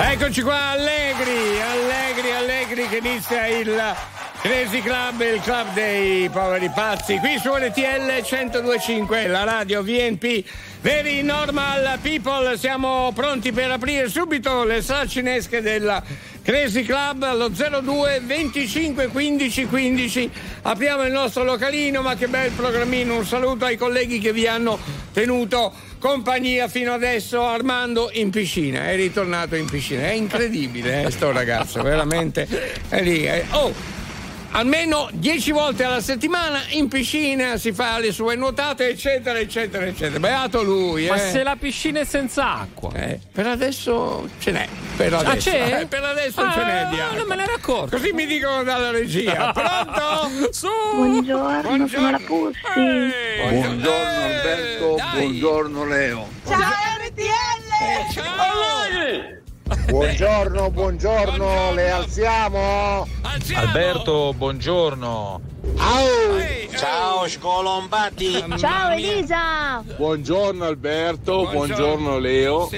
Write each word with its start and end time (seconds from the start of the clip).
Eccoci 0.00 0.42
qua, 0.42 0.70
allegri, 0.70 1.60
allegri, 1.60 2.30
allegri 2.30 2.88
che 2.88 2.98
inizia 2.98 3.48
il 3.48 3.96
Crazy 4.40 4.80
Club, 4.80 5.20
il 5.20 5.40
club 5.40 5.72
dei 5.72 6.28
poveri 6.30 6.70
pazzi. 6.72 7.18
Qui 7.18 7.36
su 7.38 7.52
RTL 7.52 8.22
1025, 8.30 9.26
la 9.26 9.42
radio 9.42 9.82
VNP. 9.82 10.44
Very 10.82 11.22
normal 11.22 11.98
people, 12.00 12.56
siamo 12.56 13.10
pronti 13.12 13.50
per 13.50 13.72
aprire 13.72 14.08
subito 14.08 14.62
le 14.62 14.82
sale 14.82 15.08
cinesche 15.08 15.60
della 15.60 16.00
Crazy 16.42 16.84
Club 16.84 17.24
allo 17.24 17.48
02 17.48 18.20
25 18.22 19.08
15 19.08 19.66
15. 19.66 20.30
Apriamo 20.62 21.02
il 21.02 21.12
nostro 21.12 21.42
localino, 21.42 22.02
ma 22.02 22.14
che 22.14 22.28
bel 22.28 22.52
programmino. 22.52 23.16
Un 23.16 23.26
saluto 23.26 23.64
ai 23.64 23.76
colleghi 23.76 24.20
che 24.20 24.32
vi 24.32 24.46
hanno 24.46 24.78
tenuto 25.12 25.72
compagnia 25.98 26.68
fino 26.68 26.92
adesso. 26.92 27.44
Armando 27.44 28.10
in 28.12 28.30
piscina, 28.30 28.88
è 28.88 28.96
ritornato 28.96 29.54
in 29.56 29.66
piscina. 29.66 30.02
È 30.02 30.12
incredibile, 30.12 31.04
eh, 31.04 31.10
sto 31.10 31.32
ragazzo, 31.32 31.82
veramente. 31.82 32.46
È 32.88 33.02
lì. 33.02 33.22
È... 33.22 33.44
Oh! 33.50 33.97
Almeno 34.52 35.08
10 35.12 35.52
volte 35.52 35.84
alla 35.84 36.00
settimana 36.00 36.60
in 36.70 36.88
piscina 36.88 37.56
si 37.56 37.72
fa 37.72 37.98
le 37.98 38.12
sue 38.12 38.34
nuotate, 38.36 38.88
eccetera, 38.88 39.38
eccetera, 39.38 39.84
eccetera. 39.86 40.18
Beato 40.18 40.62
lui. 40.62 41.06
Ma 41.06 41.14
eh. 41.16 41.30
se 41.30 41.42
la 41.42 41.56
piscina 41.56 42.00
è 42.00 42.04
senza 42.04 42.58
acqua? 42.60 42.92
Eh, 42.94 43.20
per 43.32 43.46
adesso 43.46 44.28
ce 44.38 44.50
n'è. 44.52 44.66
Per 44.96 45.12
Ah, 45.14 45.18
adesso, 45.18 45.50
c'è? 45.50 45.80
Eh, 45.80 45.86
per 45.86 46.02
adesso 46.02 46.40
Ah, 46.40 46.52
ce 46.52 46.64
n'è 46.64 46.86
di 46.90 47.00
acqua. 47.00 47.16
non 47.18 47.26
me 47.28 47.36
ne 47.36 47.42
ero 47.44 47.54
accorto. 47.54 47.96
Così 47.96 48.12
mi 48.12 48.26
dicono 48.26 48.62
dalla 48.64 48.90
regia. 48.90 49.52
Pronto? 49.54 50.52
Su! 50.52 50.68
Buongiorno, 50.94 51.86
sono 51.86 52.10
la 52.10 52.20
Pussi. 52.24 52.58
Eh, 52.76 53.48
Buongiorno 53.60 53.90
eh, 53.90 54.34
Alberto, 54.34 54.94
dai. 54.96 55.20
buongiorno 55.20 55.84
Leo. 55.86 56.28
Eh, 56.46 58.12
ciao! 58.12 59.36
Buongiorno, 59.68 60.70
buongiorno, 60.70 61.36
Buongiorno. 61.36 61.72
le 61.74 61.90
alziamo? 61.90 63.06
Alziamo. 63.20 63.66
Alberto, 63.66 64.32
buongiorno. 64.34 65.40
Au! 65.76 66.36
Ehi, 66.38 66.68
Ciao 66.74 67.24
ehi. 67.24 67.30
scolombati! 67.30 68.44
Ciao. 68.56 68.90
Elisa! 68.92 69.82
Buongiorno 69.96 70.64
Alberto, 70.64 71.42
Buongiorno. 71.42 71.66
buongiorno 71.66 72.18
Leo. 72.18 72.68
Sì, 72.68 72.76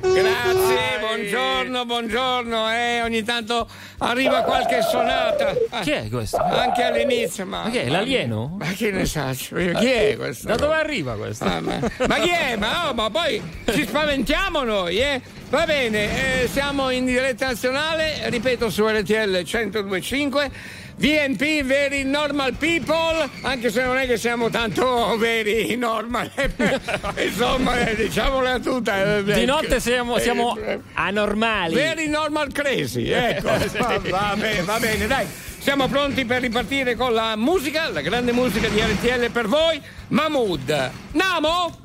grazie, 0.00 0.98
buongiorno, 1.00 1.84
buongiorno. 1.84 2.70
Eh, 2.72 3.02
ogni 3.02 3.22
tanto 3.22 3.68
arriva 3.98 4.40
qualche 4.40 4.80
sonata. 4.80 5.54
Ah, 5.68 5.80
Chi 5.80 5.90
è 5.90 6.08
questo? 6.08 6.38
Anche 6.38 6.82
all'inizio, 6.82 7.44
ma. 7.44 7.64
Ma 7.64 7.70
che 7.70 7.82
è, 7.84 7.88
l'alieno? 7.88 8.56
Ma 8.58 8.66
che 8.72 8.90
ne 8.90 9.04
sa? 9.04 9.32
Chi 9.32 9.54
è 9.54 10.16
questo? 10.16 10.46
Da 10.48 10.56
dove 10.56 10.74
arriva 10.76 11.12
questo? 11.14 11.44
Ah, 11.44 11.60
ma, 11.60 11.78
ma 12.08 12.14
chi 12.16 12.30
è? 12.30 12.56
Ma, 12.56 12.88
oh, 12.88 12.94
ma 12.94 13.10
poi 13.10 13.42
ci 13.70 13.86
spaventiamo 13.86 14.62
noi, 14.62 14.98
eh? 14.98 15.20
Va 15.56 15.64
bene, 15.64 16.42
eh, 16.42 16.48
siamo 16.48 16.90
in 16.90 17.06
diretta 17.06 17.46
nazionale, 17.46 18.28
ripeto 18.28 18.68
su 18.68 18.86
RTL 18.86 19.40
1025. 19.42 20.50
VNP, 20.96 21.62
Very 21.62 22.04
Normal 22.04 22.52
People, 22.56 23.26
anche 23.40 23.70
se 23.70 23.82
non 23.82 23.96
è 23.96 24.06
che 24.06 24.18
siamo 24.18 24.50
tanto 24.50 25.16
very 25.16 25.74
normal, 25.80 26.30
insomma, 27.24 27.86
eh, 27.86 27.96
diciamola 27.96 28.58
tutta. 28.58 29.16
eh, 29.16 29.22
Di 29.22 29.46
notte 29.46 29.80
siamo, 29.80 30.18
siamo 30.18 30.58
eh, 30.58 30.78
anormali. 30.92 31.72
Very 31.72 32.08
normal 32.08 32.52
crazy, 32.52 33.08
ecco. 33.08 33.48
va, 33.78 33.98
va 34.10 34.34
bene, 34.36 34.60
va 34.60 34.78
bene, 34.78 35.06
dai. 35.06 35.26
Siamo 35.56 35.88
pronti 35.88 36.26
per 36.26 36.42
ripartire 36.42 36.96
con 36.96 37.14
la 37.14 37.34
musica, 37.34 37.88
la 37.88 38.02
grande 38.02 38.32
musica 38.32 38.68
di 38.68 38.78
RTL 38.78 39.30
per 39.30 39.48
voi. 39.48 39.80
Mahmood. 40.08 40.90
Namo? 41.12 41.84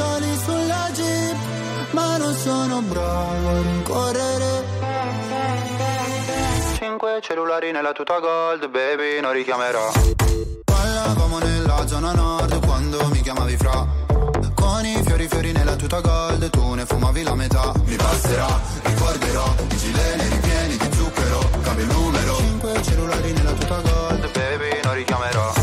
soli 0.00 0.38
sulla 0.44 0.90
jeep 0.94 1.36
ma 1.90 2.16
non 2.16 2.34
sono 2.34 2.80
bravo 2.82 3.48
a 3.48 3.62
rincorrere 3.62 4.78
Cinque 6.78 7.20
cellulari 7.20 7.72
nella 7.72 7.92
tuta 7.92 8.18
gold, 8.18 8.68
baby, 8.68 9.20
non 9.20 9.32
richiamerò. 9.32 9.90
Parlavamo 10.64 11.38
nella 11.38 11.86
zona 11.86 12.12
nord 12.12 12.64
quando 12.64 13.06
mi 13.08 13.20
chiamavi 13.20 13.56
fra. 13.56 13.86
Con 14.54 14.84
i 14.86 15.02
fiori 15.04 15.28
fiori 15.28 15.52
nella 15.52 15.76
tuta 15.76 16.00
gold, 16.00 16.48
tu 16.50 16.74
ne 16.74 16.86
fumavi 16.86 17.22
la 17.22 17.34
metà. 17.34 17.72
Mi 17.84 17.96
passerà, 17.96 18.60
ricorderò, 18.82 19.54
i 19.70 19.76
gileni 19.76 20.28
ripieni 20.28 20.76
di 20.76 20.88
zucchero, 20.96 21.50
cambio 21.62 21.84
il 21.84 21.90
numero. 21.92 22.36
Cinque 22.36 22.82
cellulari 22.82 23.32
nella 23.32 23.52
tuta 23.52 23.80
gold, 23.80 24.30
baby, 24.32 24.80
non 24.82 24.94
richiamerò. 24.94 25.59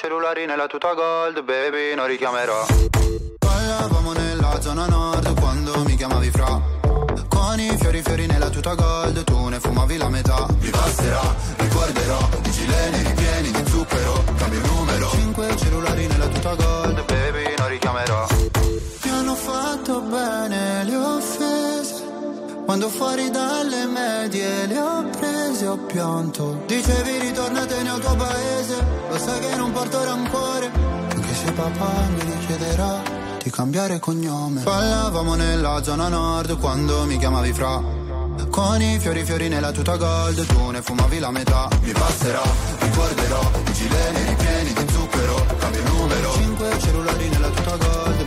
Cellulari 0.00 0.46
nella 0.46 0.66
tuta 0.66 0.94
gold 0.94 1.42
baby 1.42 1.94
non 1.94 2.06
richiamerò. 2.06 2.64
Parlavamo 3.38 4.12
nella 4.12 4.58
zona 4.62 4.86
nord 4.86 5.38
quando 5.38 5.84
mi 5.84 5.94
chiamavi 5.94 6.30
fra. 6.30 6.58
Con 7.28 7.60
i 7.60 7.76
fiori 7.76 8.00
fiori 8.00 8.24
nella 8.24 8.48
tuta 8.48 8.72
gold 8.74 9.22
tu 9.24 9.48
ne 9.48 9.60
fumavi 9.60 9.98
la 9.98 10.08
metà. 10.08 10.46
Mi 10.58 10.70
passerà, 10.70 11.20
ricorderò, 11.58 12.28
i 12.44 12.50
gileni 12.50 13.02
ripieni 13.08 13.50
di 13.50 13.62
zucchero 13.68 14.24
Cambio 14.38 14.60
il 14.60 14.66
numero. 14.70 15.10
Cinque 15.10 15.56
cellulari 15.58 16.06
nella 16.06 16.28
tuta 16.28 16.54
gold 16.54 17.04
baby 17.04 17.54
non 17.58 17.68
richiamerò. 17.68 18.26
Mi 19.04 19.10
hanno 19.10 19.34
fatto 19.34 20.00
bene 20.00 20.59
quando 22.70 22.88
fuori 22.88 23.30
dalle 23.30 23.84
medie 23.86 24.66
le 24.68 24.78
ho 24.78 25.04
prese 25.18 25.66
ho 25.66 25.76
pianto. 25.76 26.62
Dicevi 26.66 27.18
ritornatene 27.18 27.90
al 27.90 27.98
tuo 27.98 28.14
paese. 28.14 28.76
Lo 29.10 29.18
sai 29.18 29.40
che 29.40 29.56
non 29.56 29.72
porto 29.72 30.04
rancore. 30.04 30.70
Anche 31.12 31.34
se 31.34 31.50
papà 31.50 31.90
mi 32.14 32.30
richiederà 32.30 33.02
di 33.42 33.50
cambiare 33.50 33.98
cognome. 33.98 34.62
Ballavamo 34.62 35.34
nella 35.34 35.82
zona 35.82 36.06
nord 36.06 36.60
quando 36.60 37.06
mi 37.06 37.18
chiamavi 37.18 37.52
fra. 37.52 37.82
Con 38.48 38.80
i 38.80 39.00
fiori 39.00 39.24
fiori 39.24 39.48
nella 39.48 39.72
tuta 39.72 39.96
gold 39.96 40.46
Tu 40.46 40.70
ne 40.70 40.80
fumavi 40.80 41.18
la 41.18 41.32
metà. 41.32 41.68
Mi 41.82 41.90
passerà, 41.90 42.42
ricorderò 42.78 43.50
I 43.66 43.72
gileni 43.72 44.24
ripieni 44.28 44.72
di 44.74 44.92
zucchero. 44.92 45.44
Cambio 45.58 45.82
numero. 45.88 46.32
Cinque 46.34 46.78
cellulari 46.78 47.28
nella 47.30 47.48
tuta 47.48 47.76
gold 47.76 48.26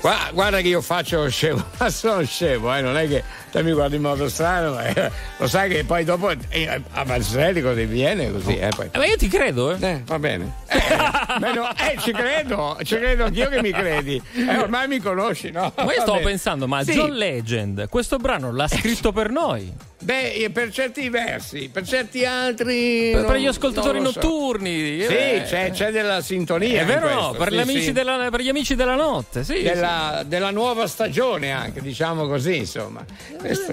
Guarda, 0.00 0.30
guarda 0.32 0.60
che 0.60 0.68
io 0.68 0.80
faccio 0.80 1.22
lo 1.22 1.30
scemo, 1.30 1.64
ma 1.78 1.88
sono 1.90 2.24
scemo, 2.24 2.76
eh? 2.76 2.80
non 2.80 2.96
è 2.96 3.06
che 3.06 3.22
te 3.52 3.62
mi 3.62 3.72
guardi 3.72 3.96
in 3.96 4.02
modo 4.02 4.28
strano, 4.28 4.72
ma 4.74 4.84
eh, 4.84 5.10
lo 5.36 5.46
sai 5.46 5.70
che 5.70 5.84
poi 5.84 6.02
dopo 6.04 6.30
eh, 6.48 6.82
a 6.92 7.04
Marcelli 7.04 7.60
così 7.62 7.84
viene 7.86 8.32
così. 8.32 8.56
Eh, 8.58 8.68
poi. 8.74 8.88
Eh, 8.90 8.98
ma 8.98 9.06
io 9.06 9.16
ti 9.16 9.28
credo, 9.28 9.70
eh. 9.76 9.76
Eh, 9.80 10.02
va 10.04 10.18
bene. 10.18 10.52
Eh, 10.66 11.38
meno- 11.40 11.68
eh, 11.76 11.96
ci 12.00 12.10
credo, 12.12 12.78
ci 12.82 12.96
credo 12.96 13.24
anch'io 13.26 13.48
che 13.48 13.62
mi 13.62 13.70
credi. 13.70 14.20
Ormai 14.58 14.88
mi 14.88 14.98
conosci, 14.98 15.50
no? 15.52 15.72
Ma 15.76 15.84
io 15.84 16.00
stavo 16.00 16.14
bene. 16.14 16.24
pensando, 16.24 16.66
ma 16.66 16.82
Sì. 16.82 16.92
John 16.94 17.12
Legend, 17.12 17.88
questo 17.88 18.16
brano 18.16 18.52
l'ha 18.52 18.66
scritto 18.68 19.12
per 19.12 19.30
noi. 19.30 19.72
Beh, 20.06 20.34
eh, 20.34 20.50
per 20.50 20.70
certi 20.70 21.08
versi, 21.08 21.68
per 21.68 21.84
certi 21.84 22.24
altri. 22.24 23.10
Per, 23.10 23.22
non- 23.22 23.30
per 23.32 23.40
gli 23.40 23.46
ascoltatori 23.46 23.94
non 23.94 24.04
lo 24.04 24.12
so. 24.12 24.20
notturni. 24.20 25.00
Sì, 25.00 25.12
eh. 25.12 25.42
c'è, 25.44 25.72
c'è 25.72 25.90
della 25.90 26.20
sintonia. 26.20 26.82
È 26.82 26.84
vero 26.84 27.12
no? 27.12 27.30
Per, 27.32 27.48
sì, 27.48 27.54
gli 27.56 27.58
amici 27.58 27.82
sì. 27.82 27.92
Della, 27.92 28.28
per 28.30 28.40
gli 28.40 28.48
amici 28.48 28.76
della 28.76 28.94
notte, 28.94 29.42
sì. 29.42 29.62
Della, 29.62 30.22
della 30.24 30.52
nuova 30.52 30.86
stagione 30.86 31.50
anche, 31.50 31.80
diciamo 31.80 32.28
così, 32.28 32.58
insomma. 32.58 33.04
Questo 33.36 33.72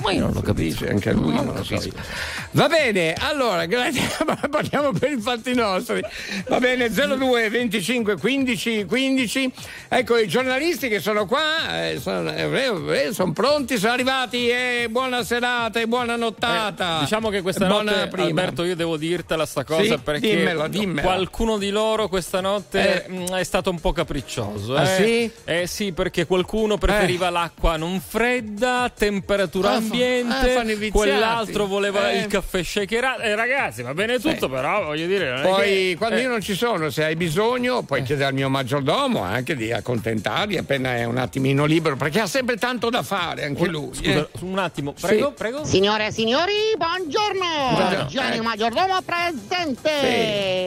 Ma 0.00 0.12
io 0.12 0.20
non 0.20 0.32
lo 0.32 0.40
capisco. 0.40 0.86
anche 0.88 1.12
lui, 1.12 1.34
non 1.34 1.52
lo 1.54 1.62
so 1.62 1.74
io. 1.74 1.92
Va 2.52 2.66
bene, 2.68 3.12
allora, 3.18 3.66
grazie, 3.66 4.08
parliamo 4.48 4.92
per 4.92 5.12
i 5.12 5.20
fatti 5.20 5.52
nostri. 5.52 6.00
Va 6.48 6.60
bene, 6.60 6.88
02 6.88 7.50
25 7.50 8.16
15 8.16 8.86
15. 8.86 9.52
Ecco, 9.88 10.16
i 10.16 10.28
giornalisti 10.28 10.88
che 10.88 11.00
sono 11.00 11.26
qua, 11.26 11.88
eh, 11.88 11.98
sono, 12.00 12.32
eh, 12.32 13.08
eh, 13.08 13.12
sono 13.12 13.32
pronti, 13.32 13.76
sono 13.76 13.92
arrivati. 13.92 14.48
E 14.48 14.86
buona 14.88 15.22
serata 15.22 15.72
e 15.80 15.86
buona 15.86 16.16
nottata. 16.16 16.98
Eh, 16.98 17.00
diciamo 17.00 17.28
che 17.30 17.42
questa 17.42 17.66
Buona 17.66 17.92
notte, 17.92 18.08
prima. 18.08 18.26
Alberto, 18.28 18.64
io 18.64 18.76
devo 18.76 18.96
dirtela 18.96 19.46
sta 19.46 19.64
cosa 19.64 19.82
Sì? 19.82 19.98
perché 19.98 20.36
Dimmelo, 20.36 20.66
dimmelo. 20.68 21.00
qualcuno 21.02 21.58
di 21.58 21.70
loro 21.70 22.08
questa 22.08 22.40
notte 22.40 23.04
Eh. 23.04 23.08
mh, 23.10 23.34
è 23.34 23.42
stato 23.44 23.70
un 23.70 23.80
po' 23.80 23.92
capriccioso. 23.92 24.74
Ah, 24.76 24.88
eh. 24.90 25.04
sì? 25.04 25.30
Eh 25.44 25.66
sì, 25.66 25.92
perché 25.92 26.26
qualcuno 26.26 26.76
preferiva 26.78 27.30
l'acqua 27.30 27.76
non 27.76 28.00
fredda, 28.00 28.90
temperatura 28.96 29.70
Ah, 29.70 29.74
ambiente, 29.76 30.56
ah, 30.56 30.90
quell'altro 30.90 31.66
voleva 31.66 32.10
Eh. 32.10 32.18
il 32.18 32.26
caffè 32.26 32.62
shakerato. 32.62 33.20
Eh, 33.22 33.34
ragazzi, 33.34 33.82
va 33.82 33.94
bene 33.94 34.18
tutto, 34.18 34.48
però 34.48 34.84
voglio 34.84 35.06
dire. 35.06 35.40
Poi 35.42 35.64
che- 35.64 35.94
quando 35.98 36.16
eh. 36.16 36.22
io 36.22 36.28
non 36.28 36.40
ci 36.40 36.54
sono, 36.54 36.90
se 36.90 37.04
hai 37.04 37.16
bisogno, 37.16 37.82
puoi 37.82 38.02
chiedere 38.02 38.28
al 38.28 38.34
mio 38.34 38.48
maggiordomo 38.48 39.22
anche 39.22 39.54
di 39.56 39.72
accontentarli 39.72 40.56
appena 40.56 40.96
è 40.96 41.04
un 41.04 41.18
attimino 41.18 41.64
libero, 41.64 41.96
perché 41.96 42.20
ha 42.20 42.26
sempre 42.26 42.56
tanto 42.56 42.90
da 42.90 43.02
fare 43.02 43.44
anche 43.44 43.66
lui. 43.66 43.90
Scusa, 43.94 44.10
eh. 44.10 44.28
un 44.40 44.58
attimo, 44.58 44.92
Sì. 44.96 45.06
prego, 45.06 45.32
prego. 45.32 45.60
prego. 45.60 45.63
Signore 45.64 46.06
e 46.06 46.12
signori, 46.12 46.52
buongiorno! 46.76 47.70
Buongiorno. 47.74 48.06
Gianni 48.06 48.36
Eh. 48.36 48.40
Maggiordomo 48.42 49.00
presente! 49.02 49.90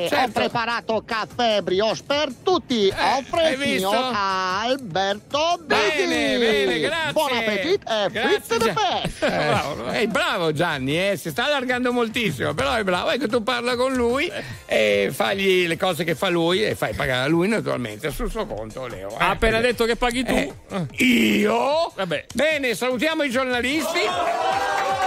Sì, 0.04 0.10
certo. 0.10 0.16
Ho 0.26 0.32
preparato 0.32 1.04
caffè 1.06 1.62
brioche 1.62 2.02
per 2.06 2.30
tutti! 2.44 2.92
hai 2.94 3.20
Offre 3.20 3.56
visto? 3.56 3.90
signor 3.90 4.12
Alberto! 4.14 5.60
Bene, 5.64 6.38
bene, 6.40 6.80
grazie. 6.80 7.12
Buon 7.14 7.32
appetito 7.38 7.92
e 7.92 8.10
Grazie, 8.12 8.40
fritte! 8.60 9.26
Eh, 9.28 9.46
bravo, 9.48 9.86
è 9.86 10.08
bravo 10.08 10.52
Gianni, 10.52 11.10
eh, 11.12 11.16
si 11.18 11.30
sta 11.30 11.46
allargando 11.46 11.94
moltissimo, 11.94 12.54
però 12.54 12.74
è 12.74 12.84
bravo. 12.84 13.12
Ecco, 13.12 13.28
tu 13.28 13.44
parla 13.44 13.76
con 13.76 13.94
lui 13.94 14.30
e 14.66 15.10
fagli 15.14 15.68
le 15.68 15.78
cose 15.78 16.04
che 16.04 16.16
fa 16.16 16.28
lui 16.30 16.64
e 16.66 16.76
fai 16.76 16.94
pagare 16.94 17.24
a 17.26 17.28
lui 17.28 17.48
naturalmente 17.48 18.12
sul 18.12 18.30
suo 18.32 18.46
conto, 18.48 18.88
Leo. 18.88 19.12
eh. 19.12 19.16
Ha 19.20 19.30
appena 19.30 19.60
detto 19.62 19.86
che 19.86 19.96
paghi 19.96 20.24
tu. 20.26 20.34
Eh, 20.34 20.88
io? 21.06 21.92
Vabbè. 21.96 22.26
Bene, 22.34 22.74
salutiamo 22.76 23.24
i 23.24 23.30
giornalisti. 23.30 24.00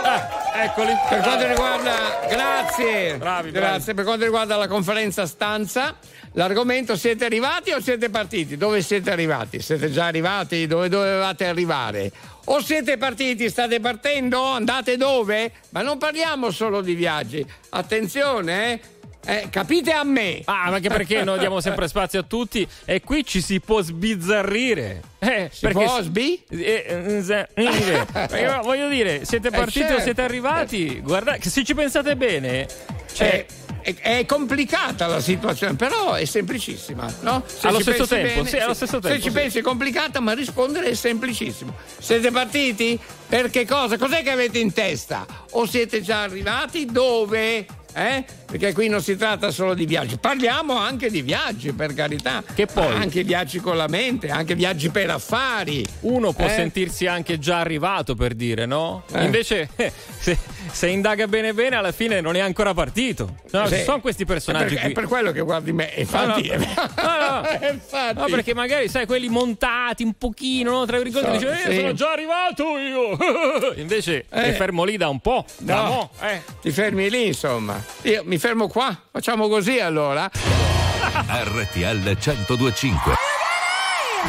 Ah, 0.02 0.62
eccoli. 0.64 0.92
Per 1.08 1.20
quanto 1.20 1.46
riguarda, 1.46 2.20
grazie, 2.28 3.16
Bravi, 3.16 3.50
bravi. 3.50 3.50
grazie. 3.50 3.94
Per 3.94 4.04
quanto 4.04 4.24
riguarda 4.24 4.56
la 4.56 4.68
conferenza 4.68 5.26
stanza, 5.26 5.96
l'argomento 6.32 6.96
siete 6.96 7.24
arrivati 7.24 7.70
o 7.72 7.80
siete 7.80 8.10
partiti? 8.10 8.56
Dove 8.56 8.82
siete 8.82 9.10
arrivati? 9.10 9.60
Siete 9.60 9.90
già 9.90 10.06
arrivati? 10.06 10.66
Dove 10.66 10.88
dovevate 10.88 11.46
arrivare? 11.46 12.10
O 12.46 12.60
siete 12.60 12.96
partiti? 12.96 13.48
State 13.48 13.78
partendo? 13.80 14.42
Andate 14.42 14.96
dove? 14.96 15.52
Ma 15.70 15.82
non 15.82 15.98
parliamo 15.98 16.50
solo 16.50 16.80
di 16.80 16.94
viaggi. 16.94 17.44
Attenzione, 17.70 18.72
eh? 18.72 18.80
Eh, 19.24 19.48
capite 19.50 19.92
a 19.92 20.02
me? 20.02 20.40
Ah, 20.46 20.70
ma 20.70 20.76
anche 20.76 20.88
perché 20.88 21.22
noi 21.24 21.38
diamo 21.38 21.60
sempre 21.60 21.88
spazio 21.88 22.20
a 22.20 22.22
tutti 22.22 22.66
e 22.86 23.00
qui 23.02 23.24
ci 23.24 23.40
si 23.42 23.60
può 23.60 23.82
sbizzarrire. 23.82 25.02
Eh, 25.18 25.50
Si 25.52 25.68
può 25.68 26.00
sbi? 26.02 26.42
Eh, 26.48 26.84
eh, 26.86 27.22
z- 27.22 27.30
eh, 27.30 28.06
perché 28.12 28.60
voglio 28.62 28.88
dire, 28.88 29.24
siete 29.26 29.50
partiti 29.50 29.80
certo. 29.80 29.96
o 29.96 30.00
siete 30.00 30.22
arrivati? 30.22 31.00
Guardate, 31.00 31.50
se 31.50 31.62
ci 31.64 31.74
pensate 31.74 32.16
bene, 32.16 32.66
cioè, 33.12 33.44
È, 33.82 33.94
è- 33.94 34.18
è 34.18 34.26
complicata 34.26 35.06
la 35.06 35.20
situazione, 35.20 35.74
però 35.74 36.14
è 36.14 36.24
semplicissima, 36.24 37.12
no? 37.20 37.42
Se 37.46 37.66
Allo 37.66 37.80
stesso 37.80 38.06
tempo, 38.06 38.44
sì, 38.44 38.56
allo 38.56 38.74
stesso 38.74 38.96
Se 38.96 39.08
tempo, 39.08 39.16
ci 39.22 39.28
sì. 39.28 39.30
pensi 39.32 39.58
è 39.58 39.62
complicata, 39.62 40.20
ma 40.20 40.32
rispondere 40.32 40.86
è 40.88 40.94
semplicissimo. 40.94 41.74
Siete 41.98 42.30
partiti? 42.30 42.98
Per 43.28 43.50
che 43.50 43.66
cosa? 43.66 43.96
Cos'è 43.98 44.22
che 44.22 44.30
avete 44.30 44.58
in 44.58 44.72
testa? 44.72 45.26
O 45.52 45.66
siete 45.66 46.00
già 46.02 46.22
arrivati? 46.22 46.86
Dove? 46.86 47.66
Eh? 47.92 48.24
Perché 48.46 48.72
qui 48.72 48.88
non 48.88 49.02
si 49.02 49.16
tratta 49.16 49.50
solo 49.50 49.74
di 49.74 49.84
viaggi, 49.86 50.16
parliamo 50.18 50.76
anche 50.76 51.10
di 51.10 51.22
viaggi, 51.22 51.72
per 51.72 51.92
carità. 51.94 52.42
Che 52.54 52.66
poi- 52.66 52.94
Anche 52.94 53.22
viaggi 53.24 53.58
con 53.60 53.76
la 53.76 53.86
mente, 53.88 54.28
anche 54.30 54.54
viaggi 54.54 54.90
per 54.90 55.10
affari. 55.10 55.84
uno 56.00 56.32
può 56.32 56.46
Eh? 56.46 56.50
sentirsi 56.50 57.06
anche 57.06 57.38
già 57.38 57.58
arrivato 57.60 58.14
per 58.14 58.34
dire, 58.34 58.66
no? 58.66 59.02
Eh. 59.12 59.24
Invece, 59.24 59.68
se, 60.18 60.38
se 60.72 60.88
indaga 60.88 61.26
bene 61.26 61.52
bene, 61.52 61.76
alla 61.76 61.92
fine 61.92 62.20
non 62.20 62.36
è 62.36 62.40
ancora 62.40 62.72
partito. 62.74 63.36
No, 63.50 63.66
Sì. 63.66 63.76
ci 63.76 63.82
sono 63.84 64.00
questi 64.00 64.24
personaggi 64.24 64.74
È 64.74 64.78
per, 64.78 64.80
qui. 64.82 64.90
è 64.90 64.94
per 64.94 65.04
quello 65.06 65.32
che 65.32 65.40
guardi 65.40 65.72
me, 65.72 65.92
infatti. 65.96 66.48
No, 66.48 66.56
no. 66.56 66.66
No, 67.02 67.40
no. 67.40 67.68
infatti. 67.70 68.18
No, 68.18 68.24
perché 68.26 68.54
magari 68.54 68.88
sai 68.88 69.06
quelli 69.06 69.28
montati 69.28 70.02
un 70.04 70.14
pochino, 70.14 70.70
no? 70.72 70.86
tra 70.86 70.98
virgolette, 70.98 71.38
So, 71.38 71.50
dice, 71.50 71.62
eh, 71.68 71.70
sì. 71.72 71.76
sono 71.80 71.92
già 71.94 72.10
arrivato 72.12 72.76
io. 72.78 73.16
Invece 73.80 74.26
Eh. 74.30 74.42
è 74.42 74.52
fermo 74.52 74.84
lì 74.84 74.96
da 74.96 75.08
un 75.08 75.20
po'. 75.20 75.44
Da 75.58 75.74
No. 75.82 75.84
mo', 75.88 76.10
eh. 76.20 76.42
Ti 76.60 76.70
fermi 76.70 77.08
lì, 77.10 77.26
insomma. 77.28 77.82
Io 78.02 78.22
mi 78.24 78.38
fermo 78.38 78.68
qua. 78.68 78.96
Facciamo 79.10 79.48
così 79.48 79.78
allora. 79.80 80.28
RTL 80.30 82.16
1025. 82.18 83.14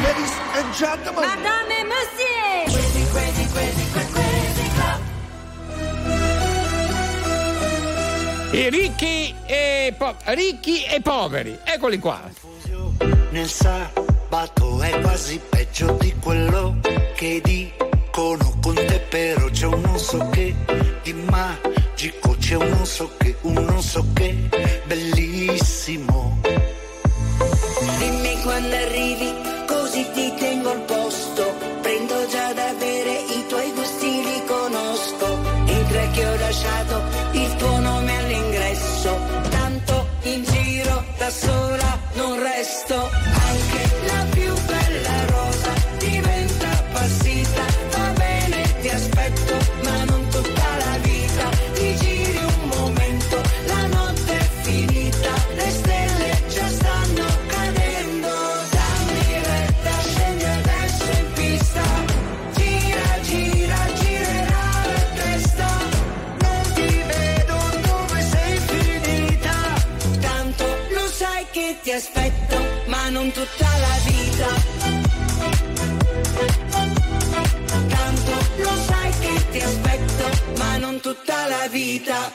Ladies 0.02 0.32
and 0.54 0.72
gentlemen. 0.74 1.24
Madame 1.28 1.70
et 1.80 1.84
monsieur. 1.84 2.31
I 8.52 8.68
ricchi 8.68 9.34
e, 9.46 9.94
po- 9.96 10.14
ricchi 10.26 10.84
e 10.84 11.00
poveri. 11.00 11.58
Eccoli 11.64 11.98
qua. 11.98 12.20
nel 13.30 13.48
sabato 13.48 14.80
è 14.82 15.00
quasi 15.00 15.40
peggio 15.48 15.96
di 15.98 16.14
quello 16.20 16.76
che 17.14 17.40
dicono 17.42 18.58
con 18.60 18.74
te 18.74 19.00
però 19.08 19.48
c'è 19.48 19.66
un 19.66 19.80
non 19.80 19.98
so 19.98 20.28
che 20.30 20.54
di 21.02 21.12
magico 21.14 22.36
c'è 22.38 22.56
un 22.56 22.68
non 22.68 22.84
so 22.86 23.10
che 23.16 23.36
un 23.42 23.54
non 23.54 23.82
so 23.82 24.04
che 24.12 24.36
bellissimo 24.84 26.40
Dimmi 27.98 28.40
quando 28.42 28.76
arrivi, 28.76 29.32
così 29.66 30.06
ti 30.12 30.32
tengo 30.38 30.51
tutta 81.02 81.48
la 81.48 81.66
vita. 81.68 82.30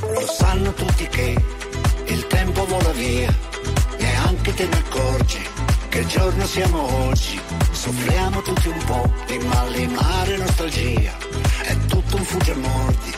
lo 0.00 0.26
sanno 0.26 0.72
tutti 0.74 1.08
che 1.08 1.34
il 2.06 2.26
tempo 2.28 2.64
vola 2.66 2.92
via 2.92 3.34
neanche 3.98 4.54
te 4.54 4.66
ne 4.66 4.76
accorgi 4.76 5.42
che 5.88 6.06
giorno 6.06 6.46
siamo 6.46 7.08
oggi 7.08 7.40
soffriamo 7.72 8.42
tutti 8.42 8.68
un 8.68 8.84
po' 8.84 9.12
di 9.26 9.38
malinare 9.38 10.36
nostalgia 10.36 11.12
è 11.62 11.76
tutto 11.86 12.16
un 12.16 12.24
fugge 12.24 12.54
mordi 12.54 13.12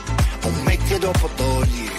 un 0.45 0.63
metti 0.63 0.95
e 0.95 0.99
dopo 1.01 1.29
togli 1.37 1.91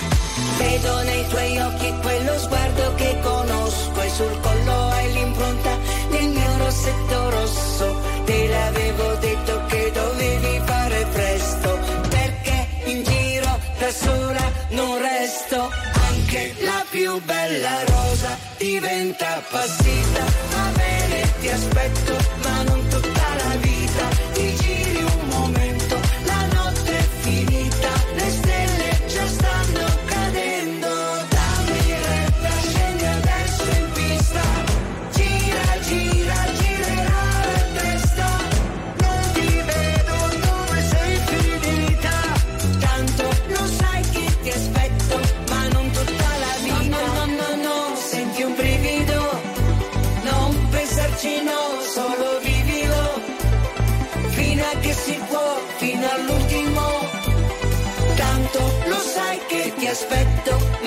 Vedo 0.58 1.04
nei 1.04 1.28
tuoi 1.28 1.60
occhi 1.60 1.94
quello 2.02 2.40
sguardo 2.40 2.96
che 2.96 3.20
conosco 3.22 4.02
e 4.02 4.10
sul 4.10 4.40
collo 4.42 4.88
hai 4.90 5.14
l'impronta 5.14 5.78
del 6.10 6.28
mio 6.30 6.58
rossetto 6.58 7.30
rosso. 7.30 8.07
Bella 17.26 17.84
rosa 17.86 18.38
diventa 18.58 19.38
appassita. 19.38 20.24
Va 20.54 20.72
bene, 20.76 21.34
ti 21.40 21.50
aspetto, 21.50 22.17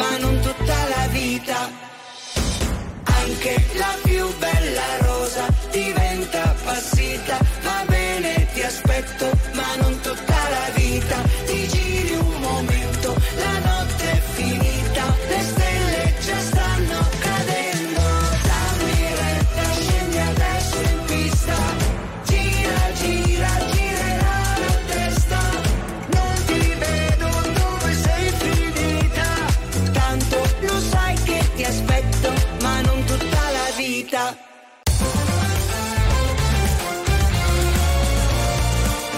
ma 0.01 0.17
non 0.17 0.41
tutta 0.41 0.89
la 0.89 1.07
vita. 1.09 1.59
Anche 3.05 3.53
la 3.75 3.93
più 4.03 4.10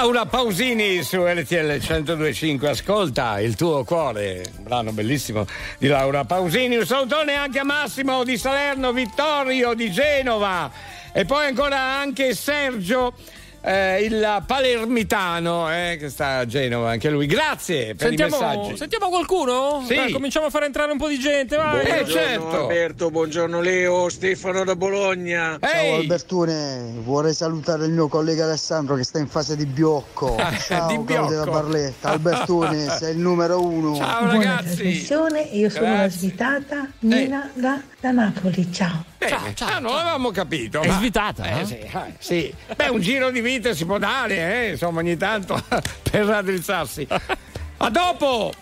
Laura 0.00 0.24
Pausini 0.24 1.02
su 1.02 1.18
LTL 1.18 1.78
1025. 1.78 2.70
Ascolta 2.70 3.38
il 3.38 3.54
tuo 3.54 3.84
cuore, 3.84 4.42
un 4.56 4.64
brano 4.64 4.92
bellissimo 4.92 5.44
di 5.76 5.88
Laura 5.88 6.24
Pausini. 6.24 6.76
Un 6.76 6.86
salutone 6.86 7.34
anche 7.34 7.58
a 7.58 7.64
Massimo 7.64 8.24
di 8.24 8.38
Salerno, 8.38 8.94
Vittorio 8.94 9.74
di 9.74 9.92
Genova 9.92 10.70
e 11.12 11.26
poi 11.26 11.48
ancora 11.48 11.78
anche 11.78 12.34
Sergio. 12.34 13.12
Eh, 13.62 14.04
il 14.04 14.42
palermitano 14.46 15.70
eh, 15.70 15.98
che 16.00 16.08
sta 16.08 16.38
a 16.38 16.46
Genova, 16.46 16.88
anche 16.88 17.10
lui. 17.10 17.26
Grazie 17.26 17.94
per 17.94 18.08
sentiamo, 18.08 18.36
i 18.36 18.40
messaggi. 18.40 18.76
Sentiamo 18.78 19.10
qualcuno? 19.10 19.84
Sì. 19.86 19.96
Dai, 19.96 20.12
cominciamo 20.12 20.46
a 20.46 20.50
far 20.50 20.62
entrare 20.62 20.92
un 20.92 20.98
po' 20.98 21.08
di 21.08 21.18
gente. 21.18 21.56
Vai. 21.56 21.84
Eh, 21.84 21.84
buongiorno 21.84 22.00
eh, 22.00 22.10
certo. 22.10 22.60
Alberto, 22.62 23.10
buongiorno 23.10 23.60
Leo, 23.60 24.08
Stefano 24.08 24.64
da 24.64 24.74
Bologna. 24.74 25.58
Ehi. 25.60 25.70
Ciao 25.70 25.94
Albertone, 25.96 26.79
vorrei 27.10 27.34
salutare 27.34 27.84
il 27.84 27.92
mio 27.92 28.08
collega 28.08 28.44
Alessandro 28.44 28.94
che 28.94 29.04
sta 29.04 29.18
in 29.18 29.28
fase 29.28 29.56
di 29.56 29.66
biocco. 29.66 30.36
Ciao, 30.60 30.88
di 30.88 30.98
biocco. 30.98 31.28
della 31.28 31.44
Barletta. 31.44 32.10
Albertone, 32.10 32.88
sei 32.88 33.14
il 33.14 33.18
numero 33.18 33.62
uno. 33.62 33.96
Ciao 33.96 34.26
ragazzi. 34.26 34.88
Io 34.88 35.04
sono 35.04 35.28
Grazie. 35.28 35.80
la 35.80 36.08
svitata 36.08 36.84
eh. 36.84 36.88
Nina 37.00 37.46
eh. 37.46 37.60
da, 37.60 37.80
da, 38.00 38.10
Napoli. 38.12 38.72
Ciao. 38.72 39.04
Bene. 39.18 39.30
Ciao, 39.30 39.54
ciao, 39.54 39.76
ah, 39.76 39.78
non 39.80 39.94
avevamo 39.96 40.30
capito. 40.30 40.80
È 40.80 40.90
svitata, 40.90 41.44
eh? 41.44 41.60
eh? 41.60 41.66
Sì, 41.66 41.74
eh, 41.74 42.14
sì. 42.18 42.54
Beh, 42.74 42.88
un 42.88 43.00
giro 43.00 43.30
di 43.30 43.40
vita 43.40 43.74
si 43.74 43.84
può 43.84 43.98
dare, 43.98 44.66
eh? 44.66 44.70
Insomma, 44.70 45.00
ogni 45.00 45.16
tanto 45.16 45.60
per 46.10 46.24
raddrizzarsi. 46.24 47.06
A 47.78 47.90
dopo! 47.90 48.52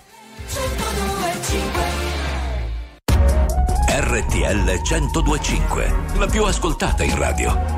RTL 4.01 4.81
1025, 4.83 5.95
la 6.19 6.27
più 6.27 6.45
ascoltata 6.45 7.03
in 7.03 7.17
radio. 7.17 7.78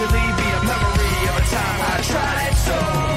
eventually 0.00 0.32
be 0.36 0.48
a 0.48 0.62
memory 0.62 1.28
of 1.28 1.36
a 1.36 1.44
time 1.50 1.80
I 1.80 2.00
tried 2.02 2.54
so 2.54 3.07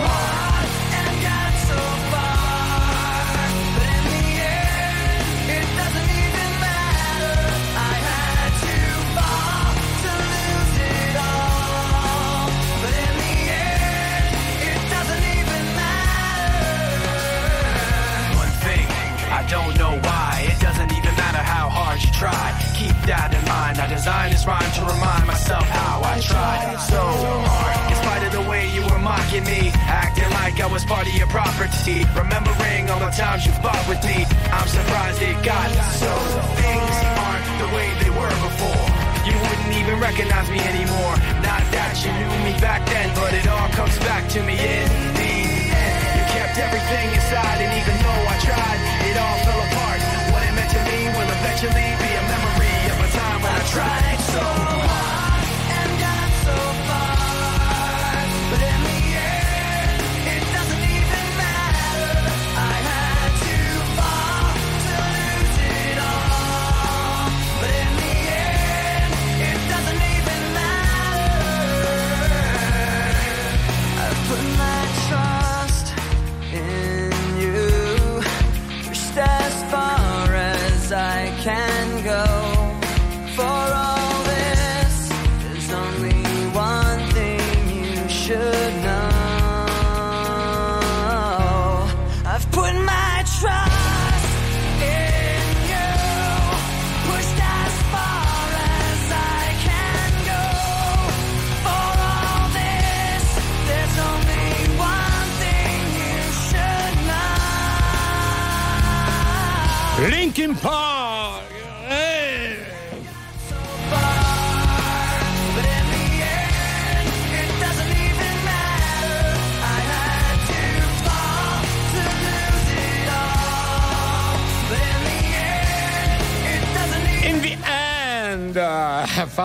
fought 33.61 33.85
with 33.87 34.01
me, 34.03 34.25
I'm 34.51 34.67
surprised 34.67 35.21
it 35.21 35.37
got 35.45 35.69
so. 36.01 36.11
Things 36.57 36.97
aren't 37.25 37.47
the 37.61 37.69
way 37.75 37.87
they 38.01 38.09
were 38.09 38.35
before. 38.49 38.85
You 39.25 39.35
wouldn't 39.37 39.73
even 39.77 39.99
recognize 39.99 40.49
me 40.49 40.59
anymore. 40.59 41.15
Not 41.45 41.63
that 41.71 41.93
you 42.03 42.11
knew 42.17 42.33
me 42.43 42.59
back 42.59 42.85
then, 42.89 43.13
but 43.15 43.33
it 43.33 43.47
all 43.47 43.69
comes 43.69 43.97
back 43.99 44.27
to 44.29 44.43
me 44.43 44.57
in 44.57 45.00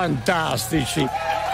fantastici. 0.07 1.05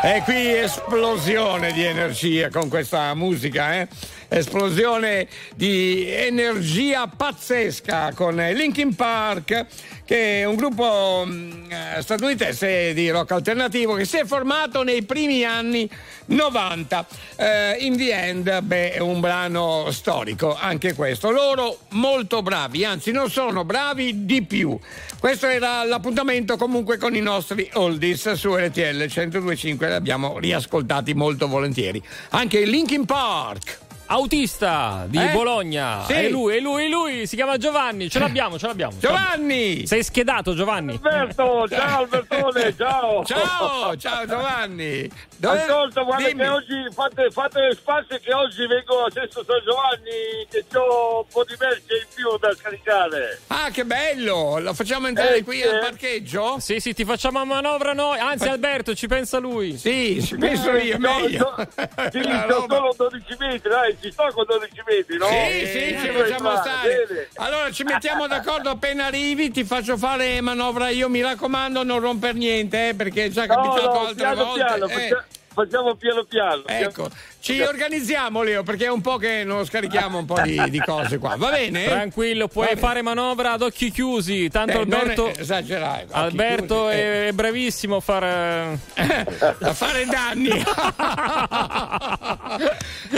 E 0.05 0.21
qui 0.25 0.55
esplosione 0.55 1.73
di 1.73 1.85
energia 1.85 2.51
con 2.51 2.69
questa 2.69 3.15
musica, 3.15 3.77
eh? 3.77 3.88
Esplosione 4.29 5.27
di 5.55 6.11
energia 6.11 7.07
pazzesca 7.07 8.12
con 8.12 8.35
Linkin 8.35 8.95
Park, 8.95 9.67
che 10.05 10.41
è 10.41 10.45
un 10.45 10.57
gruppo 10.57 11.25
mm, 11.27 11.71
eh, 11.71 12.03
statunitense 12.03 12.93
di 12.93 13.09
rock 13.11 13.31
alternativo 13.33 13.95
che 13.95 14.05
si 14.05 14.19
è 14.19 14.25
formato 14.25 14.83
nei 14.83 15.03
primi 15.03 15.45
anni 15.45 15.88
90. 16.27 17.07
Eh, 17.37 17.77
in 17.81 17.97
the 17.97 18.12
end, 18.12 18.61
beh, 18.61 18.93
è 18.93 18.99
un 18.99 19.21
brano 19.21 19.91
storico, 19.91 20.57
anche 20.57 20.95
questo. 20.95 21.31
Loro 21.31 21.79
molto 21.91 22.43
bravi, 22.43 22.85
anzi 22.85 23.11
non 23.12 23.31
sono 23.31 23.65
bravi 23.65 24.25
di 24.25 24.43
più. 24.43 24.79
Questo 25.19 25.47
era 25.47 25.85
l'appuntamento 25.85 26.57
comunque 26.57 26.99
con 26.99 27.15
i 27.15 27.21
nostri 27.21 27.69
oldies 27.75 28.33
su 28.33 28.55
RTL 28.55 29.07
1025, 29.09 29.87
li 29.87 29.95
abbiamo 29.95 30.38
riascoltati 30.38 31.15
molto 31.15 31.47
volentieri. 31.47 32.03
Anche 32.31 32.65
Linkin 32.65 33.05
Park. 33.05 33.91
Autista 34.12 35.07
di 35.09 35.16
Eh? 35.16 35.31
Bologna. 35.33 36.05
Sì. 36.05 36.12
E 36.12 36.29
lui, 36.29 36.57
e 36.57 36.61
lui, 36.61 36.85
e 36.85 36.88
lui 36.90 37.27
si 37.27 37.35
chiama 37.35 37.57
Giovanni. 37.57 38.11
Ce 38.11 38.18
l'abbiamo, 38.18 38.59
ce 38.59 38.66
l'abbiamo. 38.66 38.92
Giovanni! 38.98 39.87
Sei 39.87 40.03
schedato, 40.03 40.55
Giovanni. 40.55 41.01
Alberto, 41.03 41.66
ciao 41.66 42.01
Albertone, 42.01 42.77
ciao! 42.77 43.25
Ciao, 43.25 43.96
ciao 43.96 44.27
Giovanni! 44.27 45.11
Dove- 45.42 45.61
Ascolta, 45.62 46.02
guarda 46.02 46.28
Dimmi. 46.28 46.40
che 46.42 46.48
oggi 46.48 46.87
fate, 46.94 47.31
fate 47.33 47.61
le 47.62 47.74
spasse 47.74 48.20
che 48.20 48.33
oggi 48.33 48.64
vengo 48.64 49.02
a 49.07 49.11
Sesto 49.11 49.42
San 49.44 49.61
Giovanni 49.64 50.46
che 50.48 50.64
ho 50.78 51.18
un 51.18 51.26
po' 51.28 51.42
di 51.42 51.57
merce 51.59 51.94
in 51.96 52.07
più 52.14 52.37
da 52.38 52.55
scaricare. 52.55 53.40
Ah, 53.48 53.68
che 53.72 53.85
bello! 53.85 54.61
Lo 54.61 54.72
facciamo 54.72 55.09
entrare 55.09 55.38
Eh, 55.38 55.42
qui 55.42 55.57
sì, 55.57 55.62
al 55.66 55.74
eh. 55.74 55.78
parcheggio? 55.81 56.61
Sì, 56.61 56.78
sì, 56.78 56.94
ti 56.94 57.05
facciamo 57.05 57.40
a 57.40 57.44
manovra 57.44 57.92
noi. 57.92 58.20
Anzi, 58.20 58.46
Alberto, 58.46 58.94
ci 58.94 59.09
pensa 59.09 59.38
lui. 59.38 59.76
Sì, 59.76 60.22
ci 60.24 60.37
penso 60.37 60.70
io, 60.76 60.96
No, 60.98 61.18
meglio. 61.18 61.55
no, 61.59 61.66
Sì, 62.12 62.22
La 62.28 62.44
roba. 62.44 62.76
solo 62.76 62.94
12 62.96 63.37
metri, 63.40 63.68
dai, 63.68 63.96
ci 64.00 64.12
sto 64.12 64.28
con 64.33 64.44
12 64.46 64.83
metri, 64.87 65.16
no? 65.18 65.26
Sì, 65.26 65.66
sì, 65.66 65.96
ci 65.98 66.07
Devo 66.07 66.18
facciamo 66.20 66.50
entrare, 66.52 66.61
stare. 66.78 67.05
bene. 67.09 67.28
Allora 67.35 67.70
ci 67.72 67.83
mettiamo 67.83 68.28
d'accordo 68.28 68.70
appena 68.70 69.07
arrivi, 69.07 69.50
ti 69.50 69.64
faccio 69.64 69.96
fare 69.96 70.40
manovra 70.40 70.88
io, 70.90 71.09
mi 71.09 71.20
raccomando 71.20 71.83
non 71.83 71.98
romper 71.98 72.35
niente, 72.37 72.90
eh, 72.90 72.94
perché 72.94 73.24
è 73.24 73.28
già 73.28 73.46
No, 73.46 73.55
capitato 73.57 73.92
no, 73.92 73.98
altre 74.02 74.14
piano 74.14 74.44
volte. 74.44 74.64
piano, 74.64 74.87
eh. 74.87 75.31
Facciamo 75.53 75.95
piano 75.97 76.25
piano. 76.25 76.62
Ecco, 76.66 77.09
ci 77.40 77.61
organizziamo 77.61 78.42
Leo, 78.42 78.62
perché 78.62 78.87
è 78.87 78.90
un 78.90 79.01
po' 79.01 79.16
che 79.16 79.45
non 79.45 79.64
scarichiamo 79.64 80.18
un 80.18 80.25
po' 80.25 80.40
di, 80.40 80.61
di 80.71 80.79
cose 80.81 81.18
qua, 81.18 81.35
va 81.37 81.51
bene? 81.51 81.85
Tranquillo, 81.85 82.49
puoi 82.49 82.68
bene. 82.68 82.81
fare 82.81 83.03
manovra 83.03 83.53
ad 83.53 83.62
occhi 83.62 83.90
chiusi. 83.90 84.49
Tanto 84.49 84.79
Eh, 84.79 84.81
Alberto. 84.81 85.29
esagerare, 85.35 86.07
Alberto 86.11 86.75
chiusi, 86.87 86.97
è, 86.97 87.27
è 87.29 87.33
bravissimo 87.33 87.97
a 87.97 88.01
fare. 88.01 88.79
a 89.61 89.75
fare 89.75 90.05
danni. 90.07 90.51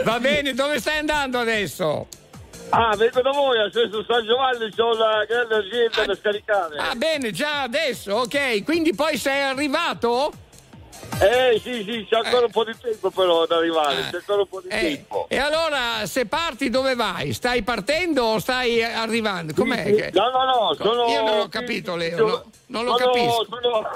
Va 0.04 0.18
bene, 0.20 0.54
dove 0.54 0.80
stai 0.80 0.98
andando 0.98 1.38
adesso? 1.38 2.06
Ah, 2.70 2.96
vengo 2.96 3.20
da 3.22 3.30
voi, 3.30 3.58
a 3.60 3.70
Sesto 3.70 4.02
San 4.04 4.24
Giovanni 4.24 4.68
c'ho 4.74 4.94
la 4.96 5.24
grande 5.28 5.54
azienda 5.56 6.04
da 6.06 6.14
scaricare. 6.16 6.76
Ah, 6.78 6.94
bene, 6.96 7.30
già 7.30 7.62
adesso, 7.62 8.14
ok. 8.14 8.64
Quindi 8.64 8.94
poi 8.94 9.16
sei 9.16 9.42
arrivato? 9.42 10.32
Eh 11.20 11.60
sì, 11.62 11.84
sì, 11.88 12.06
c'è 12.08 12.16
ancora 12.16 12.46
un 12.46 12.50
po' 12.50 12.64
di 12.64 12.72
tempo 12.80 13.08
però 13.10 13.42
ad 13.42 13.50
arrivare, 13.52 14.08
c'è 14.10 14.16
ancora 14.16 14.40
un 14.42 14.48
po' 14.48 14.60
di 14.60 14.68
Eh, 14.68 14.80
tempo. 14.80 15.26
e 15.28 15.38
allora, 15.38 16.04
se 16.06 16.26
parti, 16.26 16.70
dove 16.70 16.94
vai? 16.96 17.32
Stai 17.32 17.62
partendo 17.62 18.24
o 18.24 18.38
stai 18.40 18.82
arrivando? 18.82 19.54
Com'è? 19.54 19.84
che- 19.94 20.10
No, 20.12 20.30
no, 20.30 20.44
no, 20.44 20.74
sono... 20.74 21.06
Io 21.06 21.22
non 21.22 21.38
ho 21.40 21.48
capito, 21.48 21.94
Leo, 21.94 22.16
no, 22.26 22.44
non 22.66 22.84
lo 22.84 22.96
sono- 22.98 23.12
capisco. 23.12 23.46
Sono, 23.48 23.88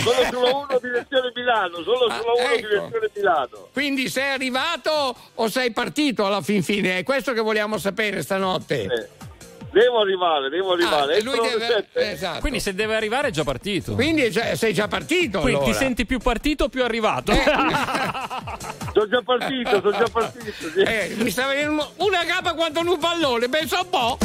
sono 0.00 0.30
sulla 0.30 0.54
1 0.56 0.78
direzione 0.80 1.32
Milano, 1.34 1.82
sono 1.82 2.04
Ah, 2.06 2.18
sulla 2.18 2.32
1 2.32 2.40
ecco. 2.54 2.68
direzione 2.68 3.10
Milano. 3.14 3.68
Quindi 3.72 4.08
sei 4.08 4.30
arrivato 4.32 5.16
o 5.34 5.48
sei 5.48 5.70
partito 5.72 6.24
alla 6.26 6.40
fin 6.40 6.62
fine? 6.62 6.98
È 6.98 7.02
questo 7.02 7.32
che 7.34 7.40
vogliamo 7.42 7.76
sapere 7.78 8.22
stanotte. 8.22 9.10
Devo 9.72 10.00
arrivare, 10.00 10.48
devo 10.48 10.72
arrivare. 10.72 11.14
Ah, 11.14 11.16
e 11.16 11.22
lui 11.22 11.38
deve- 11.40 11.86
esatto. 11.92 12.40
Quindi 12.40 12.60
se 12.60 12.74
deve 12.74 12.94
arrivare 12.96 13.28
è 13.28 13.30
già 13.30 13.44
partito. 13.44 13.94
Quindi 13.94 14.30
già- 14.30 14.54
sei 14.56 14.72
già 14.72 14.88
partito 14.88 15.40
Quindi 15.40 15.60
allora. 15.60 15.72
ti 15.72 15.76
senti 15.78 16.06
più 16.06 16.18
partito 16.18 16.64
o 16.64 16.68
più 16.68 16.82
arrivato? 16.82 17.32
Sono 18.94 19.08
già 19.08 19.20
partito, 19.22 19.70
sono 19.82 19.90
già 19.90 20.06
partito. 20.10 20.52
sì. 20.74 20.80
Eh, 20.80 21.14
mi 21.18 21.30
sta 21.30 21.46
venendo 21.46 21.92
una 21.96 22.24
capa 22.24 22.54
quanto 22.54 22.80
un 22.80 22.96
pallone, 22.98 23.46
pensa 23.50 23.80
un 23.80 23.88
po'. 23.90 24.18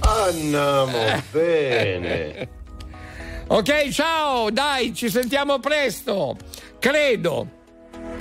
Andiamo 0.00 0.98
bene. 1.30 2.48
Ok, 3.46 3.90
ciao, 3.90 4.50
dai, 4.50 4.94
ci 4.94 5.10
sentiamo 5.10 5.58
presto. 5.58 6.34
Credo. 6.78 7.46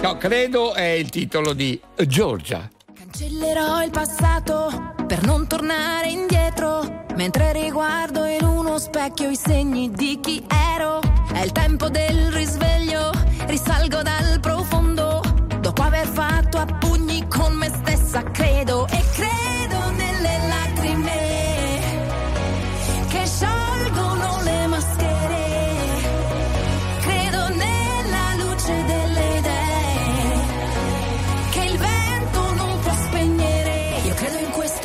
No, 0.02 0.18
credo 0.18 0.74
è 0.74 0.84
il 0.84 1.10
titolo 1.10 1.54
di 1.54 1.80
Giorgia. 2.06 2.70
Cancellerò 3.16 3.84
il 3.84 3.92
passato 3.92 4.96
per 5.06 5.24
non 5.24 5.46
tornare 5.46 6.10
indietro. 6.10 7.06
Mentre 7.14 7.52
riguardo 7.52 8.26
in 8.26 8.44
uno 8.44 8.80
specchio 8.80 9.30
i 9.30 9.36
segni 9.36 9.92
di 9.92 10.20
chi 10.20 10.44
ero. 10.74 11.00
È 11.32 11.44
il 11.44 11.52
tempo 11.52 11.90
del 11.90 12.32
risveglio, 12.32 13.12
risalgo 13.46 14.02
dal 14.02 14.40
profondo. 14.40 15.22
Dopo 15.60 15.82
aver 15.84 16.08
fatto 16.08 16.58
a 16.58 16.66
pugni 16.66 17.28
con 17.28 17.54
me 17.54 17.70
stessa, 17.70 18.24
credo 18.24 18.88
e 18.88 19.04
credo 19.14 19.43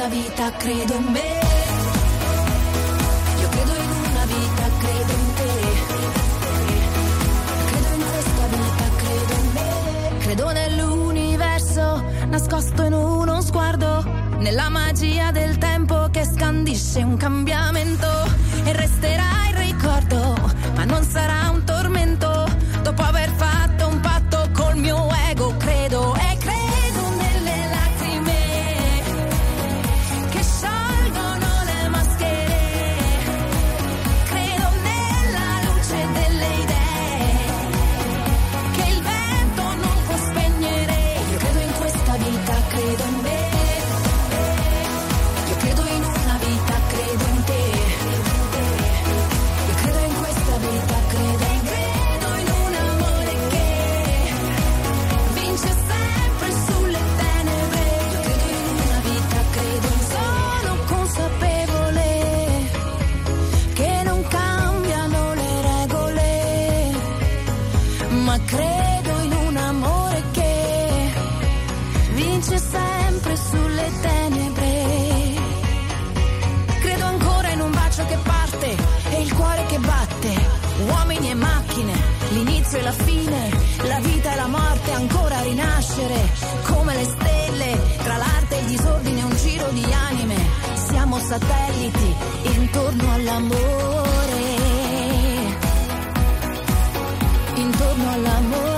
vita, 0.09 0.51
credo 0.53 0.95
in 0.95 1.05
me. 1.05 1.41
Io 3.41 3.49
credo 3.49 3.75
in 3.75 3.91
una 4.11 4.25
vita, 4.25 4.65
credo 4.79 5.13
in 5.13 5.35
te. 5.35 5.53
Credo 7.67 7.95
in 7.95 8.05
questa 8.11 8.47
vita, 8.47 8.85
credo 8.97 9.33
in 9.35 9.53
me. 9.53 10.19
Credo 10.19 10.51
nell'universo, 10.53 12.05
nascosto 12.29 12.83
in 12.83 12.93
uno 12.93 13.41
sguardo. 13.43 14.05
Nella 14.39 14.69
magia 14.69 15.31
del 15.31 15.59
tempo 15.59 16.09
che 16.11 16.25
scandisce 16.25 17.03
un 17.03 17.17
cambiamento 17.17 17.68
e 82.79 82.83
la 82.83 82.93
fine, 82.93 83.51
la 83.83 83.99
vita 84.01 84.33
e 84.33 84.37
la 84.37 84.47
morte 84.47 84.93
ancora 84.93 85.41
rinascere, 85.43 86.31
come 86.65 86.95
le 86.95 87.05
stelle, 87.05 87.81
tra 88.05 88.17
l'arte 88.17 88.57
e 88.57 88.61
il 88.61 88.67
disordine 88.67 89.23
un 89.23 89.37
giro 89.37 89.69
di 89.71 89.85
anime, 90.09 90.37
siamo 90.75 91.19
satelliti 91.19 92.15
intorno 92.55 93.13
all'amore, 93.13 94.43
intorno 97.55 98.13
all'amore. 98.13 98.78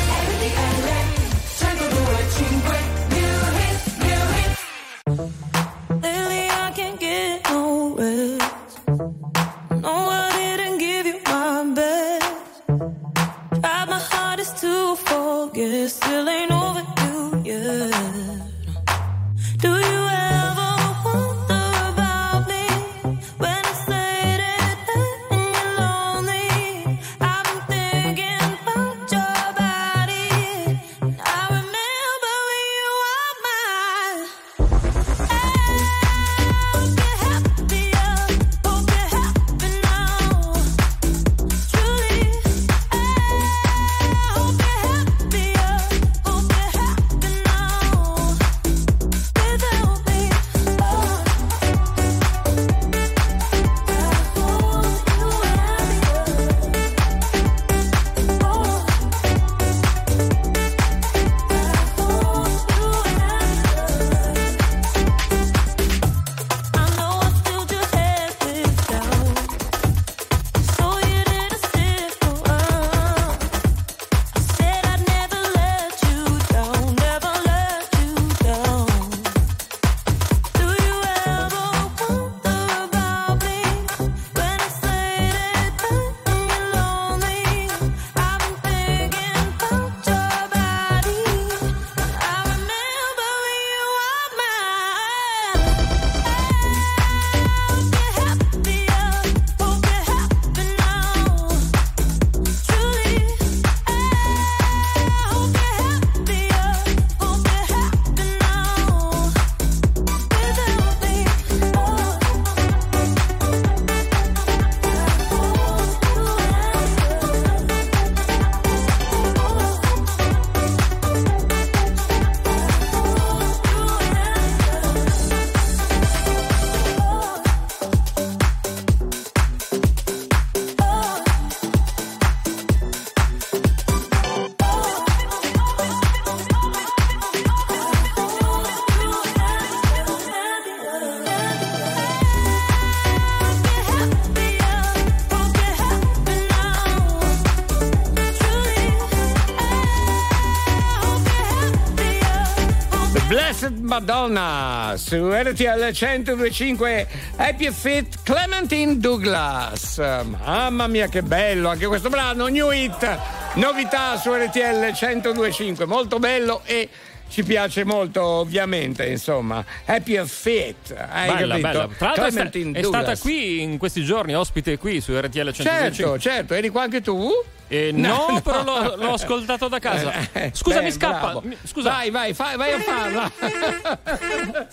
Madonna 154.01 154.95
su 154.97 155.29
RTL 155.29 155.91
125 155.91 157.07
Happy 157.35 157.71
Fit 157.71 158.23
Clementine 158.23 158.97
Douglas. 158.97 159.99
Mamma 160.43 160.87
mia 160.87 161.07
che 161.07 161.21
bello 161.21 161.69
anche 161.69 161.85
questo 161.85 162.09
brano, 162.09 162.47
New 162.47 162.71
Hit, 162.71 163.19
novità 163.55 164.17
su 164.17 164.33
RTL 164.33 164.91
125, 164.91 165.85
molto 165.85 166.17
bello 166.17 166.61
e 166.65 166.89
ci 167.31 167.43
piace 167.43 167.85
molto, 167.85 168.21
ovviamente, 168.23 169.05
insomma. 169.07 169.63
Happy 169.85 170.21
Feet, 170.25 170.93
hai 171.09 171.33
Bella, 171.33 171.59
capito? 171.59 171.67
bella. 171.67 171.87
Tra 171.97 172.05
l'altro 172.07 172.25
è, 172.25 172.31
sta- 172.31 172.49
è 172.79 172.83
stata 172.83 173.17
qui 173.17 173.61
in 173.61 173.77
questi 173.77 174.03
giorni, 174.03 174.35
ospite 174.35 174.77
qui 174.77 174.99
su 174.99 175.13
RTL 175.17 175.29
125. 175.51 175.63
Certo, 175.93 176.19
certo, 176.19 176.53
eri 176.53 176.67
qua 176.69 176.83
anche 176.83 176.99
tu? 177.01 177.29
Eh, 177.69 177.91
no, 177.95 178.41
però 178.43 178.63
l'ho, 178.63 178.95
l'ho 178.97 179.13
ascoltato 179.13 179.67
da 179.69 179.79
casa. 179.79 180.11
Eh, 180.33 180.51
Scusa, 180.53 180.79
beh, 180.79 180.83
mi 180.83 180.91
scappa. 180.91 181.39
Mi- 181.41 181.57
Scusa. 181.63 181.89
Vai, 181.91 182.09
vai, 182.11 182.33
fai- 182.33 182.57
vai 182.57 182.73
a 182.73 182.79
farla. 182.79 183.31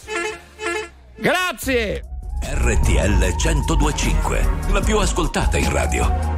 Grazie. 1.17 2.03
RTL 2.41 3.35
1025, 3.37 4.49
la 4.71 4.81
più 4.81 4.99
ascoltata 4.99 5.59
in 5.59 5.71
radio. 5.71 6.38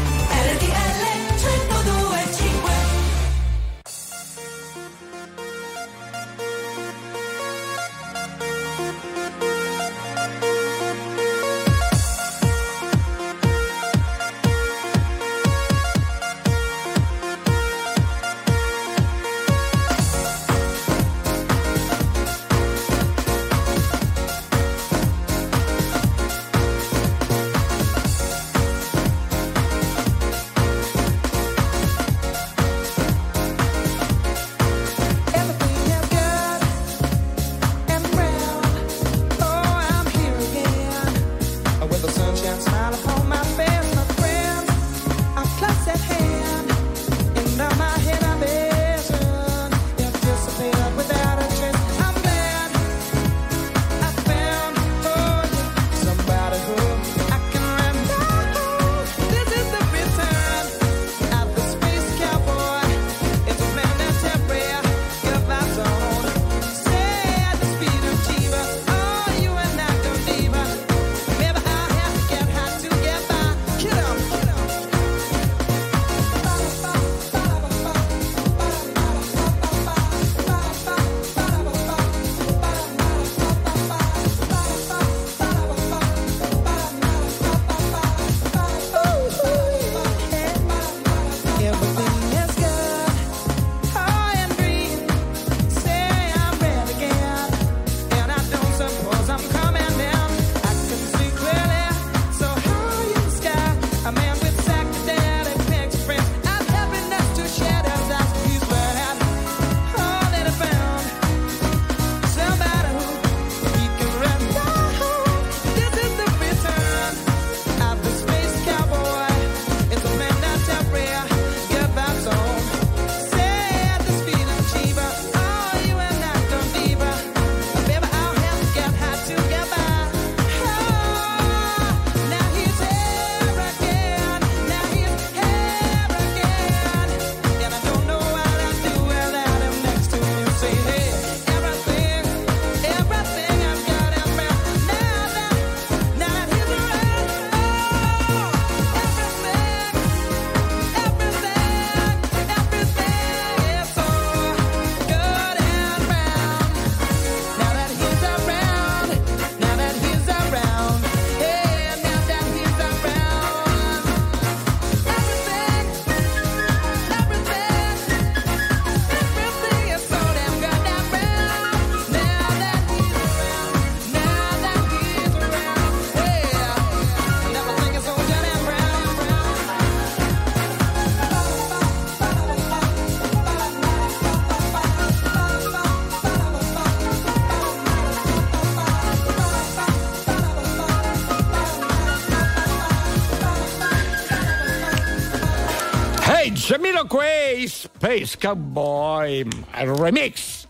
Space 198.01 198.35
Cowboy 198.35 199.45
Remix. 199.77 200.65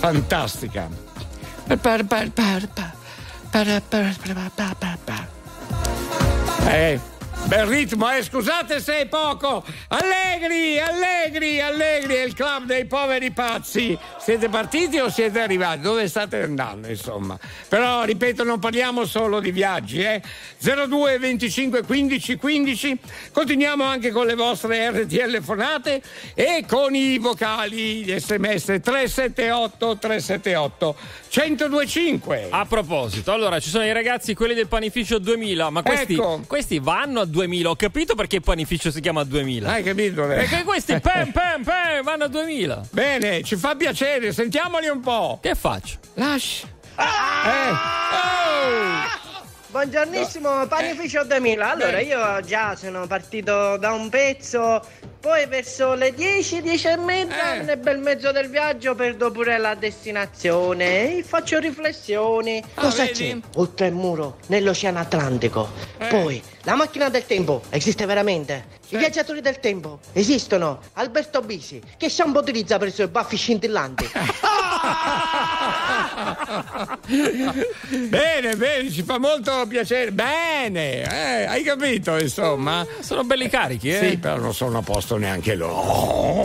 Fantastica. 0.00 0.90
Eh, 6.66 6.98
bel 7.48 7.64
ritmo, 7.64 8.10
eh, 8.10 8.22
scusate 8.22 8.78
se 8.78 8.98
è 8.98 9.06
poco. 9.06 9.64
Allegri, 9.88 10.78
allegri, 10.78 11.60
allegri, 11.60 12.14
è 12.14 12.22
il 12.24 12.34
club 12.34 12.66
dei 12.66 12.84
poveri 12.84 13.30
pazzi. 13.30 13.98
Siete 14.20 14.50
partiti 14.50 14.98
o 14.98 15.08
siete 15.08 15.40
arrivati? 15.40 15.80
Dove 15.80 16.06
state 16.08 16.42
andando, 16.42 16.88
insomma? 16.88 17.38
Però, 17.68 18.04
ripeto, 18.04 18.44
non 18.44 18.58
parliamo 18.58 19.06
solo 19.06 19.40
di 19.40 19.50
viaggi, 19.50 20.02
eh. 20.02 20.20
02 20.58 21.18
25 21.18 21.82
15 21.84 22.36
15. 22.36 22.98
Continuiamo 23.32 23.82
anche 23.82 24.10
con 24.10 24.26
le 24.26 24.34
vostre 24.34 24.90
RTL 24.90 25.40
fonate 25.40 26.02
e 26.34 26.64
con 26.68 26.94
i 26.94 27.16
vocali, 27.16 28.04
gli 28.04 28.18
sms 28.18 28.80
378 28.82 29.96
378 29.96 30.96
1025. 31.34 32.48
A 32.50 32.66
proposito, 32.66 33.32
allora 33.32 33.58
ci 33.58 33.70
sono 33.70 33.86
i 33.86 33.92
ragazzi, 33.92 34.34
quelli 34.34 34.52
del 34.52 34.68
panificio 34.68 35.18
2000, 35.18 35.70
ma 35.70 35.82
questi, 35.82 36.12
Ecco. 36.12 36.42
questi 36.46 36.78
vanno 36.78 37.20
a 37.20 37.24
2000. 37.24 37.36
Ho 37.68 37.76
capito 37.76 38.16
perché 38.16 38.36
il 38.36 38.42
panificio 38.42 38.90
si 38.90 39.00
chiama 39.00 39.22
2000. 39.22 39.70
Hai 39.70 39.82
capito? 39.84 40.24
eh? 40.30 40.34
Perché 40.36 40.64
questi 40.64 40.98
pam 40.98 41.30
pam 41.30 41.62
pam 41.62 42.02
vanno 42.02 42.24
a 42.24 42.28
2000. 42.28 42.88
Bene, 42.90 43.42
ci 43.44 43.54
fa 43.54 43.76
piacere, 43.76 44.32
sentiamoli 44.32 44.88
un 44.88 45.00
po'. 45.00 45.38
Che 45.40 45.54
faccio? 45.54 45.98
Lascia. 46.14 46.66
Eh. 46.96 47.70
Oh! 47.70 49.26
Buongiornissimo, 49.70 50.66
panificio 50.66 51.24
2000. 51.24 51.70
Allora, 51.70 52.00
io 52.00 52.40
già 52.40 52.74
sono 52.74 53.06
partito 53.06 53.76
da 53.76 53.92
un 53.92 54.08
pezzo, 54.08 54.82
poi 55.20 55.46
verso 55.46 55.92
le 55.92 56.14
10, 56.14 56.62
10 56.62 56.88
e 56.88 56.96
mezza, 56.96 57.60
nel 57.62 57.76
bel 57.76 57.98
mezzo 57.98 58.32
del 58.32 58.48
viaggio, 58.48 58.94
perdo 58.94 59.30
pure 59.30 59.58
la 59.58 59.74
destinazione 59.74 61.18
e 61.18 61.22
faccio 61.22 61.58
riflessioni. 61.58 62.62
Cosa 62.74 63.06
c'è? 63.06 63.36
Oltre 63.56 63.88
il 63.88 63.92
muro, 63.94 64.38
nell'Oceano 64.46 65.00
Atlantico. 65.00 65.70
Poi, 66.08 66.42
la 66.68 66.74
macchina 66.74 67.08
del 67.08 67.24
tempo 67.24 67.62
esiste 67.70 68.04
veramente? 68.04 68.76
I 68.90 68.98
viaggiatori 68.98 69.40
del 69.40 69.58
tempo 69.58 70.00
esistono? 70.12 70.80
Alberto 70.94 71.40
Bisi, 71.40 71.80
che 71.96 72.10
shampoo 72.10 72.42
utilizza 72.42 72.76
per 72.76 72.88
i 72.88 72.90
suoi 72.90 73.08
baffi 73.08 73.38
scintillanti? 73.38 74.10
bene, 78.10 78.54
bene, 78.56 78.90
ci 78.90 79.02
fa 79.02 79.18
molto 79.18 79.64
piacere. 79.66 80.12
Bene, 80.12 81.04
eh, 81.04 81.46
hai 81.46 81.62
capito, 81.62 82.18
insomma? 82.18 82.86
Sono 83.00 83.24
belli 83.24 83.48
carichi, 83.48 83.88
eh? 83.88 84.10
Sì, 84.10 84.18
però 84.18 84.36
non 84.36 84.52
sono 84.52 84.76
a 84.76 84.82
posto 84.82 85.16
neanche 85.16 85.54
loro. 85.54 86.44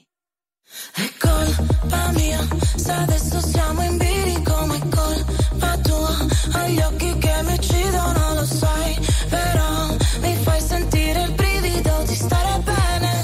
È 0.93 1.09
colpa 1.19 2.11
mia, 2.13 2.45
se 2.75 2.91
adesso 2.91 3.39
siamo 3.39 3.81
in 3.83 3.97
bilico, 3.97 4.65
ma 4.65 4.75
è 4.75 4.79
colpa 4.89 5.77
tua. 5.77 6.15
Hai 6.53 6.77
occhi 6.79 7.17
che 7.17 7.33
mi 7.43 7.53
uccidono, 7.53 8.33
lo 8.33 8.45
sai, 8.45 8.99
però 9.29 9.95
mi 10.19 10.35
fai 10.43 10.61
sentire 10.61 11.21
il 11.23 11.31
brivido 11.31 12.03
di 12.05 12.15
stare 12.15 12.59
bene, 12.63 13.21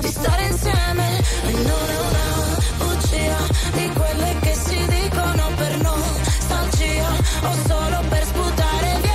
di 0.00 0.08
stare 0.08 0.46
insieme. 0.46 1.18
E 1.46 1.52
non 1.52 1.88
è 1.90 1.98
una 2.08 2.58
bugia 2.78 3.36
di 3.72 3.90
quelle 3.92 4.36
che 4.40 4.54
si 4.54 4.86
dicono 4.86 5.50
per 5.56 5.76
nostalgia, 5.82 7.08
o 7.42 7.52
solo 7.66 8.02
per 8.08 8.24
sputare 8.24 8.98
via. 9.00 9.12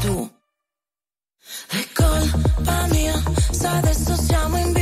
Tu. 0.00 0.30
È 1.68 1.86
colpa 1.94 2.86
mia, 2.90 3.22
se 3.50 3.66
adesso 3.66 4.14
siamo 4.16 4.56
in 4.56 4.72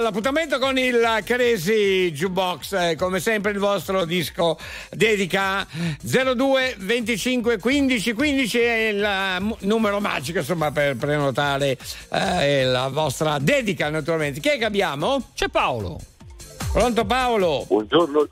all'appuntamento 0.00 0.58
con 0.58 0.78
il 0.78 1.20
Crazy 1.24 2.10
Jukebox, 2.10 2.72
eh, 2.72 2.96
come 2.96 3.20
sempre 3.20 3.50
il 3.50 3.58
vostro 3.58 4.06
disco 4.06 4.58
dedica 4.90 5.66
02 6.00 6.76
25 6.78 7.58
15 7.58 8.12
15 8.14 8.58
è 8.58 8.88
il 8.88 9.02
eh, 9.04 9.56
numero 9.66 10.00
magico 10.00 10.38
insomma 10.38 10.70
per 10.72 10.96
prenotare 10.96 11.76
eh, 12.12 12.64
la 12.64 12.88
vostra 12.88 13.38
dedica 13.38 13.90
naturalmente. 13.90 14.40
Chi 14.40 14.48
è 14.48 14.58
che 14.58 14.64
abbiamo? 14.64 15.30
C'è 15.34 15.48
Paolo. 15.48 16.00
Pronto 16.72 17.04
Paolo? 17.04 17.64
Buongiorno. 17.68 18.28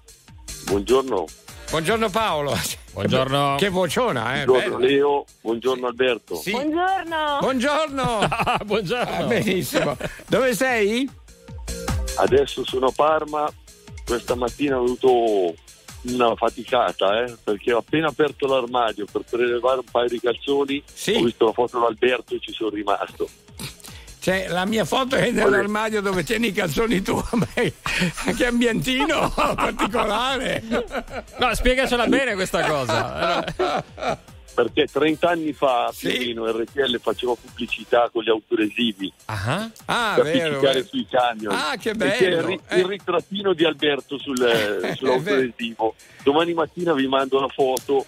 Buongiorno. 0.64 1.26
Buongiorno 1.70 2.08
Paolo. 2.08 2.58
Buongiorno. 2.92 3.56
Che 3.58 3.68
vociona, 3.68 4.40
eh? 4.40 4.44
Buongiorno 4.44 4.76
bello. 4.78 4.90
Leo, 4.90 5.24
buongiorno 5.42 5.86
Alberto. 5.86 6.36
Sì. 6.36 6.50
Buongiorno. 6.50 7.38
Buongiorno. 7.40 8.28
Buongiorno. 8.64 9.16
Ah, 9.16 9.24
benissimo. 9.24 9.96
Dove 10.26 10.54
sei? 10.54 11.26
Adesso 12.18 12.64
sono 12.64 12.86
a 12.86 12.92
Parma, 12.94 13.50
questa 14.04 14.34
mattina 14.34 14.78
ho 14.78 14.84
avuto 14.84 15.54
una 16.02 16.34
faticata 16.34 17.24
eh, 17.24 17.36
perché 17.42 17.72
ho 17.72 17.78
appena 17.78 18.08
aperto 18.08 18.46
l'armadio 18.46 19.06
per 19.10 19.22
prelevare 19.28 19.78
un 19.78 19.90
paio 19.90 20.08
di 20.08 20.20
calzoni, 20.20 20.82
ho 20.82 21.22
visto 21.22 21.46
la 21.46 21.52
foto 21.52 21.78
di 21.78 21.84
Alberto 21.84 22.34
e 22.34 22.40
ci 22.40 22.52
sono 22.52 22.70
rimasto. 22.70 23.28
Cioè, 24.20 24.48
la 24.48 24.66
mia 24.66 24.84
foto 24.84 25.16
è 25.16 25.30
nell'armadio 25.30 26.02
dove 26.02 26.24
tieni 26.24 26.48
i 26.48 26.52
calzoni 26.52 27.02
tu. 27.02 27.18
Che 28.36 28.46
ambientino 28.46 29.32
particolare. 29.34 30.62
No, 31.38 31.54
spiegacela 31.54 32.06
bene 32.06 32.34
questa 32.34 32.62
cosa. 32.64 33.44
Perché 34.58 34.86
30 34.90 35.28
anni 35.28 35.52
fa 35.52 35.92
più 35.96 36.10
o 36.10 36.18
meno 36.18 36.50
RTL 36.50 36.98
faceva 37.00 37.34
pubblicità 37.40 38.08
con 38.12 38.24
gli 38.24 38.28
autolesivi 38.28 39.12
Ah, 39.26 39.70
per 40.16 40.24
vero. 40.24 40.60
sui 40.84 41.06
camion. 41.08 41.54
Ah, 41.54 41.76
che 41.80 41.94
bello. 41.94 42.48
Il, 42.50 42.60
Eh. 42.66 42.78
il 42.80 42.84
ritrattino 42.86 43.52
di 43.52 43.64
Alberto 43.64 44.18
sul, 44.18 44.42
È 44.42 44.96
sull'autolesivo. 44.96 45.94
Domani 46.24 46.54
mattina 46.54 46.92
vi 46.92 47.06
mando 47.06 47.38
la 47.38 47.46
foto. 47.46 48.04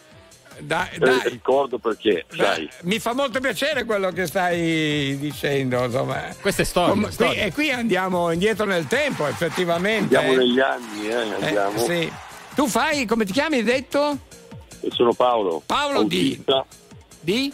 Dai, 0.59 0.89
Eh, 0.95 0.99
dai. 0.99 1.21
ricordo 1.27 1.79
perché, 1.79 2.27
sai, 2.37 2.69
Mi 2.83 2.99
fa 2.99 3.15
molto 3.15 3.39
piacere 3.39 3.85
quello 3.85 4.11
che 4.11 4.27
stai 4.27 5.17
dicendo. 5.21 5.85
Insomma. 5.85 6.35
Queste 6.41 6.65
storie, 6.65 6.91
Come- 6.91 7.05
qui- 7.05 7.13
storie. 7.15 7.45
e 7.45 7.53
qui 7.53 7.71
andiamo 7.71 8.33
indietro 8.33 8.65
nel 8.67 8.89
tempo, 8.89 9.25
effettivamente. 9.29 10.17
andiamo 10.17 10.33
eh. 10.33 10.45
negli 10.45 10.59
anni, 10.59 11.07
eh, 11.09 11.13
Eh, 11.13 11.45
andiamo. 11.45 11.79
sì. 11.79 12.13
Tu 12.57 12.67
fai, 12.67 13.07
come 13.07 13.25
ti 13.25 13.33
chiami, 13.33 13.59
hai 13.59 13.63
detto? 13.63 14.19
Sono 14.91 15.13
Paolo. 15.13 15.63
Paolo 15.65 16.03
di- 16.05 16.17
autista, 16.17 16.65
Di? 17.21 17.53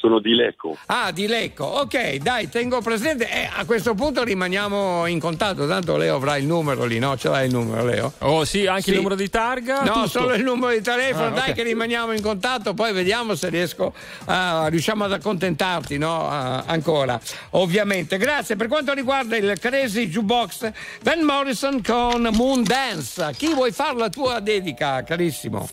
Sono 0.00 0.18
di 0.18 0.34
Lecco. 0.34 0.78
Ah, 0.86 1.12
di 1.12 1.26
Lecco. 1.26 1.62
Ok, 1.66 2.14
dai, 2.16 2.48
tengo 2.48 2.80
presente. 2.80 3.28
Eh, 3.30 3.50
a 3.54 3.66
questo 3.66 3.92
punto 3.92 4.24
rimaniamo 4.24 5.04
in 5.04 5.20
contatto. 5.20 5.68
Tanto 5.68 5.98
Leo 5.98 6.16
avrà 6.16 6.38
il 6.38 6.46
numero 6.46 6.86
lì, 6.86 6.98
no? 6.98 7.18
Ce 7.18 7.28
l'hai 7.28 7.48
il 7.48 7.52
numero, 7.52 7.84
Leo? 7.84 8.10
Oh, 8.20 8.46
sì, 8.46 8.66
anche 8.66 8.92
il 8.92 8.96
numero 8.96 9.14
di 9.14 9.28
targa? 9.28 9.82
No, 9.82 9.92
tutto. 9.92 10.06
solo 10.08 10.32
il 10.32 10.42
numero 10.42 10.72
di 10.72 10.80
telefono. 10.80 11.26
Ah, 11.26 11.30
dai, 11.32 11.50
ok. 11.50 11.54
che 11.54 11.62
rimaniamo 11.64 12.12
in 12.12 12.22
contatto. 12.22 12.72
Poi 12.72 12.94
vediamo 12.94 13.34
se 13.34 13.50
riesco 13.50 13.92
a. 14.24 14.68
riusciamo 14.68 15.04
ad 15.04 15.12
accontentarti, 15.12 15.98
no? 15.98 16.26
Ah, 16.26 16.64
ancora. 16.66 17.20
Ovviamente. 17.50 18.16
Grazie. 18.16 18.56
Per 18.56 18.68
quanto 18.68 18.94
riguarda 18.94 19.36
il 19.36 19.58
Crazy 19.60 20.06
Jukebox, 20.08 20.72
Van 21.02 21.20
Morrison 21.22 21.82
con 21.82 22.26
Moon 22.32 22.64
Dance. 22.64 23.32
Chi 23.36 23.52
vuoi 23.52 23.70
fare 23.70 23.98
la 23.98 24.08
tua 24.08 24.40
dedica, 24.40 25.04
carissimo? 25.04 25.68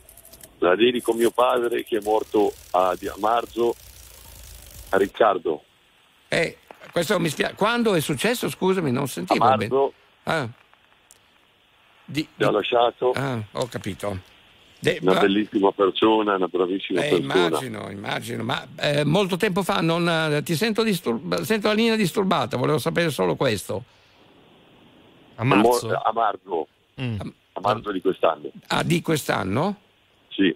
La 0.60 0.76
dedico 0.76 1.12
a 1.12 1.16
mio 1.16 1.30
padre 1.32 1.84
che 1.84 1.98
è 1.98 2.02
morto 2.04 2.52
a, 2.72 2.90
a 2.90 3.16
marzo, 3.20 3.76
a 4.90 4.98
Riccardo. 4.98 5.64
Eh, 6.28 6.58
questo 6.92 7.20
mi 7.20 7.30
spiace. 7.30 7.54
Quando 7.56 7.94
è 7.94 8.02
successo? 8.02 8.50
Scusami, 8.50 8.92
non 8.92 9.04
A 9.04 9.08
sentivo 9.08 9.44
bene. 9.46 9.56
marzo 9.68 9.94
Ah. 10.24 10.48
Di, 12.06 12.28
mi 12.36 12.46
ha 12.46 12.52
lasciato. 12.52 13.12
Ah, 13.12 13.40
ho 13.52 13.68
capito. 13.68 14.36
De- 14.80 15.00
una 15.02 15.14
ma- 15.14 15.20
bellissima 15.22 15.72
persona, 15.72 16.36
una 16.36 16.48
bravissima 16.48 17.02
Eh, 17.04 17.10
persona. 17.10 17.34
immagino, 17.48 17.90
immagino, 17.90 18.44
ma 18.44 18.66
eh, 18.80 19.04
molto 19.04 19.36
tempo 19.38 19.64
fa 19.64 19.82
non, 19.82 20.08
eh, 20.08 20.44
ti 20.44 20.56
sento, 20.56 20.84
disturb- 20.84 21.42
sento 21.42 21.68
la 21.68 21.74
linea 21.74 21.96
disturbata, 21.96 22.58
volevo 22.58 22.78
sapere 22.78 23.10
solo 23.10 23.36
questo. 23.36 23.84
A 25.36 25.44
marzo? 25.44 25.90
A 25.94 26.12
marzo, 26.14 26.68
Mm. 27.02 27.20
a 27.54 27.60
marzo 27.62 27.92
di 27.92 28.02
quest'anno. 28.02 28.50
Ah, 28.68 28.84
di 28.84 29.02
quest'anno? 29.02 29.76
Sì. 30.38 30.56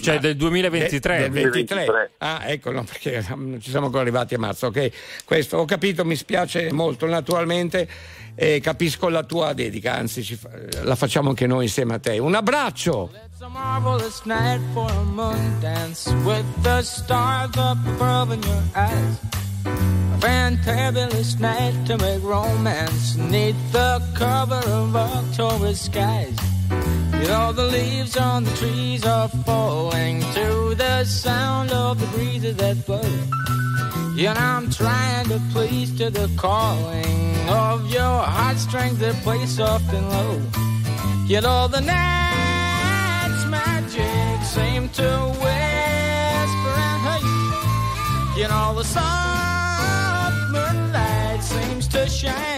Cioè 0.00 0.18
del 0.18 0.36
2023. 0.36 1.30
Del 1.30 1.50
23. 1.50 2.10
Ah, 2.18 2.42
ecco, 2.50 2.70
no, 2.70 2.84
perché 2.84 3.24
non 3.30 3.58
ci 3.62 3.70
siamo 3.70 3.86
ancora 3.86 4.02
arrivati 4.02 4.34
a 4.34 4.38
marzo. 4.38 4.66
Ok, 4.66 4.90
questo 5.24 5.56
ho 5.56 5.64
capito, 5.64 6.04
mi 6.04 6.16
spiace 6.16 6.70
molto, 6.70 7.06
naturalmente. 7.06 7.88
E 8.34 8.60
capisco 8.60 9.08
la 9.08 9.24
tua 9.24 9.54
dedica, 9.54 9.94
anzi 9.94 10.22
ci 10.22 10.36
fa- 10.36 10.50
la 10.82 10.94
facciamo 10.94 11.30
anche 11.30 11.46
noi 11.46 11.64
insieme 11.64 11.94
a 11.94 11.98
te. 11.98 12.18
Un 12.18 12.34
abbraccio! 12.34 13.10
It's 13.26 13.40
a 13.40 13.48
marvelous 13.48 14.22
night 14.26 14.60
for 14.74 14.90
a 14.90 15.02
moon 15.02 15.58
dance 15.60 16.12
with 16.24 16.44
the 16.62 16.82
stars 16.82 17.56
up 17.56 17.78
above 17.86 18.32
in 18.34 18.42
your 18.42 18.62
eyes. 18.74 19.18
A 19.64 20.18
fantabulous 20.18 21.36
night 21.38 21.74
to 21.86 21.96
make 21.96 22.20
romance 22.22 23.16
neath 23.16 23.56
the 23.72 24.00
cover 24.14 24.62
of 24.68 24.94
October 24.94 25.74
skies. 25.74 26.36
You 26.70 27.32
all 27.32 27.52
the 27.52 27.64
leaves 27.64 28.16
on 28.16 28.44
the 28.44 28.50
trees 28.52 29.04
are 29.04 29.28
falling 29.28 30.20
to 30.20 30.74
the 30.74 31.04
sound 31.04 31.72
of 31.72 32.00
the 32.00 32.06
breezes 32.16 32.56
that 32.56 32.86
blow. 32.86 33.02
Know 34.16 34.34
I'm 34.36 34.68
trying 34.70 35.28
to 35.28 35.40
please 35.52 35.96
to 35.98 36.10
the 36.10 36.28
calling 36.36 37.48
of 37.48 37.88
your 37.90 38.18
heartstrings 38.36 38.98
that 38.98 39.14
play 39.22 39.46
soft 39.46 39.92
and 39.94 40.08
low. 40.10 40.42
You 41.26 41.40
all 41.46 41.68
the 41.68 41.80
night's 41.80 43.44
magic 43.46 44.42
seem 44.44 44.88
to 44.88 45.10
whisper 45.42 46.74
and 46.88 47.00
hush. 47.06 48.36
You 48.36 48.48
know 48.48 48.74
the 48.74 48.84
soft 48.84 50.36
moonlight 50.50 51.42
seems 51.42 51.86
to 51.88 52.08
shine 52.08 52.57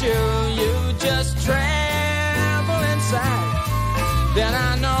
touch 0.00 0.56
you, 0.56 0.92
just 0.98 1.44
tremble 1.44 2.82
inside. 2.92 4.34
Then 4.34 4.54
I 4.54 4.78
know 4.80 4.99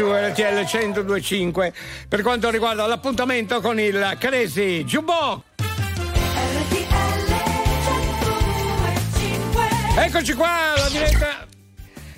su 0.00 0.10
RTL 0.10 0.64
1025 0.64 1.72
per 2.08 2.22
quanto 2.22 2.48
riguarda 2.48 2.86
l'appuntamento 2.86 3.60
con 3.60 3.78
il 3.78 4.16
Crazy 4.18 4.82
Jukebox. 4.84 5.42
Eccoci 9.98 10.32
qua, 10.32 10.72
la 10.74 10.88
diretta. 10.88 11.46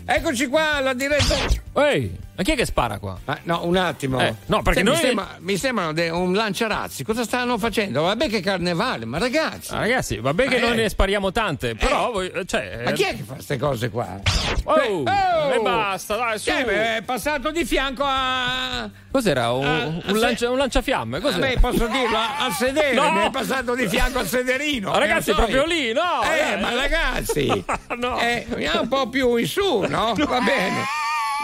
Eccoci 0.04 0.46
qua, 0.46 0.78
la 0.78 0.94
diretta. 0.94 1.34
Ehi, 1.74 2.16
ma 2.42 2.48
chi 2.48 2.50
è 2.52 2.56
che 2.56 2.66
spara 2.66 2.98
qua? 2.98 3.18
Ah, 3.24 3.38
no, 3.44 3.60
un 3.64 3.76
attimo. 3.76 4.20
Eh, 4.20 4.34
no, 4.46 4.62
perché 4.62 4.80
Sì, 4.80 4.84
noi- 4.84 4.94
Mi, 4.96 5.00
sembra- 5.02 5.36
mi 5.38 5.56
sembrano 5.56 5.92
de- 5.92 6.08
un 6.10 6.32
lanciarazzi. 6.34 7.04
Cosa 7.04 7.24
stanno 7.24 7.56
facendo? 7.58 8.02
Vabbè 8.02 8.28
che 8.28 8.40
carnevale, 8.40 9.04
ma 9.04 9.18
ragazzi. 9.18 9.72
Ah, 9.72 9.78
ragazzi, 9.78 10.16
vabbè 10.18 10.46
che 10.48 10.56
Eh. 10.56 10.60
noi 10.60 10.76
ne 10.76 10.88
spariamo 10.88 11.30
tante, 11.32 11.74
però 11.74 12.10
voi, 12.12 12.30
cioè... 12.46 12.82
Ma 12.84 12.90
chi 12.92 13.02
è 13.04 13.16
che 13.16 13.22
fa 13.26 13.34
queste 13.34 13.58
cose 13.58 13.90
qua? 13.90 14.20
Oh, 14.64 15.04
Eh, 15.04 15.56
e 15.56 15.60
basta, 15.60 16.16
dai, 16.16 16.38
su. 16.38 16.50
Cioè, 16.50 16.64
beh, 16.64 16.96
è 16.98 17.02
passato 17.02 17.50
di 17.50 17.64
fianco 17.64 18.04
a. 18.06 18.88
Cos'era? 19.10 19.50
Un, 19.52 19.64
Ah, 19.66 19.84
un 19.86 20.02
se- 20.06 20.12
lancia- 20.12 20.50
un 20.50 20.56
lanciafiamme? 20.58 21.20
Cos'era? 21.20 21.46
Beh, 21.46 21.58
posso 21.60 21.86
dirlo, 21.86 22.16
al 22.38 22.52
sedere, 22.52 22.94
No! 22.94 23.10
mi 23.12 23.24
è 23.26 23.30
passato 23.30 23.74
di 23.74 23.88
fianco 23.88 24.18
al 24.20 24.26
sederino. 24.26 24.90
Ma 24.90 24.98
ragazzi, 24.98 25.30
Eh, 25.30 25.32
lo 25.34 25.38
so 25.40 25.46
proprio 25.46 25.62
io. 25.62 25.66
lì, 25.66 25.92
no, 25.92 26.22
Eh, 26.22 26.56
ma 26.56 26.74
ragazzi, 26.74 27.64
No. 27.98 28.18
eh, 28.20 28.46
andiamo 28.50 28.80
un 28.82 28.88
po' 28.88 29.08
più 29.08 29.36
in 29.36 29.46
su, 29.46 29.80
no? 29.88 30.14
Va 30.16 30.40
bene. 30.40 30.84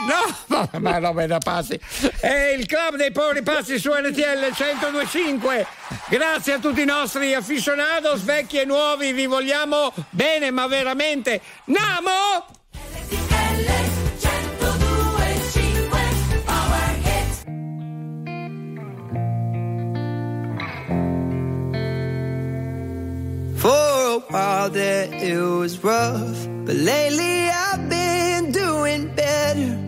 No, 0.07 0.69
ma, 0.79 0.99
roba 0.99 1.27
da 1.27 1.39
passi. 1.39 1.79
È 2.21 2.55
il 2.57 2.67
club 2.67 2.97
dei 2.97 3.11
poveri 3.11 3.43
passi 3.43 3.79
su 3.79 3.91
RTL 3.91 4.53
1025. 4.57 5.67
Grazie 6.09 6.55
a 6.55 6.59
tutti 6.59 6.83
i 6.83 6.85
nostri 6.85 7.35
aficionados, 7.35 8.23
vecchi 8.23 8.61
e 8.61 8.65
nuovi, 8.65 9.13
vi 9.13 9.27
vogliamo 9.27 9.93
bene, 10.11 10.51
ma 10.51 10.67
veramente. 10.67 11.41
Namo! 11.65 12.57
For 23.57 23.69
a 23.69 24.19
while 24.31 24.71
there 24.71 25.13
it 25.13 25.37
was 25.37 25.83
rough, 25.83 26.47
but 26.65 26.77
lately 26.77 27.49
I've 27.49 27.89
been 27.89 28.53
doing 28.53 29.13
better 29.17 29.88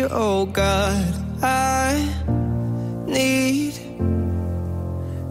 you, 0.00 0.08
oh 0.10 0.46
God. 0.46 1.14
I 1.42 2.08
need 3.06 3.74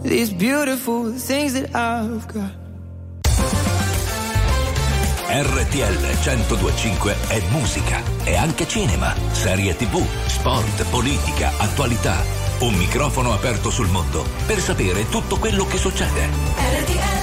these 0.02 0.32
beautiful 0.32 1.12
things 1.12 1.52
that 1.54 1.74
I've 1.74 2.26
got. 2.32 2.58
RTL 5.32 5.94
1025 6.00 7.14
è 7.28 7.40
musica, 7.50 8.02
è 8.24 8.34
anche 8.34 8.66
cinema, 8.66 9.14
serie 9.30 9.76
tv, 9.76 10.04
sport, 10.26 10.84
politica, 10.90 11.52
attualità. 11.56 12.16
Un 12.60 12.74
microfono 12.74 13.32
aperto 13.32 13.70
sul 13.70 13.88
mondo 13.88 14.24
per 14.46 14.58
sapere 14.58 15.08
tutto 15.08 15.38
quello 15.38 15.64
che 15.66 15.78
succede. 15.78 16.28
RTL 16.82 17.19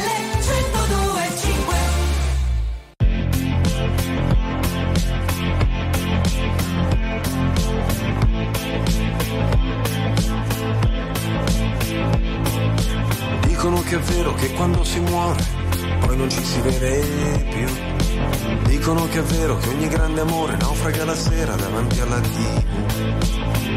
Dicono 13.97 14.09
che 14.09 14.13
è 14.13 14.15
vero 14.15 14.33
che 14.35 14.53
quando 14.53 14.83
si 14.83 14.99
muore 14.99 15.43
poi 16.01 16.17
non 16.17 16.29
ci 16.29 16.43
si 16.43 16.61
vede 16.61 17.47
più. 17.49 17.65
Dicono 18.67 19.07
che 19.07 19.19
è 19.19 19.23
vero 19.23 19.57
che 19.57 19.69
ogni 19.69 19.87
grande 19.87 20.21
amore 20.21 20.55
naufraga 20.55 21.03
la 21.03 21.15
sera 21.15 21.55
davanti 21.55 21.99
alla 21.99 22.19
TV. 22.19 22.63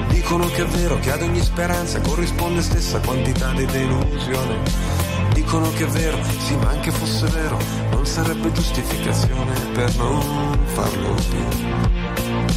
Dicono 0.09 0.47
che 0.49 0.63
è 0.63 0.67
vero 0.67 0.99
che 0.99 1.11
ad 1.13 1.23
ogni 1.23 1.41
speranza 1.41 2.01
corrisponde 2.03 2.61
stessa 2.61 3.01
quantità 3.01 3.53
di 3.53 3.65
delusione. 3.65 4.61
Dicono 5.33 5.71
che 5.71 5.85
è 5.85 5.89
vero, 5.89 6.19
sì 6.39 6.55
ma 6.57 6.69
anche 6.69 6.91
fosse 6.91 7.27
vero, 7.29 7.59
non 7.91 8.05
sarebbe 8.05 8.53
giustificazione 8.53 9.55
per 9.73 9.97
non 9.97 10.59
farlo 10.65 11.15
più, 11.15 11.45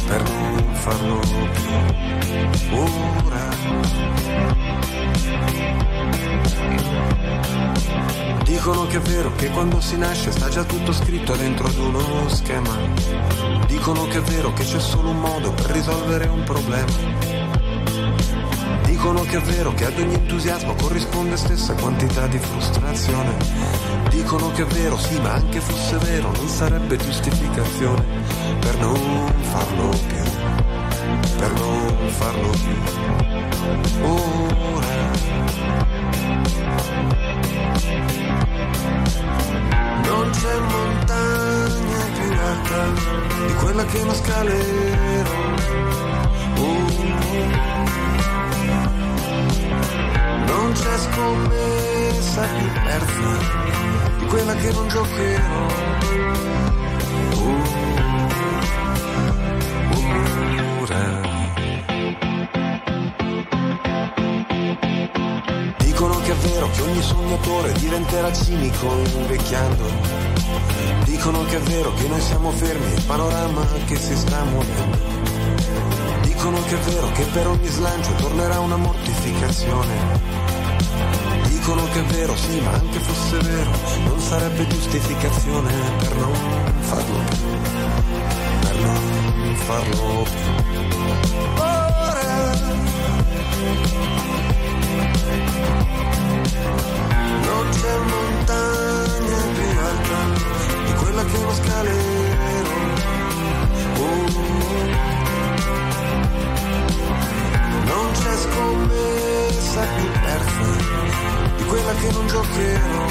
per 0.06 0.22
non 0.22 0.74
farlo 0.74 1.18
più. 1.18 2.76
Ora. 2.76 4.73
Dicono 8.44 8.86
che 8.86 8.96
è 8.96 9.00
vero 9.00 9.32
che 9.34 9.50
quando 9.50 9.80
si 9.80 9.98
nasce 9.98 10.30
sta 10.30 10.48
già 10.48 10.64
tutto 10.64 10.92
scritto 10.92 11.36
dentro 11.36 11.66
ad 11.66 11.76
uno 11.76 12.28
schema. 12.28 12.76
Dicono 13.66 14.06
che 14.06 14.18
è 14.18 14.22
vero 14.22 14.52
che 14.54 14.64
c'è 14.64 14.80
solo 14.80 15.10
un 15.10 15.20
modo 15.20 15.52
per 15.52 15.66
risolvere 15.66 16.28
un 16.28 16.42
problema. 16.44 16.92
Dicono 18.84 19.20
che 19.20 19.36
è 19.36 19.40
vero 19.40 19.74
che 19.74 19.84
ad 19.84 19.98
ogni 19.98 20.14
entusiasmo 20.14 20.74
corrisponde 20.74 21.36
stessa 21.36 21.74
quantità 21.74 22.26
di 22.26 22.38
frustrazione. 22.38 23.36
Dicono 24.08 24.50
che 24.52 24.62
è 24.62 24.66
vero, 24.66 24.96
sì, 24.96 25.20
ma 25.20 25.32
anche 25.32 25.60
fosse 25.60 25.98
vero, 25.98 26.30
non 26.32 26.48
sarebbe 26.48 26.96
giustificazione 26.96 28.02
per 28.60 28.78
non 28.78 29.32
farlo 29.40 29.88
più, 29.88 30.22
per 31.38 31.52
non 31.52 32.08
farlo 32.08 32.50
più. 32.50 32.76
Ora. 34.02 35.12
Non 40.04 40.30
c'è 40.30 40.58
montagna 40.58 42.02
più 42.14 42.30
alta 42.50 42.82
di 43.46 43.54
quella 43.54 43.84
che 43.84 44.04
non 44.04 44.14
scalerò. 44.14 45.38
Oh. 46.56 46.86
Non 50.46 50.72
c'è 50.72 50.98
scommessa 50.98 52.46
più 52.56 52.68
persa 52.84 53.30
di 54.18 54.26
quella 54.26 54.54
che 54.54 54.72
non 54.72 54.88
giocherò. 54.88 55.66
Ora. 57.34 57.74
Dicono 66.64 66.70
che 66.70 66.90
ogni 66.90 67.02
sognatore 67.02 67.72
diventerà 67.72 68.32
cinico 68.32 68.96
invecchiando. 68.96 69.84
Dicono 71.04 71.44
che 71.44 71.56
è 71.56 71.60
vero 71.60 71.92
che 71.92 72.08
noi 72.08 72.20
siamo 72.22 72.50
fermi, 72.52 72.90
il 72.90 73.02
panorama 73.02 73.66
che 73.84 73.96
si 73.96 74.16
sta 74.16 74.42
muovendo. 74.44 74.98
Dicono 76.22 76.62
che 76.62 76.74
è 76.74 76.78
vero 76.78 77.12
che 77.12 77.24
per 77.24 77.48
ogni 77.48 77.66
slancio 77.66 78.14
tornerà 78.14 78.60
una 78.60 78.76
mortificazione. 78.76 80.22
Dicono 81.48 81.84
che 81.92 82.00
è 82.00 82.04
vero, 82.04 82.34
sì, 82.34 82.58
ma 82.60 82.70
anche 82.70 82.98
fosse 82.98 83.36
vero, 83.40 83.70
non 84.06 84.18
sarebbe 84.20 84.66
giustificazione 84.66 85.70
per 85.98 86.16
non 86.16 86.32
farlo 86.80 87.18
più. 87.28 87.44
Per 88.60 88.76
non 88.80 89.54
farlo 89.66 90.22
più. 90.22 90.64
Non 97.46 97.68
c'è 97.70 97.94
montagna 98.12 99.40
più 99.54 99.68
alta 99.90 100.20
di 100.84 100.92
quella 100.94 101.24
che 101.24 101.38
non 101.38 101.54
scalerò. 101.54 102.78
Oh. 103.96 104.26
Non 107.84 108.06
c'è 108.12 108.34
scommessa 108.36 109.82
più 109.96 110.08
persa 110.22 110.68
di 111.56 111.64
quella 111.64 111.94
che 111.94 112.10
non 112.12 112.26
giocherò. 112.26 113.06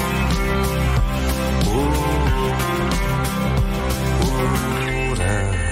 Oh. 1.66 2.12
Ora. 5.10 5.63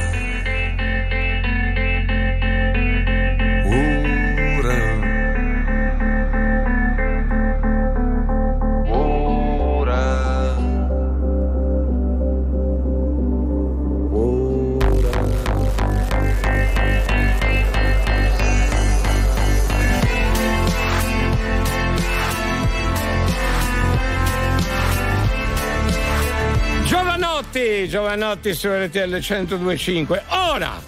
Giovanotti, 27.88 28.52
Giovanotti 28.52 28.54
su 28.54 28.68
RTL 28.68 29.18
1025. 29.20 30.22
Ora! 30.28 30.80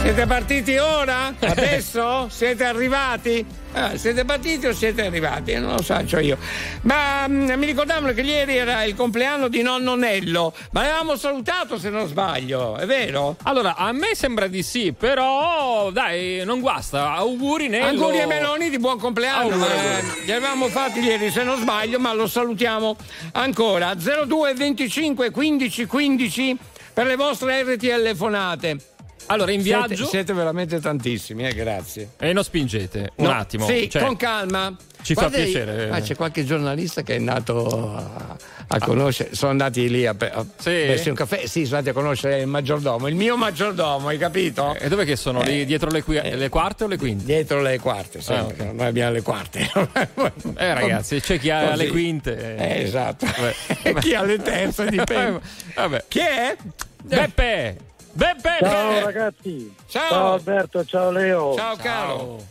Siete 0.00 0.26
partiti 0.26 0.76
ora? 0.76 1.34
Adesso? 1.40 2.28
siete 2.28 2.64
arrivati? 2.64 3.44
Ah, 3.72 3.96
siete 3.96 4.24
partiti 4.24 4.66
o 4.66 4.72
siete 4.72 5.06
arrivati? 5.06 5.54
Non 5.54 5.76
lo 5.76 5.82
so 5.82 6.18
io. 6.18 6.36
Ma 6.82 7.26
mm, 7.28 7.52
mi 7.52 7.66
ricordavano 7.66 8.12
che 8.12 8.22
ieri 8.22 8.56
era 8.56 8.82
il 8.82 8.96
compleanno 8.96 9.46
di 9.46 9.62
nonno 9.62 9.94
Nello, 9.94 10.52
ma 10.72 10.82
l'avevamo 10.82 11.16
salutato 11.16 11.78
se 11.78 11.88
non 11.88 12.08
sbaglio, 12.08 12.76
è 12.76 12.86
vero? 12.86 13.36
Allora, 13.44 13.76
a 13.76 13.92
me 13.92 14.14
sembra 14.14 14.48
di 14.48 14.64
sì, 14.64 14.92
però 14.92 15.90
dai, 15.92 16.42
non 16.44 16.58
guasta. 16.60 17.12
Auguri 17.12 17.68
Nello. 17.68 18.04
Auguri 18.04 18.18
e 18.18 18.26
Meloni 18.26 18.70
di 18.70 18.78
buon 18.78 18.98
compleanno. 18.98 19.52
Auguri. 19.52 19.70
Eh, 19.70 20.24
li 20.24 20.32
avevamo 20.32 20.66
fatti 20.66 20.98
ieri 21.00 21.30
se 21.30 21.44
non 21.44 21.60
sbaglio, 21.60 22.00
ma 22.00 22.12
lo 22.12 22.26
salutiamo 22.26 22.96
ancora. 23.32 23.94
02 23.94 24.54
25 24.54 25.30
15 25.30 25.86
15 25.86 26.58
per 26.92 27.06
le 27.06 27.16
vostre 27.16 27.62
RTL 27.62 28.16
fonate. 28.16 28.89
Allora, 29.26 29.52
in 29.52 29.62
Siete- 29.62 29.86
viaggio. 29.86 30.06
Siete, 30.06 30.32
veramente 30.32 30.80
tantissimi, 30.80 31.46
eh, 31.46 31.54
grazie. 31.54 32.10
E 32.18 32.32
non 32.32 32.42
spingete, 32.42 33.12
un 33.16 33.26
No, 33.26 33.32
attimo. 33.32 33.66
Sì, 33.66 33.88
cioè, 33.88 34.02
con 34.02 34.16
calma. 34.16 34.74
Ci 35.02 35.14
fa 35.14 35.28
Guarda, 35.28 35.36
piacere. 35.44 35.88
ah, 35.90 36.00
c'è 36.00 36.14
qualche 36.14 36.44
giornalista 36.44 37.00
che 37.02 37.14
è 37.14 37.16
andato 37.16 37.96
a, 37.96 38.36
a 38.66 38.78
conoscere. 38.80 39.34
Sono 39.34 39.50
andati 39.52 39.88
lì 39.88 40.04
a, 40.06 40.10
a 40.10 40.44
bersi 40.62 41.08
un 41.08 41.14
caffè. 41.14 41.46
Sì, 41.46 41.64
sono 41.64 41.78
andati 41.78 41.96
a 41.96 41.98
conoscere 41.98 42.40
il 42.40 42.46
maggiordomo, 42.48 43.08
il 43.08 43.14
mio 43.14 43.36
maggiordomo, 43.38 44.08
hai 44.08 44.18
capito? 44.18 44.74
E 44.74 44.88
dov'è 44.88 45.06
che 45.06 45.16
sono? 45.16 45.40
Lì 45.42 45.62
Eh. 45.62 45.64
dietro 45.64 45.88
le, 45.90 46.02
qui- 46.02 46.20
le 46.20 46.48
quarte 46.50 46.84
o 46.84 46.86
le 46.86 46.98
quinte? 46.98 47.24
Dietro 47.24 47.62
le 47.62 47.78
quarte, 47.78 48.20
sempre. 48.20 48.56
Ah, 48.66 48.68
ok. 48.68 48.74
Noi 48.74 48.86
abbiamo 48.86 49.12
le 49.12 49.22
quarte. 49.22 49.70
Eh, 50.58 50.74
ragazzi, 50.74 51.18
c'è 51.20 51.38
chi 51.38 51.48
ha 51.50 51.70
Così. 51.70 51.84
le 51.84 51.88
quinte. 51.88 52.56
Eh, 52.56 52.82
esatto. 52.82 53.24
Vabbè. 53.26 54.00
Chi 54.00 54.14
ha 54.14 54.22
le 54.22 54.36
terze 54.42 54.86
dipende. 54.86 55.40
Vabbè. 55.74 56.04
Chi 56.08 56.18
è? 56.18 56.56
Beppe! 57.02 57.76
Beppe! 58.12 58.56
Ciao 58.60 59.04
ragazzi. 59.04 59.74
Ciao. 59.88 60.32
Alberto, 60.34 60.84
ciao 60.84 61.10
Leo. 61.10 61.54
Ciao 61.54 61.76
caro. 61.76 62.44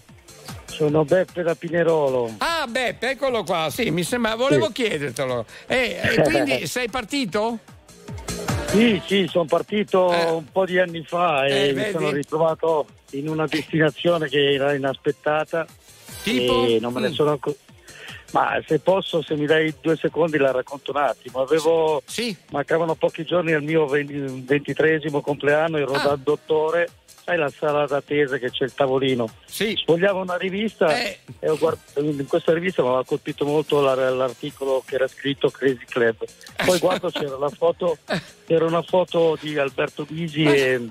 Sono 0.65 1.03
Beppe 1.03 1.41
da 1.43 1.55
Pinerolo. 1.55 2.35
Ah, 2.37 2.65
Beppe, 2.67 3.11
eccolo 3.11 3.43
qua. 3.43 3.67
Sì, 3.69 3.89
mi 3.91 4.03
sembra, 4.03 4.35
volevo 4.35 4.67
Sì. 4.67 4.73
chiedertelo. 4.73 5.45
Eh, 5.67 5.99
e 6.01 6.21
quindi 6.23 6.67
sei 6.67 6.89
partito? 6.89 7.57
Sì, 8.67 9.01
sì, 9.05 9.27
sono 9.29 9.45
partito 9.45 10.07
un 10.09 10.45
po' 10.51 10.63
di 10.65 10.79
anni 10.79 11.03
fa 11.03 11.45
e 11.45 11.51
Eh, 11.51 11.67
mi 11.69 11.73
vedi? 11.73 11.91
sono 11.91 12.11
ritrovato 12.11 12.85
in 13.11 13.27
una 13.27 13.45
destinazione 13.47 14.29
che 14.29 14.53
era 14.53 14.73
inaspettata. 14.73 15.65
Tipo? 16.23 16.65
E 16.67 16.77
non 16.79 16.93
me 16.93 17.01
ne 17.01 17.11
sono 17.11 17.31
accorto. 17.31 17.59
Ma 18.31 18.61
se 18.65 18.79
posso, 18.79 19.21
se 19.23 19.35
mi 19.35 19.45
dai 19.45 19.73
due 19.81 19.95
secondi 19.95 20.37
la 20.37 20.51
racconto 20.51 20.91
un 20.91 20.97
attimo. 20.97 21.41
Avevo, 21.41 22.01
mancavano 22.51 22.95
pochi 22.95 23.23
giorni 23.25 23.53
al 23.53 23.63
mio 23.63 23.85
ven- 23.87 24.45
ventitresimo 24.45 25.21
compleanno, 25.21 25.77
ero 25.77 25.93
Ah. 25.93 26.03
dal 26.03 26.19
dottore, 26.19 26.87
sai 27.05 27.37
la 27.37 27.49
sala 27.49 27.85
d'attesa 27.87 28.37
che 28.37 28.51
c'è 28.51 28.65
il 28.65 28.73
tavolino. 28.73 29.27
Sfogliavo 29.75 30.21
una 30.21 30.37
rivista 30.37 30.95
Eh. 30.95 31.17
e 31.39 31.49
ho 31.49 31.57
guardato, 31.57 32.01
in 32.01 32.27
questa 32.27 32.53
rivista 32.53 32.81
mi 32.83 32.89
aveva 32.89 33.03
colpito 33.05 33.45
molto 33.45 33.81
la- 33.81 34.09
l'articolo 34.11 34.83
che 34.85 34.95
era 34.95 35.07
scritto 35.07 35.49
Crazy 35.49 35.85
Club. 35.85 36.15
Poi 36.65 36.77
guardo 36.79 37.09
c'era 37.09 37.37
la 37.37 37.49
foto, 37.49 37.97
c'era 38.47 38.65
una 38.65 38.81
foto 38.83 39.37
di 39.41 39.57
Alberto 39.57 40.05
Bisi 40.07 40.43
e, 40.43 40.87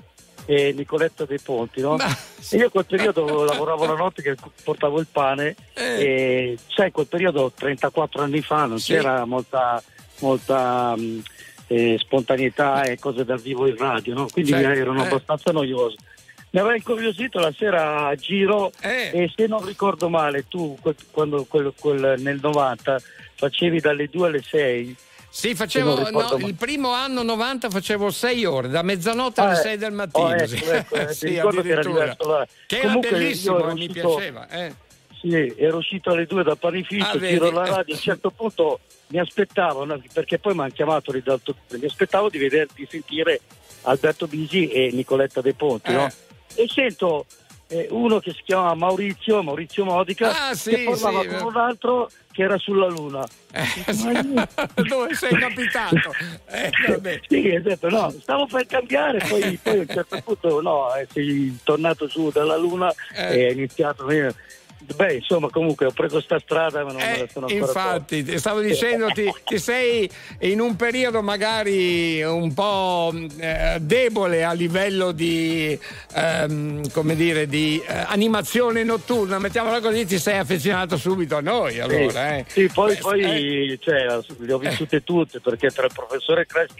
e 0.49 0.73
Nicoletta 0.75 1.25
dei 1.25 1.37
Ponti, 1.39 1.79
no? 1.79 1.95
E 1.99 2.57
io 2.57 2.63
in 2.63 2.71
quel 2.71 2.85
periodo 2.87 3.43
lavoravo 3.43 3.85
la 3.85 3.93
notte 3.93 4.23
che 4.23 4.35
portavo 4.63 4.99
il 4.99 5.05
pane 5.11 5.55
e 5.75 6.57
sai, 6.67 6.87
in 6.87 6.91
quel 6.91 7.05
periodo 7.05 7.51
34 7.55 8.23
anni 8.23 8.41
fa 8.41 8.65
non 8.65 8.79
Sì. 8.79 8.93
c'era 8.93 9.25
molta, 9.25 9.79
molta 10.21 10.95
mh, 10.97 11.21
eh, 11.67 11.97
spontaneità 11.99 12.81
e 12.81 12.97
cose 12.97 13.23
dal 13.25 13.39
vivo 13.39 13.67
in 13.67 13.77
radio, 13.77 14.15
no? 14.15 14.27
quindi 14.31 14.49
Certo, 14.49 14.79
erano 14.79 15.03
eh. 15.03 15.05
abbastanza 15.05 15.51
noiose. 15.51 15.97
Mi 16.49 16.59
aveva 16.61 16.75
incuriosito 16.75 17.37
la 17.37 17.53
sera 17.55 18.07
a 18.07 18.15
giro 18.15 18.71
Eh. 18.81 19.11
e 19.13 19.31
se 19.35 19.45
non 19.45 19.63
ricordo 19.63 20.09
male 20.09 20.47
tu 20.47 20.75
quando 21.11 21.45
quel- 21.47 21.73
quel- 21.79 22.15
nel 22.17 22.39
90 22.41 22.99
facevi 23.35 23.79
dalle 23.79 24.07
2 24.07 24.27
alle 24.27 24.41
6 24.41 24.95
Sì, 25.31 25.53
facevo 25.53 26.09
no, 26.09 26.37
il 26.37 26.55
primo 26.55 26.91
anno 26.91 27.21
90 27.21 27.69
facevo 27.69 28.09
6 28.09 28.45
ore, 28.45 28.67
da 28.69 28.81
mezzanotte 28.81 29.41
alle 29.41 29.51
Ah, 29.53 29.59
eh. 29.59 29.61
6 29.63 29.77
del 29.77 29.91
mattino. 29.91 30.25
Oh, 30.25 30.33
ecco, 30.33 30.71
ecco, 30.71 30.95
eh, 31.09 31.13
Sì, 31.13 31.25
che 31.27 31.37
era 31.37 31.51
diverso. 31.81 32.45
Che 32.65 32.75
era 32.77 32.85
Comunque 32.87 33.09
bellissimo 33.11 33.53
io 33.57 33.59
ero 33.61 33.69
e 33.69 33.73
mi 33.73 33.85
uscito- 33.87 34.15
piaceva. 34.15 34.49
eh. 34.49 34.75
Sì, 35.21 35.53
ero 35.57 35.77
uscito 35.77 36.11
alle 36.11 36.25
due 36.25 36.43
dal 36.43 36.57
panificio, 36.57 37.05
Ah, 37.17 37.19
giro 37.19 37.51
la 37.51 37.65
radio, 37.65 37.93
a 37.93 37.97
un 37.97 38.01
certo 38.01 38.29
punto 38.31 38.79
mi 39.07 39.19
aspettavo, 39.19 39.83
no, 39.83 40.01
perché 40.13 40.39
poi 40.39 40.53
mi 40.53 40.61
hanno 40.61 40.69
chiamato 40.71 41.11
lì 41.11 41.21
dal 41.21 41.41
mi 41.71 41.85
aspettavo 41.85 42.29
di 42.29 42.37
vedere, 42.37 42.67
di 42.73 42.87
sentire 42.89 43.41
Alberto 43.83 44.27
Bisi 44.27 44.69
e 44.69 44.91
Nicoletta 44.93 45.41
De 45.41 45.53
Ponti, 45.53 45.91
no? 45.91 46.05
Eh. 46.55 46.63
E 46.63 46.67
sento 46.73 47.25
eh, 47.67 47.87
uno 47.91 48.19
che 48.19 48.31
si 48.31 48.41
chiama 48.45 48.73
Maurizio, 48.75 49.43
Maurizio 49.43 49.83
Modica, 49.83 50.47
Ah, 50.47 50.53
sì, 50.55 50.69
che 50.71 50.83
parlava 50.85 51.21
sì. 51.21 51.27
con 51.27 51.43
un 51.43 51.55
altro 51.57 52.09
che 52.39 52.45
era 52.45 52.57
sulla 52.57 52.87
Luna. 52.87 53.25
Dove 54.87 55.13
sei 55.13 55.37
capitato? 55.37 56.13
Eh. 56.49 56.71
Sì, 57.27 57.49
ho 57.49 57.61
detto 57.61 57.89
no, 57.89 58.09
stavo 58.21 58.45
per 58.45 58.65
cambiare, 58.65 59.19
poi, 59.27 59.59
poi 59.61 59.79
a 59.79 59.81
un 59.81 59.87
certo 59.87 60.21
punto 60.23 60.61
no, 60.61 60.95
eh, 60.95 61.05
sei 61.11 61.57
tornato 61.63 62.07
su 62.07 62.29
dalla 62.31 62.55
Luna 62.55 62.93
Eh. 63.13 63.39
e 63.39 63.45
hai 63.47 63.51
iniziato. 63.51 64.09
eh, 64.09 64.33
Beh, 64.95 65.15
insomma, 65.15 65.49
comunque 65.49 65.85
ho 65.87 65.91
preso 65.91 66.21
sta 66.21 66.39
strada, 66.39 66.85
ma 66.85 66.93
non 66.93 67.01
me 67.01 67.19
la 67.19 67.27
sono 67.27 67.47
ancora 67.47 67.65
Infatti, 67.65 68.23
ti 68.23 68.37
stavo 68.37 68.61
dicendo, 68.61 69.07
ti, 69.11 69.59
sei 69.59 70.09
in 70.39 70.61
un 70.61 70.77
periodo 70.77 71.21
magari 71.21 72.23
un 72.23 72.53
po' 72.53 73.13
eh, 73.39 73.77
debole 73.81 74.45
a 74.45 74.53
livello 74.53 75.11
di, 75.11 75.77
ehm, 76.13 76.91
come 76.91 77.15
dire, 77.15 77.47
di 77.47 77.81
eh, 77.85 77.93
animazione 78.07 78.83
notturna, 78.85 79.37
mettiamola 79.37 79.81
così, 79.81 80.05
ti 80.05 80.17
sei 80.17 80.37
affezionato 80.37 80.95
subito 80.95 81.35
a 81.35 81.41
noi 81.41 81.79
allora. 81.79 82.37
eh. 82.37 82.45
Sì, 82.47 82.67
poi, 82.67 82.93
Beh, 82.93 82.99
poi 83.01 83.79
cioè, 83.81 84.05
le 84.37 84.53
ho 84.53 84.57
vissute 84.57 85.03
tutte 85.03 85.41
perché 85.41 85.71
tra 85.71 85.85
il 85.85 85.91
professore 85.93 86.45
Crash 86.45 86.73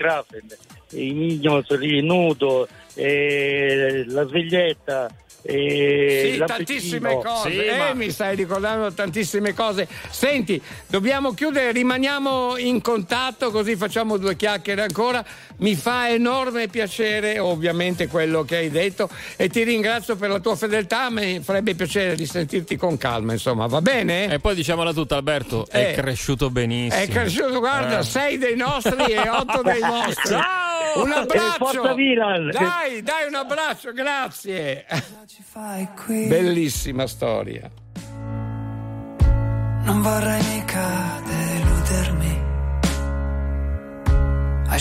Minions 0.92 1.70
lì, 1.78 2.02
Nudo, 2.02 2.68
e 2.94 4.06
la 4.08 4.26
sveglietta. 4.26 5.10
E 5.42 6.32
Sì, 6.34 6.44
tantissime 6.46 7.18
cose, 7.22 7.50
Sì, 7.52 7.66
eh, 7.66 7.78
ma- 7.78 7.94
mi 7.94 8.12
stai 8.12 8.36
ricordando 8.36 8.92
tantissime 8.92 9.54
cose. 9.54 9.88
Senti, 10.10 10.62
dobbiamo 10.88 11.34
chiudere, 11.34 11.72
rimaniamo 11.72 12.58
in 12.58 12.82
contatto 12.82 13.50
così 13.50 13.76
facciamo 13.76 14.18
due 14.18 14.36
chiacchiere 14.36 14.82
ancora. 14.82 15.26
Mi 15.60 15.76
fa 15.76 16.10
enorme 16.10 16.68
piacere 16.68 17.38
ovviamente 17.38 18.08
quello 18.08 18.44
che 18.44 18.56
hai 18.56 18.70
detto 18.70 19.10
e 19.36 19.50
ti 19.50 19.64
ringrazio 19.64 20.16
per 20.16 20.30
la 20.30 20.40
tua 20.40 20.56
fedeltà, 20.56 21.10
mi 21.10 21.42
farebbe 21.42 21.76
piacere 21.76 22.16
di 22.16 22.26
sentirti 22.26 22.78
con 22.78 22.98
calma, 22.98 23.34
insomma, 23.34 23.68
va 23.68 23.82
bene? 23.82 24.32
E 24.32 24.40
poi 24.40 24.56
diciamola 24.56 24.94
tutta, 24.94 25.16
Alberto, 25.18 25.68
Eh. 25.70 25.92
è 25.92 25.96
cresciuto 25.96 26.50
benissimo. 26.50 27.02
È 27.04 27.08
cresciuto, 27.10 27.60
guarda, 27.60 28.00
Eh. 28.00 28.04
sei 28.04 28.38
dei 28.38 28.56
nostri 28.56 29.12
e 29.12 29.30
otto 29.30 29.62
dei 29.62 29.82
vostri. 29.82 30.30
Ciao! 30.36 31.04
Un 31.04 31.12
abbraccio! 31.12 31.82
Dai, 32.52 33.02
dai 33.04 33.28
un 33.28 33.36
abbraccio, 33.36 33.92
grazie! 33.92 34.86
Bellissima 36.28 37.06
storia. 37.06 37.70
Non 39.84 40.02
vorrei 40.02 40.42
mica 40.56 41.22
deludermi. 41.26 41.59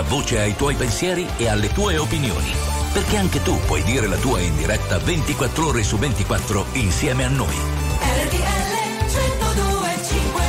dà 0.00 0.02
voce 0.02 0.38
ai 0.38 0.56
tuoi 0.56 0.74
pensieri 0.74 1.26
e 1.36 1.48
alle 1.48 1.68
tue 1.72 1.98
opinioni. 1.98 2.50
Perché 2.92 3.16
anche 3.16 3.42
tu 3.42 3.58
puoi 3.66 3.82
dire 3.82 4.06
la 4.06 4.16
tua 4.16 4.40
in 4.40 4.56
diretta 4.56 4.98
24 4.98 5.66
ore 5.66 5.82
su 5.82 5.98
24 5.98 6.64
insieme 6.72 7.24
a 7.24 7.28
noi. 7.28 7.54
RTL 8.24 8.38
1025 9.06 10.42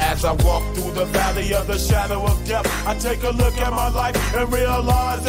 Eh, 0.00 0.12
As 0.12 0.24
I 0.24 0.32
walk 0.44 0.62
through 0.74 0.92
the 0.92 1.04
valley 1.06 1.52
of 1.54 1.66
the 1.66 1.78
shadow 1.78 2.24
of 2.24 2.44
death, 2.46 2.66
I 2.86 2.94
take 2.94 3.22
a 3.24 3.30
look 3.30 3.56
at 3.58 3.72
my 3.72 3.88
life 3.88 4.16
and 4.34 4.52
realize 4.52 5.24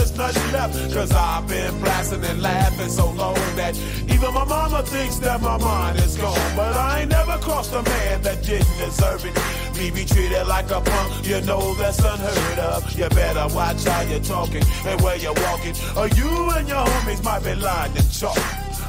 Cause 0.56 1.12
I've 1.12 1.48
been 1.50 1.80
blasting 1.82 2.24
and 2.24 2.42
laughing 2.42 2.90
so 2.90 3.12
long 3.12 3.36
that 3.58 3.78
even 4.10 4.34
my 4.34 4.46
mama 4.46 4.84
thinks 4.84 5.18
that 5.18 5.42
my 5.42 5.58
mind 5.58 6.00
is 6.00 6.16
gone. 6.16 6.56
But 6.56 6.74
I 6.76 7.02
ain't 7.02 7.10
never 7.10 7.38
crossed 7.40 7.74
a 7.74 7.84
man 7.84 8.22
that 8.22 8.42
didn't 8.42 8.78
deserve 8.78 9.26
it. 9.26 9.36
Me 9.78 9.92
be 9.92 10.06
treated 10.06 10.48
like 10.48 10.72
a 10.72 10.80
punk, 10.80 11.28
you 11.28 11.42
know 11.42 11.74
that's 11.76 12.00
unheard 12.00 12.60
of. 12.60 12.98
You 12.98 13.10
better 13.10 13.54
watch 13.54 13.84
how 13.84 14.02
you're 14.04 14.22
talking 14.22 14.64
and 14.86 15.02
where 15.02 15.18
you're 15.18 15.34
walking, 15.34 15.76
or 15.98 16.08
you 16.08 16.30
and 16.52 16.68
your 16.68 16.86
homies 16.86 17.22
might 17.22 17.44
be 17.44 17.54
lying 17.56 17.96
in 17.96 18.08
chalk. 18.10 18.38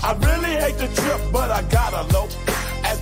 I 0.04 0.12
really 0.20 0.54
hate 0.54 0.78
the 0.78 0.86
trip, 0.94 1.20
but 1.32 1.50
I 1.50 1.62
gotta 1.62 2.02
low. 2.14 2.28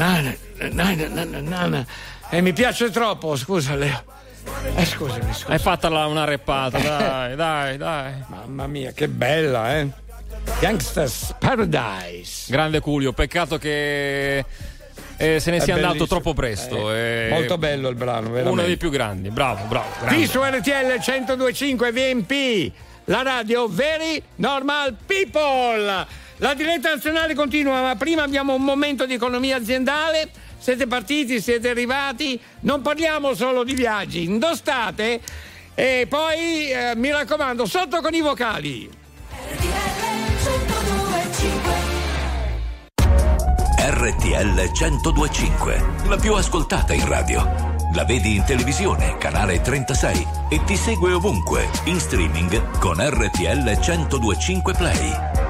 Na- 0.00 0.20
na- 0.22 0.34
na- 0.70 0.94
na- 1.08 1.24
na- 1.24 1.40
na- 1.40 1.66
na. 1.66 1.86
Eh, 2.30 2.40
mi 2.40 2.52
piace 2.54 2.88
troppo, 2.90 3.36
scusa 3.36 3.74
Leo. 3.74 4.02
Eh, 4.74 4.86
scusami, 4.86 5.30
scusa. 5.34 5.48
Hai 5.52 5.58
fatta 5.58 5.90
la- 5.90 6.06
una 6.06 6.24
reppata, 6.24 6.78
dai, 6.78 7.36
dai, 7.36 7.76
dai. 7.76 8.12
Mamma 8.28 8.66
mia, 8.66 8.92
che 8.92 9.08
bella, 9.08 9.76
eh. 9.78 9.88
Gangsters 10.58 11.34
Paradise. 11.38 12.50
Grande 12.50 12.80
Culio, 12.80 13.12
peccato 13.12 13.58
che 13.58 14.42
eh, 15.18 15.38
se 15.38 15.50
ne 15.50 15.60
sia 15.60 15.74
andato 15.74 16.06
troppo 16.06 16.32
presto. 16.32 16.90
Eh, 16.92 17.26
eh, 17.26 17.28
molto 17.30 17.58
bello 17.58 17.88
il 17.90 17.94
brano, 17.96 18.30
veramente. 18.30 18.50
Uno 18.50 18.62
dei 18.62 18.78
più 18.78 18.88
grandi, 18.88 19.28
bravo, 19.28 19.64
bravo. 19.66 19.88
Qui 20.06 20.26
su 20.26 20.42
RTL 20.42 20.98
1025 20.98 21.92
VMP, 21.92 22.72
la 23.04 23.20
radio 23.22 23.68
Very 23.68 24.22
Normal 24.36 24.96
People. 25.04 26.06
La 26.40 26.54
diretta 26.54 26.94
nazionale 26.94 27.34
continua, 27.34 27.82
ma 27.82 27.96
prima 27.96 28.22
abbiamo 28.22 28.54
un 28.54 28.64
momento 28.64 29.04
di 29.04 29.12
economia 29.12 29.56
aziendale. 29.56 30.30
Siete 30.58 30.86
partiti, 30.86 31.38
siete 31.38 31.68
arrivati. 31.68 32.40
Non 32.60 32.80
parliamo 32.80 33.34
solo 33.34 33.62
di 33.62 33.74
viaggi, 33.74 34.24
indostate. 34.24 35.20
E 35.74 36.06
poi, 36.08 36.70
eh, 36.70 36.92
mi 36.96 37.10
raccomando, 37.10 37.66
sotto 37.66 38.00
con 38.00 38.14
i 38.14 38.22
vocali. 38.22 38.90
RTL 43.82 44.70
1025, 44.72 45.84
la 46.08 46.16
più 46.16 46.32
ascoltata 46.32 46.94
in 46.94 47.06
radio. 47.06 47.76
La 47.94 48.04
vedi 48.04 48.36
in 48.36 48.44
televisione, 48.44 49.18
canale 49.18 49.60
36 49.60 50.26
e 50.48 50.64
ti 50.64 50.76
segue 50.76 51.12
ovunque, 51.12 51.68
in 51.84 52.00
streaming 52.00 52.78
con 52.78 52.96
RTL 52.96 53.78
1025 53.78 54.72
Play. 54.72 55.49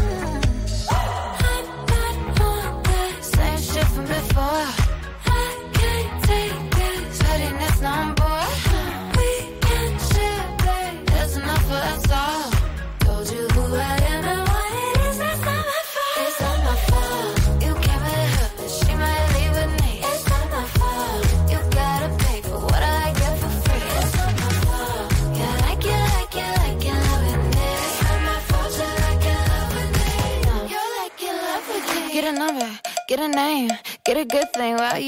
shit 4.31 4.37
from 4.37 4.63
before. 4.63 4.85
I 5.25 5.69
can't 5.73 6.23
take 6.23 6.71
this 6.71 7.19
pettiness 7.19 7.81
no 7.81 8.05
more. 8.05 8.20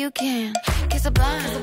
You 0.04 0.12
can. 0.12 0.54
Kiss 0.90 1.06
a 1.06 1.12
blind, 1.12 1.63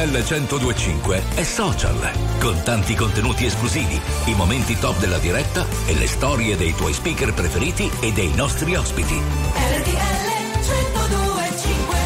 RTL 0.00 0.24
1025 0.48 1.22
è 1.34 1.42
social, 1.42 2.10
con 2.40 2.58
tanti 2.62 2.94
contenuti 2.94 3.44
esclusivi, 3.44 4.00
i 4.26 4.34
momenti 4.34 4.78
top 4.78 4.98
della 4.98 5.18
diretta 5.18 5.66
e 5.86 5.94
le 5.94 6.06
storie 6.06 6.56
dei 6.56 6.72
tuoi 6.72 6.94
speaker 6.94 7.34
preferiti 7.34 7.90
e 8.00 8.10
dei 8.10 8.32
nostri 8.34 8.74
ospiti. 8.74 9.14
RTL 9.14 10.30
1025 10.56 11.96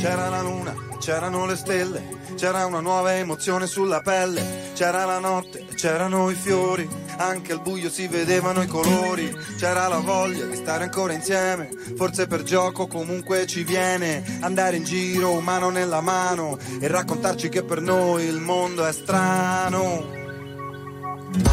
C'era 0.00 0.28
la 0.28 0.42
luna, 0.42 0.74
c'erano 0.98 1.46
le 1.46 1.54
stelle, 1.54 2.02
c'era 2.34 2.66
una 2.66 2.80
nuova 2.80 3.14
emozione 3.14 3.68
sulla 3.68 4.00
pelle, 4.00 4.72
c'era 4.74 5.04
la 5.04 5.20
notte, 5.20 5.64
c'erano 5.76 6.28
i 6.30 6.34
fiori, 6.34 6.88
anche 7.16 7.52
al 7.52 7.60
buio 7.60 7.90
si 7.90 8.06
vedevano 8.06 8.62
i 8.62 8.66
colori, 8.66 9.34
c'era 9.58 9.88
la 9.88 9.98
voglia 9.98 10.44
di 10.44 10.56
stare 10.56 10.84
ancora 10.84 11.12
insieme, 11.12 11.68
forse 11.96 12.26
per 12.26 12.42
gioco 12.42 12.86
comunque 12.86 13.46
ci 13.46 13.64
viene, 13.64 14.22
andare 14.40 14.76
in 14.76 14.84
giro 14.84 15.40
mano 15.40 15.70
nella 15.70 16.00
mano 16.00 16.58
e 16.80 16.86
raccontarci 16.88 17.48
che 17.48 17.62
per 17.62 17.80
noi 17.80 18.24
il 18.24 18.40
mondo 18.40 18.84
è 18.84 18.92
strano. 18.92 20.22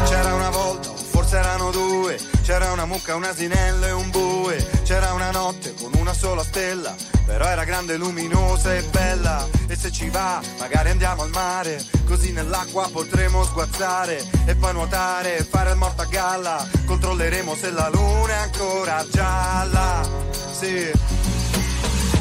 C'era 0.04 0.34
una 0.34 0.50
volta, 0.50 0.91
forse 1.32 1.36
erano 1.38 1.70
due, 1.70 2.18
c'era 2.42 2.72
una 2.72 2.84
mucca, 2.84 3.16
un 3.16 3.24
asinello 3.24 3.86
e 3.86 3.92
un 3.92 4.10
bue, 4.10 4.56
c'era 4.82 5.14
una 5.14 5.30
notte 5.30 5.72
con 5.80 5.92
una 5.94 6.12
sola 6.12 6.42
stella, 6.44 6.94
però 7.24 7.46
era 7.46 7.64
grande, 7.64 7.96
luminosa 7.96 8.74
e 8.74 8.82
bella, 8.82 9.48
e 9.66 9.74
se 9.74 9.90
ci 9.90 10.10
va 10.10 10.42
magari 10.58 10.90
andiamo 10.90 11.22
al 11.22 11.30
mare, 11.30 11.82
così 12.04 12.32
nell'acqua 12.32 12.88
potremo 12.92 13.44
sguazzare 13.44 14.22
e 14.44 14.54
poi 14.56 14.72
nuotare 14.74 15.38
e 15.38 15.44
fare 15.44 15.70
il 15.70 15.76
morto 15.76 16.02
a 16.02 16.06
galla, 16.06 16.68
controlleremo 16.84 17.54
se 17.54 17.70
la 17.70 17.88
luna 17.88 18.32
è 18.32 18.36
ancora 18.36 19.06
gialla, 19.10 20.08
sì. 20.52 21.31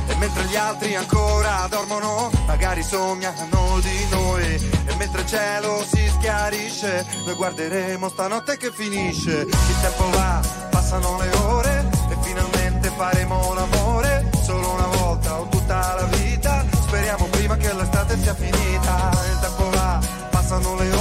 E 0.07 0.15
mentre 0.15 0.43
gli 0.45 0.55
altri 0.55 0.95
ancora 0.95 1.67
dormono, 1.69 2.29
magari 2.45 2.83
sognano 2.83 3.79
di 3.79 4.07
noi. 4.09 4.45
E 4.85 4.95
mentre 4.97 5.21
il 5.21 5.27
cielo 5.27 5.83
si 5.85 6.07
schiarisce, 6.09 7.05
noi 7.25 7.35
guarderemo 7.35 8.09
stanotte 8.09 8.57
che 8.57 8.71
finisce. 8.71 9.41
Il 9.41 9.79
tempo 9.81 10.09
va, 10.11 10.41
passano 10.69 11.17
le 11.19 11.29
ore 11.37 11.89
e 12.09 12.17
finalmente 12.21 12.89
faremo 12.95 13.53
l'amore. 13.53 14.29
Solo 14.43 14.71
una 14.73 14.87
volta 14.87 15.39
o 15.39 15.47
tutta 15.47 15.95
la 15.95 16.05
vita. 16.17 16.65
Speriamo 16.87 17.25
prima 17.25 17.55
che 17.57 17.73
l'estate 17.73 18.17
sia 18.21 18.35
finita. 18.35 19.11
Il 19.31 19.39
tempo 19.39 19.69
va, 19.69 19.99
passano 20.29 20.75
le 20.75 20.91
ore. 20.91 21.00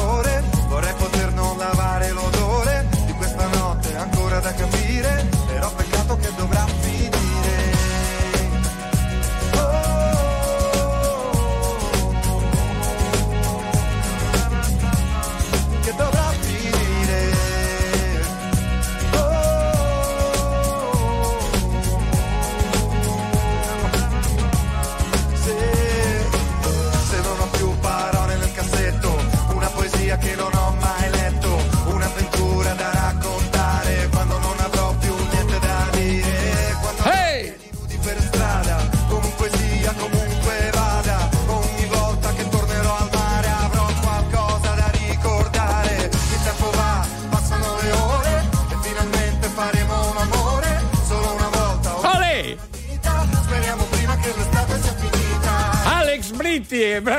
Lavare 1.71 2.11
l'odore 2.11 2.85
di 3.05 3.13
questa 3.13 3.47
notte 3.47 3.95
ancora 3.95 4.41
da 4.41 4.53
capire. 4.53 5.40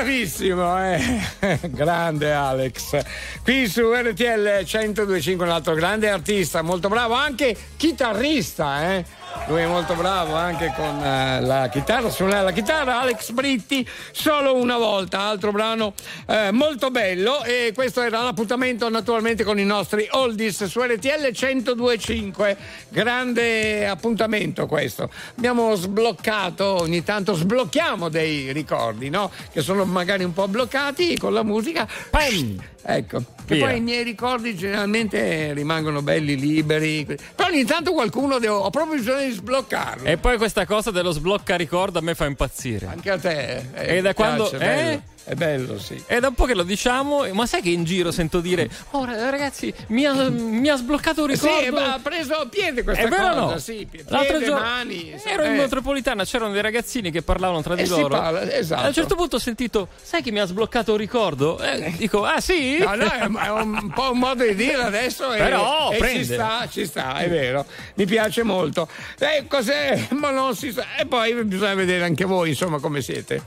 Bravissimo, 0.03 0.77
eh. 0.83 1.59
grande 1.71 2.33
Alex. 2.33 2.99
Qui 3.41 3.67
su 3.69 3.93
RTL 3.93 4.65
1025 4.65 5.45
un 5.45 5.51
altro 5.51 5.73
grande 5.73 6.09
artista, 6.09 6.61
molto 6.61 6.89
bravo, 6.89 7.13
anche 7.13 7.55
chitarrista, 7.77 8.95
eh. 8.95 9.05
Lui 9.47 9.61
è 9.61 9.67
molto 9.67 9.93
bravo 9.95 10.35
anche 10.35 10.71
con 10.73 11.03
eh, 11.03 11.41
la 11.41 11.67
chitarra, 11.67 12.09
suonare 12.09 12.43
la 12.43 12.51
chitarra. 12.51 13.01
Alex 13.01 13.31
Britti, 13.31 13.87
solo 14.11 14.55
una 14.55 14.77
volta, 14.77 15.19
altro 15.19 15.51
brano 15.51 15.93
eh, 16.27 16.51
molto 16.51 16.91
bello. 16.91 17.43
E 17.43 17.73
questo 17.75 18.01
era 18.01 18.21
l'appuntamento 18.21 18.89
naturalmente 18.89 19.43
con 19.43 19.59
i 19.59 19.65
nostri 19.65 20.07
oldies 20.11 20.63
su 20.65 20.81
RTL 20.81 21.31
1025. 21.37 22.57
Grande 22.87 23.87
appuntamento 23.87 24.65
questo. 24.65 25.09
Abbiamo 25.35 25.75
sbloccato, 25.75 26.81
ogni 26.81 27.03
tanto 27.03 27.33
sblocchiamo 27.33 28.07
dei 28.07 28.53
ricordi, 28.53 29.09
no? 29.09 29.29
Che 29.51 29.61
sono 29.61 29.83
magari 29.83 30.23
un 30.23 30.33
po' 30.33 30.47
bloccati 30.47 31.17
con 31.17 31.33
la 31.33 31.43
musica. 31.43 31.87
Pam! 32.09 32.72
Ecco, 32.85 33.23
che 33.45 33.55
Via. 33.55 33.65
poi 33.67 33.77
i 33.77 33.79
miei 33.79 34.03
ricordi 34.03 34.55
generalmente 34.57 35.53
rimangono 35.53 36.01
belli, 36.01 36.35
liberi. 36.37 37.05
Però 37.05 37.47
ogni 37.49 37.63
tanto 37.63 37.93
qualcuno 37.93 38.39
devo, 38.39 38.57
ho 38.57 38.69
proprio 38.69 38.97
bisogno 38.97 39.25
di 39.25 39.31
sbloccarlo. 39.31 40.03
E 40.05 40.17
poi 40.17 40.37
questa 40.37 40.65
cosa 40.65 40.91
dello 40.91 41.11
sblocca 41.11 41.55
ricordo 41.55 41.99
a 41.99 42.01
me 42.01 42.13
fa 42.13 42.25
impazzire. 42.25 42.87
Anche 42.87 43.09
a 43.09 43.17
te. 43.17 43.63
eh, 43.73 43.97
E 43.97 44.01
da 44.01 44.13
quando- 44.13 44.49
piace, 44.49 44.91
eh? 44.91 45.01
È 45.25 45.35
bello, 45.35 45.79
sì. 45.79 46.03
È 46.05 46.19
da 46.19 46.27
un 46.27 46.33
po' 46.33 46.43
che 46.43 46.53
lo 46.53 46.63
diciamo, 46.63 47.25
ma 47.31 47.45
sai 47.45 47.61
che 47.61 47.69
in 47.69 47.85
giro 47.85 48.11
sento 48.11 48.41
dire: 48.41 48.69
Oh, 48.91 49.05
ragazzi, 49.05 49.73
mi 49.87 50.03
ha, 50.05 50.29
mi 50.29 50.67
ha 50.67 50.75
sbloccato 50.75 51.21
un 51.21 51.27
ricordo. 51.27 51.63
Sì, 51.63 51.69
ma 51.69 51.93
ha 51.93 51.99
preso 51.99 52.45
piede 52.49 52.83
questa 52.83 53.03
È 53.05 53.07
cosa, 53.09 53.33
no? 53.33 53.57
sì, 53.57 53.87
piede, 53.89 54.09
L'altro 54.11 54.39
giorno 54.39 54.59
mani. 54.59 55.15
ero 55.23 55.45
in 55.45 55.53
eh. 55.53 55.57
metropolitana, 55.57 56.25
c'erano 56.25 56.51
dei 56.51 56.61
ragazzini 56.61 57.09
che 57.09 57.21
parlavano 57.21 57.61
tra 57.61 57.73
di 57.75 57.83
Eh, 57.83 57.85
si 57.85 57.91
loro. 57.91 58.07
parla, 58.17 58.51
esatto. 58.53 58.83
A 58.83 58.87
un 58.87 58.93
certo 58.93 59.15
punto 59.15 59.37
ho 59.37 59.39
sentito: 59.39 59.87
Sai 60.01 60.21
che 60.21 60.31
mi 60.31 60.39
ha 60.39 60.45
sbloccato 60.45 60.91
un 60.91 60.97
ricordo? 60.97 61.57
Eh, 61.57 61.93
dico: 61.97 62.25
Ah, 62.25 62.41
sì? 62.41 62.79
No, 62.79 62.93
no, 62.95 63.09
è 63.09 63.49
un 63.49 63.91
po' 63.95 64.11
un 64.11 64.19
modo 64.19 64.43
di 64.43 64.55
dire 64.55 64.81
adesso. 64.83 65.31
e- 65.33 65.37
Però, 65.37 65.89
e 65.91 65.97
prende. 65.99 66.17
ci 66.25 66.33
sta, 66.33 66.67
ci 66.69 66.85
sta, 66.85 67.17
è 67.19 67.29
vero. 67.29 67.65
Mi 67.95 68.05
piace 68.05 68.43
molto. 68.43 68.89
Eh, 69.19 69.45
cos'è? 69.47 70.07
Ma 70.11 70.31
non 70.31 70.53
si 70.53 70.73
sa. 70.73 70.83
E 70.97 71.05
poi 71.05 71.33
bisogna 71.45 71.75
vedere 71.75 72.03
anche 72.03 72.25
voi, 72.25 72.49
insomma, 72.49 72.79
come 72.79 73.01
siete. 73.01 73.41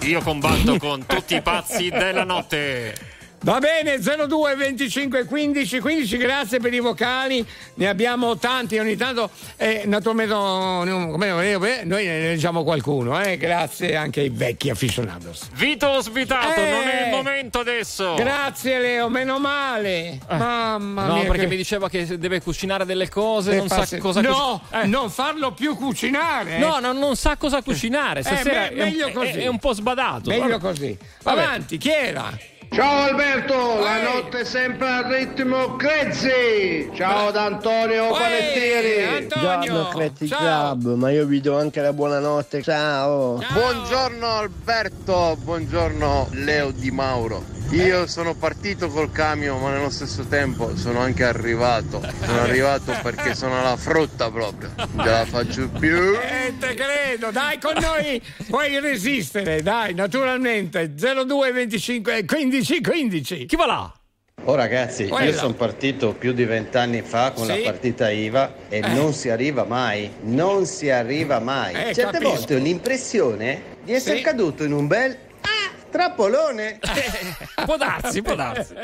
Io 0.00 0.20
combatto 0.20 0.78
con 0.78 1.04
tutti 1.06 1.34
i 1.34 1.42
pazzi 1.42 1.88
della 1.90 2.24
notte. 2.24 3.15
Va 3.42 3.58
bene, 3.60 3.98
02 4.00 4.54
25 4.56 5.24
15 5.24 5.78
15, 5.78 6.16
grazie 6.16 6.58
per 6.58 6.72
i 6.74 6.80
vocali, 6.80 7.46
ne 7.74 7.86
abbiamo 7.88 8.38
tanti, 8.38 8.76
ogni 8.78 8.96
tanto, 8.96 9.30
eh, 9.56 9.82
naturalmente 9.84 10.32
no, 10.34 11.08
come- 11.12 11.28
eh, 11.52 11.84
noi 11.84 12.06
ne 12.06 12.20
leggiamo 12.22 12.64
qualcuno, 12.64 13.22
eh, 13.22 13.36
grazie 13.36 13.94
anche 13.94 14.20
ai 14.20 14.30
vecchi 14.30 14.70
aficionados. 14.70 15.48
Vito 15.52 16.00
svitato, 16.00 16.60
Eh. 16.60 16.70
non 16.70 16.82
è 16.88 17.04
il 17.04 17.10
momento 17.10 17.60
adesso. 17.60 18.14
Grazie 18.14 18.80
Leo, 18.80 19.08
meno 19.08 19.38
male. 19.38 20.18
Mamma 20.28 21.04
Eh. 21.04 21.06
No, 21.08 21.14
mia. 21.14 21.22
perché 21.26 21.42
che- 21.42 21.46
mi 21.46 21.56
diceva 21.56 21.88
che 21.88 22.18
deve 22.18 22.40
cucinare 22.40 22.84
delle 22.84 23.08
cose, 23.08 23.50
che 23.50 23.56
non 23.58 23.68
sa 23.68 23.76
farsi- 23.76 23.98
cosa 23.98 24.22
No, 24.22 24.60
Eh. 24.72 24.86
non 24.86 25.08
farlo 25.08 25.52
più 25.52 25.76
cucinare. 25.76 26.58
No, 26.58 26.80
no, 26.80 26.92
non 26.92 27.14
sa 27.14 27.36
cosa 27.36 27.62
cucinare. 27.62 28.22
Stasera 28.22 28.68
Eh, 28.70 28.74
me- 28.74 28.84
meglio 28.86 29.04
è, 29.04 29.08
un, 29.08 29.12
così. 29.12 29.28
è- 29.28 29.42
è 29.42 29.46
un 29.46 29.58
po' 29.60 29.72
sbadato. 29.72 30.30
Meglio 30.30 30.48
Vabbè. 30.48 30.58
così. 30.58 30.98
Avanti, 31.24 31.78
chi 31.78 31.90
era? 31.90 32.36
Ciao 32.76 33.04
Alberto, 33.04 33.80
la 33.80 34.02
notte 34.02 34.40
è 34.40 34.44
sempre 34.44 34.86
al 34.86 35.04
ritmo 35.04 35.76
crazy. 35.76 36.90
Ciao 36.94 37.30
da 37.30 37.44
Antonio 37.46 38.10
Panettieri. 38.10 39.26
Buongiorno 39.32 39.88
Crazy 39.88 40.28
Club, 40.28 40.94
ma 40.96 41.10
io 41.10 41.24
vi 41.24 41.40
do 41.40 41.56
anche 41.56 41.80
la 41.80 41.94
buonanotte. 41.94 42.60
Ciao. 42.60 43.42
Buongiorno 43.50 44.28
Alberto, 44.28 45.38
buongiorno 45.42 46.28
Leo 46.32 46.70
Di 46.70 46.90
Mauro. 46.90 47.42
Io 47.70 48.06
sono 48.06 48.34
partito 48.34 48.88
col 48.88 49.10
camion, 49.10 49.60
ma 49.60 49.72
nello 49.72 49.90
stesso 49.90 50.24
tempo 50.24 50.76
sono 50.76 51.00
anche 51.00 51.24
arrivato. 51.24 52.00
Sono 52.24 52.40
arrivato 52.40 52.92
perché 53.02 53.34
sono 53.34 53.58
alla 53.58 53.76
frutta 53.76 54.30
proprio. 54.30 54.70
Non 54.76 55.04
ce 55.04 55.10
la 55.10 55.24
faccio 55.26 55.68
più. 55.68 55.96
Eh, 56.14 56.54
te 56.58 56.74
credo, 56.74 57.30
dai 57.32 57.58
con 57.58 57.74
noi 57.80 58.22
puoi 58.48 58.78
resistere, 58.80 59.62
dai, 59.62 59.94
naturalmente. 59.94 60.94
02 60.94 61.52
25 61.52 62.24
15 62.24 62.80
15. 62.80 63.46
Chi 63.46 63.56
va 63.56 63.66
là? 63.66 63.92
Oh 64.44 64.54
ragazzi, 64.54 65.08
Quella. 65.08 65.30
io 65.30 65.36
sono 65.36 65.54
partito 65.54 66.12
più 66.12 66.32
di 66.32 66.44
vent'anni 66.44 67.02
fa 67.02 67.32
con 67.32 67.46
Sì. 67.46 67.56
la 67.62 67.70
partita 67.70 68.10
IVA 68.10 68.54
e 68.68 68.76
Eh. 68.78 68.88
non 68.94 69.12
si 69.12 69.28
arriva 69.28 69.64
mai, 69.64 70.08
non 70.22 70.66
si 70.66 70.88
arriva 70.88 71.40
mai. 71.40 71.74
Eh, 71.74 71.94
Certe 71.94 72.18
capisco. 72.18 72.28
volte 72.28 72.54
ho 72.54 72.58
l'impressione 72.58 73.62
di 73.82 73.92
essere 73.92 74.18
Sì. 74.18 74.22
caduto 74.22 74.62
in 74.62 74.72
un 74.72 74.86
bel 74.86 75.16
trappolone. 75.96 76.78
può 77.64 77.78
darsi, 77.78 78.20
può 78.20 78.34
darsi. 78.34 78.74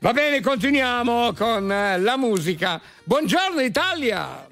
Va 0.00 0.12
bene, 0.12 0.40
continuiamo 0.40 1.32
con 1.32 1.72
eh, 1.72 1.98
la 1.98 2.16
musica. 2.18 2.78
Buongiorno 3.04 3.60
Italia. 3.62 4.46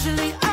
Usually. 0.00 0.34
I 0.42 0.49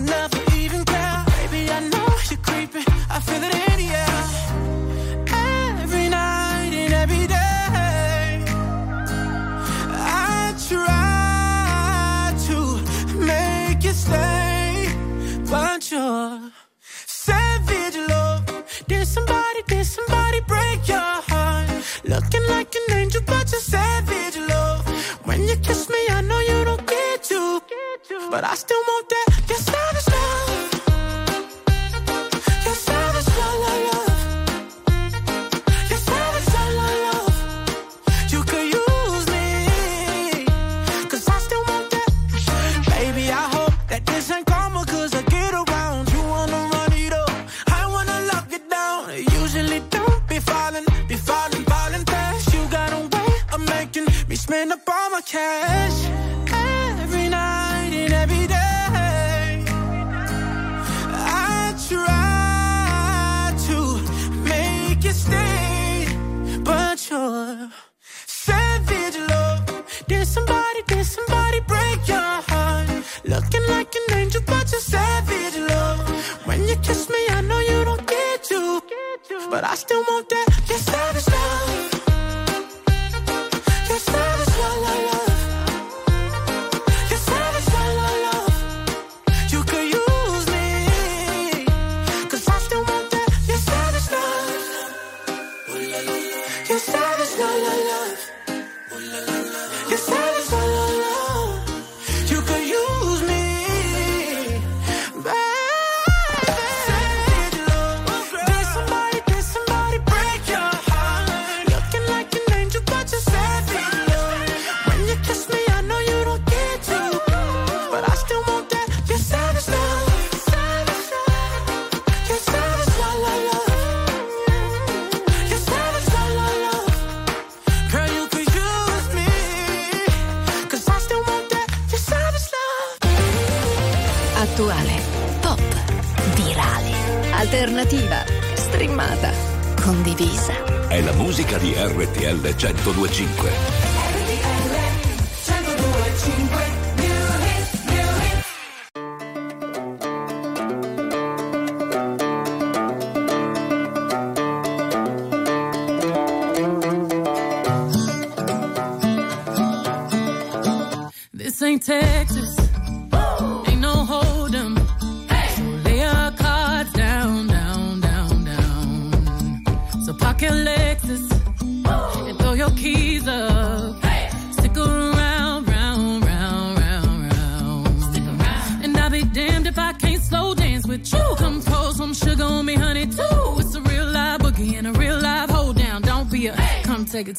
never, 0.00 0.40
even 0.56 0.84
care. 0.84 1.24
Baby, 1.36 1.70
I 1.70 1.80
know 1.92 2.08
you're 2.30 2.42
creeping. 2.48 2.84
I 3.10 3.20
feel 3.20 3.42
it 3.42 3.54
in 3.68 3.76
the 3.82 3.88
air. 4.04 4.22
Every 5.82 6.08
night 6.08 6.72
and 6.82 6.92
every 7.02 7.26
day. 7.26 8.44
I 9.92 10.54
try 10.68 12.34
to 12.48 12.58
make 13.18 13.82
you 13.84 13.92
stay, 13.92 14.88
but 15.50 15.82
savage 17.06 17.96
love. 18.08 18.44
Did 18.88 19.06
somebody, 19.06 19.62
did 19.66 19.86
somebody 19.86 20.40
break 20.46 20.88
your 20.88 20.98
heart? 21.30 21.68
Looking 22.04 22.46
like 22.48 22.74
an 22.74 22.96
angel, 22.96 23.22
but 23.26 23.48
savage 23.48 24.38
love. 24.48 24.86
When 25.26 25.42
you 25.48 25.56
kiss 25.56 25.88
me, 25.88 25.99
but 28.30 28.44
I 28.44 28.54
still 28.54 28.82
want 28.86 29.08
that. 29.08 29.26
Your 29.48 29.58
savage 29.58 30.08
love. 30.14 30.50
Your 32.64 32.76
savage 32.86 33.28
love, 33.38 33.58
love. 33.64 34.10
Your 35.90 35.98
savage 36.08 36.48
love, 36.54 36.74
love. 37.06 38.32
You 38.32 38.40
could 38.50 38.66
use 38.80 39.26
me, 39.34 40.46
cause 41.10 41.28
I 41.28 41.38
still 41.46 41.64
want 41.68 41.90
that. 41.90 42.10
Baby, 42.94 43.32
I 43.32 43.44
hope 43.56 43.74
that 43.88 44.06
this 44.06 44.30
ain't 44.30 44.46
karma, 44.46 44.84
cause 44.86 45.12
I 45.14 45.22
get 45.22 45.52
around. 45.52 46.12
You 46.12 46.22
wanna 46.22 46.60
run 46.72 46.92
it 46.92 47.12
up, 47.12 47.32
I 47.66 47.86
wanna 47.94 48.18
lock 48.32 48.52
it 48.52 48.64
down. 48.70 49.10
Usually 49.42 49.80
don't 49.90 50.28
be 50.28 50.38
falling, 50.38 50.86
be 51.08 51.16
falling, 51.16 51.64
falling 51.64 52.04
fast. 52.04 52.54
You 52.54 52.62
got 52.70 52.92
a 52.92 53.00
way 53.12 53.32
of 53.54 53.60
making 53.68 54.06
me 54.28 54.36
spend 54.36 54.72
up 54.72 54.88
all 54.88 55.10
my 55.10 55.20
cash. 55.22 55.99
Looking 73.52 73.68
like 73.68 73.92
an 73.96 74.16
angel, 74.16 74.42
but 74.46 74.70
you're 74.70 74.80
savage 74.80 75.56
love. 75.56 76.46
When 76.46 76.68
you 76.68 76.76
kiss 76.76 77.08
me, 77.08 77.18
I 77.30 77.40
know 77.40 77.58
you 77.58 77.84
don't 77.84 78.06
get 78.06 78.44
to, 78.44 78.80
but 79.50 79.64
I 79.64 79.74
still 79.74 80.04
want 80.08 80.28
that. 80.28 80.46
Your 80.68 80.78
savage 80.78 81.26
love. 81.26 81.99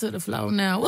to 0.01 0.09
the 0.09 0.19
floor 0.19 0.51
now. 0.51 0.81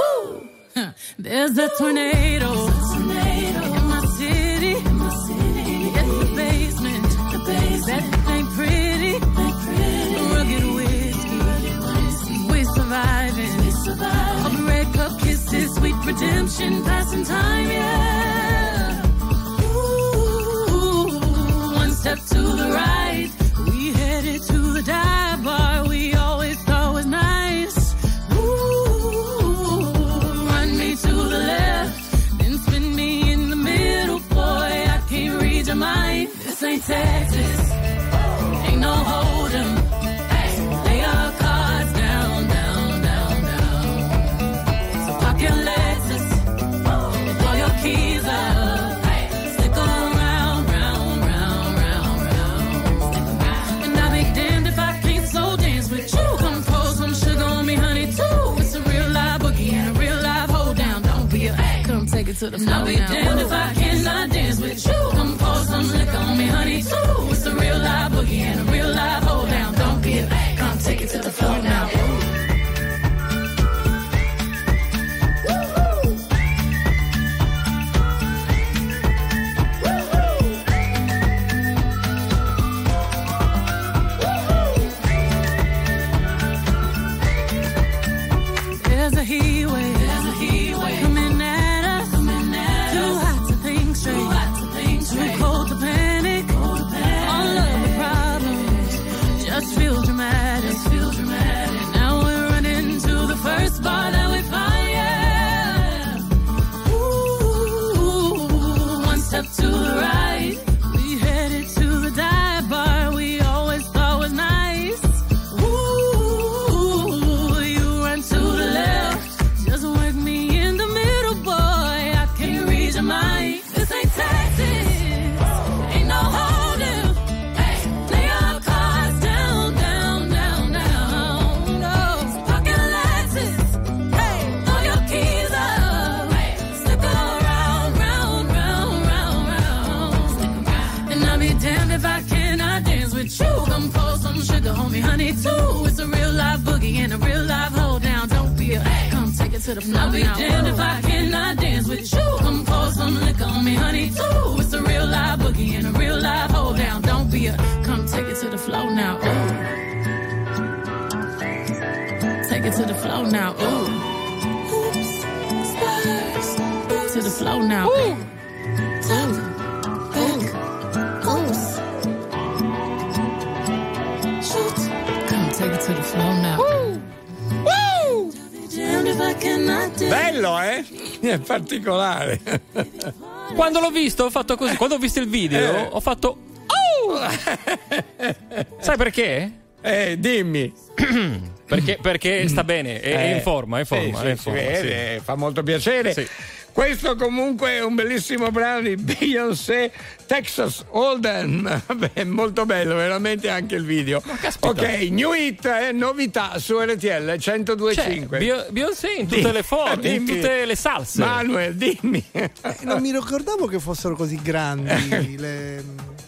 particolare. 181.73 182.39
Quando 183.55 183.79
l'ho 183.79 183.89
visto 183.89 184.25
ho 184.25 184.29
fatto 184.29 184.55
così, 184.55 184.75
quando 184.75 184.95
ho 184.95 184.97
visto 184.97 185.19
il 185.19 185.27
video 185.27 185.75
eh. 185.75 185.87
ho 185.91 185.99
fatto 185.99 186.37
oh! 186.65 187.19
Sai 188.79 188.97
perché? 188.97 189.51
Eh, 189.81 190.17
dimmi. 190.17 190.73
perché, 191.67 191.99
perché, 192.01 192.47
sta 192.47 192.63
mm. 192.63 192.65
bene, 192.65 192.99
è, 192.99 193.15
eh, 193.15 193.35
in 193.35 193.41
forma, 193.41 193.77
è 193.77 193.79
in 193.81 193.85
forma, 193.85 194.03
eh, 194.05 194.15
sì, 194.15 194.25
è 194.25 194.29
in 194.29 194.37
forma 194.37 194.59
vede, 194.59 194.79
sì. 194.79 194.87
Eh, 194.87 195.13
eh, 195.15 195.19
fa 195.23 195.35
molto 195.35 195.61
piacere. 195.61 196.13
Sì. 196.13 196.27
Questo 196.71 197.15
comunque 197.15 197.73
è 197.73 197.83
un 197.83 197.93
bellissimo 197.93 198.49
brano 198.49 198.81
di 198.81 198.95
Beyoncé 198.95 199.91
Texas 200.33 200.83
Hold'em, 200.89 201.61
Vabbè, 201.85 202.23
molto 202.23 202.65
bello, 202.65 202.95
veramente 202.95 203.51
anche 203.51 203.75
il 203.75 203.85
video. 203.85 204.19
Ok, 204.61 204.81
New 205.11 205.31
Hit 205.31 205.63
eh, 205.63 205.91
novità 205.91 206.57
su 206.57 206.79
RTL 206.79 207.35
1025. 207.37 208.39
Cioè, 208.39 208.65
Beyoncé 208.71 209.13
in 209.13 209.27
tutte 209.27 209.51
le 209.51 209.61
foto 209.61 210.07
in 210.07 210.25
tutte 210.25 210.65
le 210.65 210.75
salse. 210.75 211.19
Manuel, 211.19 211.75
dimmi. 211.75 212.25
Eh, 212.31 212.49
non 212.81 212.99
mi 212.99 213.11
ricordavo 213.11 213.67
che 213.67 213.77
fossero 213.77 214.15
così 214.15 214.39
grandi 214.41 215.37
le 215.37 215.83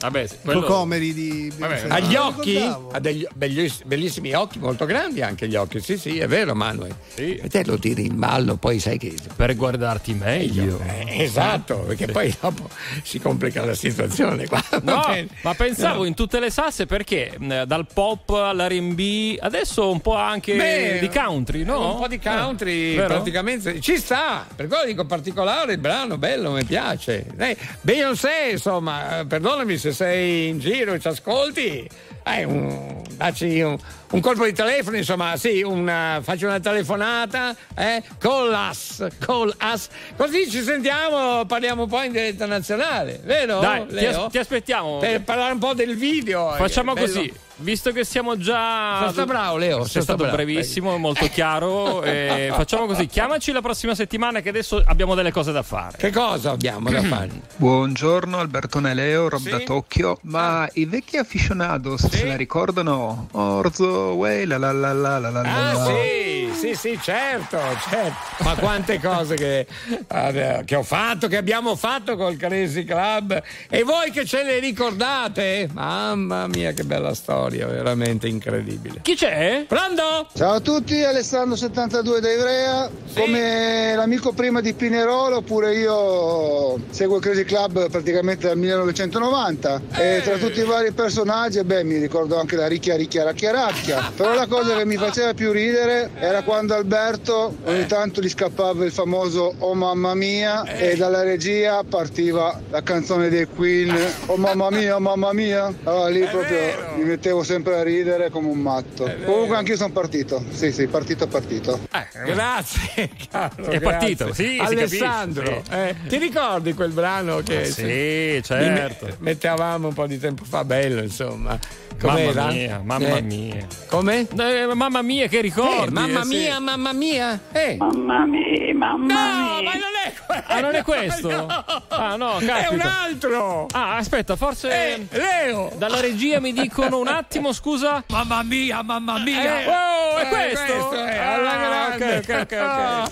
Vabbè, 0.06 0.28
quello... 0.44 0.62
Comeri 0.62 1.14
di 1.14 1.52
Vabbè, 1.58 1.86
agli 1.90 2.16
occhi 2.16 2.58
ha 2.58 3.00
degli, 3.00 3.26
bellissimi, 3.34 3.88
bellissimi, 3.88 4.34
occhi, 4.34 4.60
molto 4.60 4.86
grandi 4.86 5.22
anche 5.22 5.48
gli 5.48 5.56
occhi. 5.56 5.80
Sì, 5.80 5.98
sì, 5.98 6.20
è 6.20 6.28
vero, 6.28 6.54
Manuel. 6.54 6.96
Sì. 7.14 7.36
E 7.36 7.50
te 7.50 7.66
lo 7.66 7.78
tiri 7.78 8.06
in 8.06 8.18
ballo, 8.18 8.56
poi 8.56 8.80
sai 8.80 8.98
che 8.98 9.16
per 9.36 9.56
guardarti 9.56 10.14
meglio. 10.14 10.80
Eh, 10.86 11.24
esatto, 11.24 11.80
perché 11.80 12.08
poi 12.08 12.36
dopo 12.40 12.70
si 13.04 13.20
complica 13.20 13.66
la 13.66 13.74
situazione 13.74 14.48
qua. 14.48 14.64
No, 14.84 15.04
ma 15.42 15.54
pensavo 15.54 16.00
no. 16.00 16.06
in 16.06 16.14
tutte 16.14 16.40
le 16.40 16.50
salse 16.50 16.86
perché 16.86 17.38
dal 17.66 17.88
pop 17.92 18.30
all'R&B, 18.30 19.38
adesso 19.40 19.90
un 19.90 20.02
po' 20.02 20.16
anche 20.16 20.56
Beh, 20.56 21.00
di 21.00 21.10
country, 21.10 21.64
no? 21.64 21.94
Un 21.94 22.00
po' 22.02 22.08
di 22.08 22.16
eh, 22.16 22.20
country, 22.20 22.96
eh, 22.96 23.04
praticamente 23.04 23.80
ci 23.82 23.98
sta. 23.98 24.46
Per 24.56 24.68
quello 24.68 24.86
dico 24.86 25.06
particolare 25.06 25.74
il 25.74 25.80
brano, 25.80 26.18
bello, 26.18 26.52
mi 26.52 26.64
piace. 26.64 27.26
Eh, 27.38 27.58
Beyoncé, 27.82 28.50
insomma, 28.52 29.20
eh, 29.20 29.26
perdonami 29.26 29.78
se 29.78 29.92
sei 29.96 30.50
in 30.50 30.60
giro 30.60 31.00
ci 31.00 31.08
ascolti, 31.08 31.90
eh, 32.26 32.44
un, 32.44 33.02
dacci 33.12 33.62
un, 33.62 33.78
un, 34.12 34.20
colpo 34.20 34.44
di 34.46 34.54
telefono, 34.54 34.98
insomma, 34.98 35.38
sì, 35.38 35.62
una, 35.62 36.20
faccio 36.22 36.48
una 36.48 36.60
telefonata, 36.60 37.56
eh, 37.76 38.04
call 38.20 38.52
us, 38.70 39.08
call 39.20 39.56
us, 39.62 39.88
così 40.18 40.50
ci 40.50 40.62
sentiamo, 40.62 41.46
parliamo 41.46 41.84
un 41.84 41.90
po' 41.90 42.02
in 42.04 42.12
diretta 42.12 42.46
nazionale, 42.46 43.22
vero? 43.24 43.60
Dai, 43.62 43.88
ti, 43.88 44.06
as- 44.06 44.28
ti, 44.30 44.38
aspettiamo. 44.38 44.98
Per 44.98 45.24
parlare 45.24 45.54
un 45.54 45.60
po' 45.60 45.74
del 45.74 45.96
video. 45.96 46.54
Eh, 46.54 46.58
Facciamo 46.58 46.94
così 46.94 47.34
visto 47.58 47.92
che 47.92 48.04
siamo 48.04 48.38
già. 48.38 49.00
Sei 49.02 49.12
stato 49.12 49.26
bravo, 49.28 49.58
Leo, 49.58 49.78
sei 49.84 49.90
Sei 49.90 50.02
stato 50.02 50.04
stato 50.04 50.24
bravo. 50.24 50.36
brevissimo, 50.36 50.98
molto 50.98 51.28
chiaro. 51.28 52.04
e 52.04 52.50
facciamo 52.56 52.86
così: 52.86 53.08
chiamaci 53.08 53.52
la 53.52 53.62
prossima 53.62 53.96
settimana, 53.96 54.42
che 54.42 54.50
adesso 54.50 54.82
abbiamo 54.86 55.16
delle 55.16 55.32
cose 55.32 55.52
da 55.52 55.64
fare. 55.64 55.98
Che 55.98 56.12
cosa 56.12 56.52
abbiamo 56.52 56.90
da 56.90 57.02
fare? 57.02 57.30
Buongiorno 57.56 58.40
Albertone 58.40 58.94
Leo, 58.94 59.30
Rob 59.30 59.48
da 59.50 59.60
Tokyo. 59.60 60.18
Ma 60.24 60.68
i 60.74 60.86
vecchi 60.86 61.18
aficionados 61.18 62.08
se 62.08 62.26
la 62.26 62.36
ricordano? 62.36 63.28
Orzo, 63.32 64.14
way, 64.16 64.46
la 64.46 64.58
la 64.58 64.72
la 64.72 64.94
la 64.94 65.20
la 65.20 65.30
la 65.30 65.40
Ah, 65.42 65.74
la. 65.74 65.86
sì, 65.86 66.50
sì, 66.54 66.76
sì, 66.76 67.00
certo, 67.02 67.58
certo. 67.90 68.44
Ma 68.44 68.56
quante 68.56 69.00
cose 69.00 69.36
che, 69.36 69.68
eh, 70.08 70.62
che 70.66 70.76
ho 70.76 70.84
fatto, 70.84 71.28
che 71.28 71.38
abbiamo 71.38 71.76
fatto 71.76 72.16
col 72.16 72.36
Crazy 72.38 72.84
Club. 72.84 73.42
E 73.70 73.84
voi 73.84 74.12
che 74.12 74.26
ce 74.26 74.44
le 74.44 74.60
ricordate? 74.60 75.70
Mamma 75.74 76.48
mia, 76.48 76.72
che 76.74 76.84
bella 76.84 77.14
storia, 77.14 77.44
veramente 77.50 78.28
incredibile. 78.28 79.00
Chi 79.02 79.16
c'è? 79.16 79.66
Pronto? 79.68 80.28
Ciao 80.34 80.54
a 80.54 80.60
tutti, 80.60 80.96
Alessandro72 80.96 82.18
da 82.20 82.32
Ivrea. 82.32 82.90
Come 83.14 83.94
l'amico 83.96 84.34
prima 84.34 84.62
di 84.62 84.74
Pinerolo, 84.74 85.42
pure 85.42 85.76
io 85.76 86.78
seguo 86.90 87.18
il 87.18 87.22
Crazy 87.22 87.44
Club 87.44 87.90
praticamente 87.90 88.48
dal 88.48 88.58
1990. 88.58 89.82
E 89.94 90.22
tra 90.24 90.38
tutti 90.38 90.60
i 90.60 90.64
vari 90.64 90.92
personaggi, 90.92 91.64
beh, 91.64 91.84
mi 91.84 91.98
ricordo 91.98 92.40
anche 92.40 92.56
la 92.56 92.68
ricchia, 92.68 92.96
ricchia, 92.96 93.24
racchia, 93.24 93.52
racchia. 93.52 94.12
Però 94.16 94.34
la 94.34 94.48
cosa 94.48 94.76
che 94.76 94.86
mi 94.86 94.98
faceva 94.98 95.34
più 95.34 95.52
ridere 95.52 96.12
era 96.20 96.44
quando 96.44 96.74
Alberto 96.74 97.56
ogni 97.66 97.86
tanto 97.86 98.22
gli 98.22 98.30
scappava 98.30 98.84
il 98.84 98.92
famoso 98.92 99.54
Oh 99.60 99.74
mamma 99.74 100.14
mia 100.16 100.64
e 100.64 100.96
dalla 100.96 101.24
regia 101.24 101.84
partiva 101.84 102.60
la 102.70 102.82
canzone 102.82 103.30
dei 103.30 103.46
Queen 103.46 103.96
Oh 104.28 104.38
mamma 104.38 104.70
mia, 104.70 104.96
oh 104.96 105.00
mamma 105.00 105.34
mia. 105.34 105.74
Allora 105.84 106.10
lì 106.10 106.26
proprio 106.26 106.58
mi 106.98 107.04
mettevo 107.04 107.35
sempre 107.44 107.76
a 107.78 107.84
ridere 107.84 108.30
come 108.30 108.48
un 108.50 108.60
matto. 108.60 109.12
Comunque 109.26 109.56
anch'io 109.56 109.76
sono 109.76 109.92
partito. 109.92 110.44
Sì, 110.52 110.72
sì, 110.72 110.88
partito, 110.88 111.28
partito. 111.28 111.80
Grazie, 112.26 113.10
caro. 113.30 113.66
È 113.66 113.80
partito, 113.80 114.26
grazie. 114.26 114.46
sì, 114.46 114.52
si 114.54 114.60
Alessandro, 114.60 115.44
capisce, 115.44 115.64
sì. 115.70 115.74
eh, 115.76 115.96
ti 116.08 116.18
ricordi 116.18 116.74
quel 116.74 116.92
brano 116.92 117.42
che 117.42 117.62
Ah, 117.62 117.66
sì, 117.66 118.42
certo. 118.44 119.06
me- 119.06 119.16
mettevamo 119.20 119.88
un 119.88 119.94
po' 119.94 120.08
di 120.08 120.20
tempo 120.20 120.44
fa, 120.44 120.64
bello, 120.64 121.02
insomma. 121.02 121.58
Mamma 122.02 122.14
Com'era? 122.20 122.46
mia, 122.48 122.82
mamma 122.84 123.08
Eh, 123.18 123.22
mia. 123.22 123.68
Come? 123.88 124.28
Eh, 124.38 124.74
mamma 124.74 125.02
mia, 125.02 125.28
che 125.28 125.42
ricordi? 125.42 125.88
Eh, 125.88 125.92
mamma 125.92 126.20
eh, 126.22 126.24
sì. 126.26 126.36
mia, 126.36 126.60
mamma 126.60 126.94
mia. 126.94 127.40
Eh. 127.52 127.76
Mamma 127.78 128.26
mia, 128.26 128.74
mamma 128.76 129.14
No, 129.14 129.62
mia. 129.62 129.64
ma 129.64 129.74
non 129.74 129.94
è 130.06 130.14
quello. 130.26 130.44
Ah, 130.48 130.60
non 130.60 130.76
è 130.76 130.84
questo? 130.84 131.30
No. 131.30 131.48
Ah, 131.88 132.16
no, 132.16 132.38
È 132.38 132.46
caspita. 132.46 132.74
un 132.74 132.82
altro. 132.82 133.68
Ah, 133.72 133.96
aspetta, 133.96 134.36
forse. 134.36 134.70
Eh, 134.94 135.08
Leo. 135.12 135.72
Dalla 135.78 136.00
regia 136.02 136.40
mi 136.40 136.52
dicono 136.54 137.00
un 137.00 137.08
attimo, 137.08 137.54
scusa. 137.54 138.04
Mamma 138.10 138.44
mia, 138.44 138.82
mamma 138.84 139.18
mia. 139.20 139.62
Eh, 139.62 139.68
oh, 139.68 140.18
è 140.18 140.26
Eh, 140.26 140.28
questo? 140.30 140.92
è, 140.92 141.18
Ah, 141.18 141.96
grande. 141.98 142.18
ok, 142.18 142.30
ok, 142.30 142.42
ok, 142.42 142.62
ok. 142.62 143.12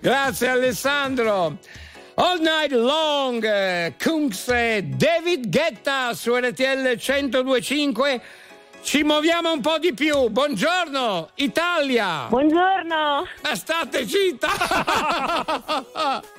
Grazie 0.00 0.48
Alessandro. 0.48 1.56
All 2.20 2.40
Night 2.40 2.72
Long, 2.72 3.44
eh, 3.44 3.94
Kungs 3.96 4.48
e 4.48 4.82
David 4.82 5.48
Guetta 5.50 6.12
su 6.14 6.34
RTL 6.34 6.96
1025. 6.98 8.20
Ci 8.82 9.04
muoviamo 9.04 9.52
un 9.52 9.60
po' 9.60 9.78
di 9.78 9.94
più. 9.94 10.28
Buongiorno, 10.28 11.30
Italia. 11.36 12.26
Buongiorno. 12.28 13.24
Ma 13.42 13.54
state 13.54 14.04
zitta. 14.04 14.48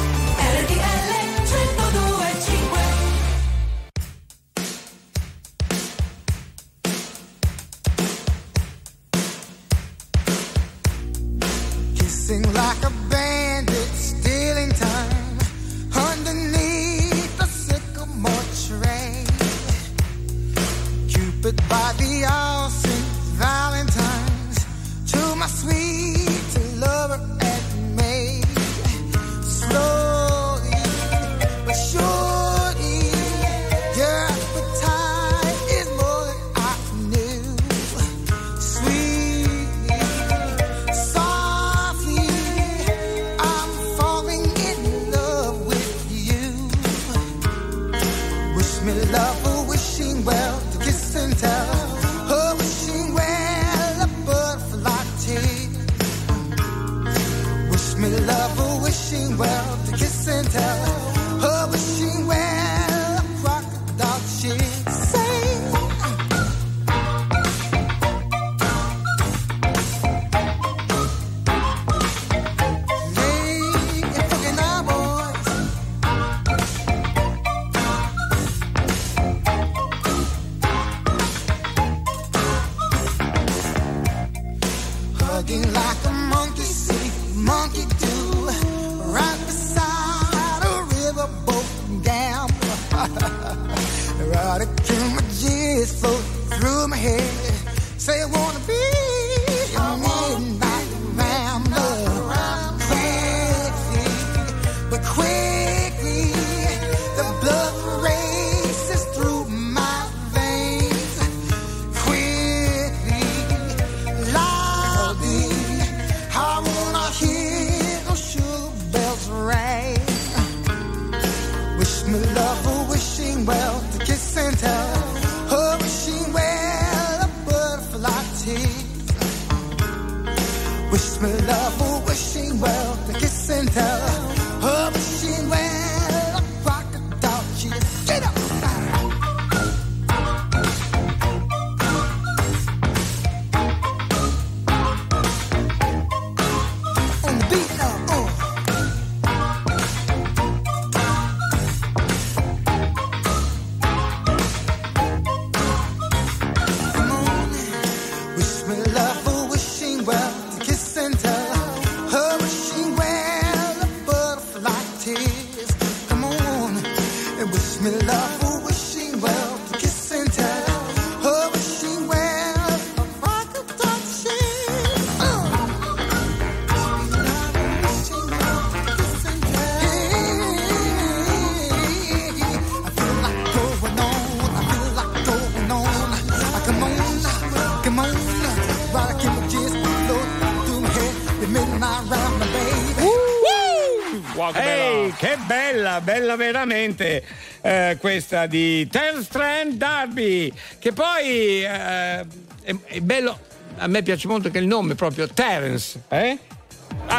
Bella. 195.51 195.99
bella, 195.99 196.35
veramente 196.37 197.23
eh, 197.61 197.97
questa 197.99 198.45
di 198.45 198.87
Strand 199.21 199.73
Darby, 199.73 200.51
che 200.79 200.93
poi 200.93 201.63
eh, 201.63 202.19
è, 202.63 202.75
è 202.85 202.99
bello, 203.01 203.37
a 203.77 203.87
me 203.87 204.01
piace 204.01 204.27
molto 204.27 204.49
che 204.49 204.59
il 204.59 204.67
nome 204.67 204.95
proprio 204.95 205.27
Terence, 205.27 206.01
eh? 206.07 206.37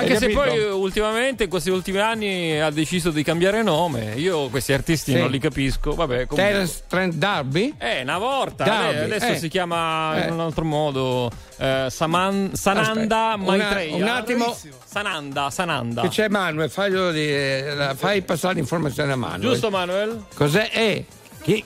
Anche 0.03 0.17
se 0.19 0.29
poi 0.31 0.57
eh, 0.57 0.71
ultimamente, 0.71 1.45
in 1.45 1.51
questi 1.51 1.71
ultimi 1.71 1.99
anni, 1.99 2.61
ha 2.61 2.71
deciso 2.71 3.11
di 3.11 3.23
cambiare 3.23 3.63
nome. 3.63 4.15
Io 4.17 4.49
questi 4.49 4.73
artisti 4.73 5.13
Sì. 5.13 5.19
non 5.19 5.31
li 5.31 5.39
capisco. 5.39 5.95
Vabbè, 5.95 6.27
comunque. 6.27 6.37
Terence 6.37 6.83
Trent 6.89 7.15
Darby? 7.15 7.75
Eh, 7.79 8.03
una 8.03 8.19
volta, 8.19 8.65
Darby, 8.65 8.97
eh, 8.99 9.05
adesso 9.05 9.27
eh. 9.33 9.39
si 9.39 9.49
chiama 9.49 10.23
Eh. 10.23 10.27
in 10.27 10.33
un 10.35 10.41
altro 10.41 10.65
modo 10.65 11.31
eh, 11.59 11.87
Saman- 11.91 12.51
Sananda 12.55 13.37
Maitreya. 13.37 13.97
un 13.97 14.03
attimo. 14.09 14.57
Sananda, 14.85 15.51
Sananda. 15.51 16.03
Che 16.03 16.09
c'è 16.09 16.29
Manuel, 16.29 16.71
faglielo 16.71 17.11
dire, 17.13 17.75
la- 17.75 17.95
fai 17.95 18.23
passare 18.23 18.55
l'informazione 18.55 19.13
a 19.13 19.17
Manuel. 19.17 19.41
Giusto 19.51 19.71
Manuel? 19.71 20.25
Cos'è? 20.35 20.69
Eh, 20.73 21.05
chi? 21.43 21.65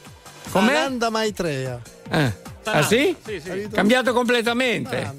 Com'è? 0.51 0.77
Ananda 0.77 1.11
Maitreya. 1.11 1.81
Eh. 2.11 2.33
Ah 2.69 2.83
sì? 2.83 3.15
Cambiato 3.73 4.13
completamente. 4.13 5.15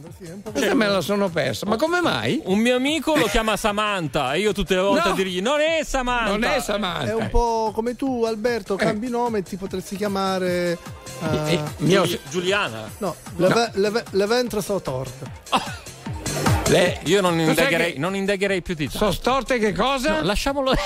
Questa 0.52 0.74
me 0.74 0.88
la 0.88 1.02
sono 1.02 1.30
persa. 1.30 1.66
Ma 1.68 1.76
come 1.76 2.02
mai? 2.02 2.42
Un 2.46 2.58
mio 2.60 2.76
amico 2.76 3.16
lo 3.16 3.26
chiama 3.26 3.56
Samantha 3.56 4.34
e 4.34 4.40
io 4.40 4.52
tutte 4.52 4.74
le 4.76 4.82
volte 4.82 5.08
No. 5.08 5.14
a 5.14 5.16
dirgli 5.16 5.42
non 5.42 5.60
è 5.60 5.84
Samantha. 5.84 6.32
Non 6.32 6.44
è 6.44 6.60
Samantha. 6.60 7.12
È 7.12 7.14
un 7.14 7.30
po' 7.30 7.72
come 7.74 7.96
tu, 7.96 8.24
Alberto, 8.26 8.76
cambi 8.76 9.10
nome 9.10 9.40
e 9.40 9.44
ti 9.44 9.58
potresti 9.58 9.96
chiamare. 9.96 10.78
eh, 11.22 11.54
Eh, 11.54 11.60
mio- 11.78 12.04
Giul- 12.04 12.20
Giuliana. 12.30 12.90
No, 12.98 13.16
le, 13.38 13.72
le, 14.12 14.26
ventre 14.26 14.62
Sautord. 14.62 15.12
Le- 16.68 17.00
Io 17.06 17.22
non 17.22 17.40
indagherei, 17.40 17.94
che- 17.94 18.00
non 18.00 18.14
indagherei 18.16 18.62
più 18.62 18.74
di 18.76 18.84
tanto. 18.86 18.98
Sono 19.00 19.12
storte 19.12 19.58
che 19.58 19.72
cosa? 19.74 20.16
No, 20.20 20.24
lasciamolo. 20.24 20.74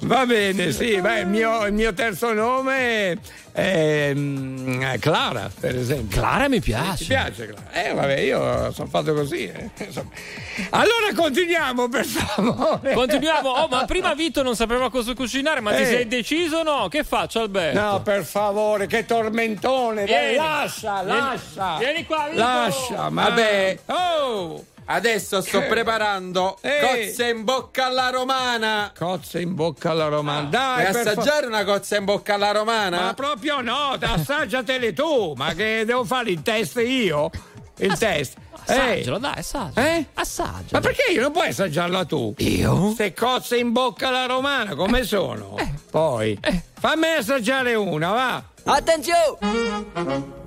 Va 0.00 0.26
bene, 0.26 0.72
sì, 0.72 1.00
beh, 1.00 1.20
il, 1.20 1.26
mio, 1.28 1.66
il 1.66 1.72
mio 1.72 1.92
terzo 1.92 2.32
nome 2.32 3.18
mm, 4.14 4.94
Clara, 5.00 5.50
per 5.58 5.76
esempio. 5.76 6.18
Clara 6.20 6.48
mi 6.48 6.60
piace. 6.60 7.02
Mi 7.04 7.08
piace 7.08 7.46
Clara. 7.46 7.72
Eh, 7.72 7.92
vabbè, 7.94 8.18
io 8.20 8.72
sono 8.72 8.88
fatto 8.88 9.12
così. 9.14 9.46
eh. 9.46 9.70
Allora 10.70 11.12
continuiamo, 11.14 11.88
per 11.88 12.04
favore. 12.04 12.92
Continuiamo. 12.92 13.48
Oh, 13.48 13.68
ma 13.68 13.84
prima 13.84 14.14
Vito 14.14 14.42
non 14.42 14.54
sapeva 14.56 14.90
cosa 14.90 15.14
cucinare, 15.14 15.60
ma 15.60 15.72
ti 15.74 15.82
Eh. 15.82 15.86
sei 15.86 16.06
deciso 16.08 16.58
o 16.58 16.62
no? 16.62 16.88
Che 16.88 17.04
faccio, 17.04 17.40
Alberto? 17.40 17.80
No, 17.80 18.02
per 18.02 18.24
favore, 18.24 18.86
che 18.86 19.04
tormentone. 19.06 20.04
Dai, 20.04 20.06
Vieni. 20.06 20.36
lascia, 20.36 21.02
Vieni. 21.02 21.18
lascia. 21.20 21.76
Vieni 21.78 22.04
qua, 22.04 22.26
Vito. 22.30 22.42
Lascia. 22.42 23.08
Vabbè. 23.10 23.78
Oh! 23.86 24.64
Adesso 24.90 25.42
sto 25.42 25.60
Che- 25.60 25.66
preparando 25.66 26.56
Ehi. 26.62 27.08
cozze 27.08 27.28
in 27.28 27.44
bocca 27.44 27.86
alla 27.86 28.08
romana. 28.08 28.90
Cozze 28.96 29.38
in 29.40 29.54
bocca 29.54 29.90
alla 29.90 30.08
romana. 30.08 30.48
Dai, 30.48 30.80
Vuoi 30.90 30.92
per 30.92 31.02
fa- 31.02 31.10
assaggiare 31.20 31.46
una 31.46 31.64
cozza 31.64 31.96
in 31.96 32.04
bocca 32.06 32.34
alla 32.34 32.52
romana? 32.52 33.00
Ma 33.02 33.14
proprio 33.14 33.60
no, 33.60 33.96
assaggiatele 34.00 34.94
tu. 34.94 35.34
Ma 35.36 35.52
che 35.52 35.82
devo 35.84 36.04
fare 36.04 36.30
il 36.30 36.40
test 36.40 36.76
io? 36.78 37.28
Il 37.80 37.98
test. 37.98 38.36
Assaggialo, 38.64 39.18
dai, 39.18 39.34
assaggia. 39.38 39.86
Eh? 39.86 40.06
Assaggia. 40.14 40.68
Ma 40.72 40.80
perché 40.80 41.12
io 41.12 41.20
non 41.22 41.32
puoi 41.32 41.48
assaggiarla 41.48 42.04
tu? 42.06 42.34
Io? 42.38 42.92
Se 42.96 43.12
cozze 43.14 43.56
in 43.58 43.72
bocca 43.72 44.08
alla 44.08 44.26
romana, 44.26 44.74
come 44.74 45.04
sono? 45.04 45.56
Eh. 45.58 45.70
Poi, 45.90 46.38
fammi 46.78 47.06
assaggiare 47.16 47.74
una, 47.74 48.10
va. 48.12 48.42
Attenzione! 48.64 50.37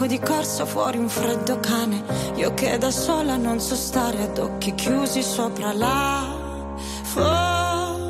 Esco 0.00 0.06
di 0.06 0.18
corsa, 0.18 0.64
fuori 0.64 0.96
un 0.96 1.08
freddo 1.10 1.60
cane, 1.60 2.02
io 2.36 2.54
che 2.54 2.78
da 2.78 2.90
sola 2.90 3.36
non 3.36 3.60
so 3.60 3.74
stare 3.74 4.22
ad 4.22 4.38
occhi 4.38 4.74
chiusi 4.74 5.22
sopra 5.22 5.74
la 5.74 6.24
follia. 7.02 8.00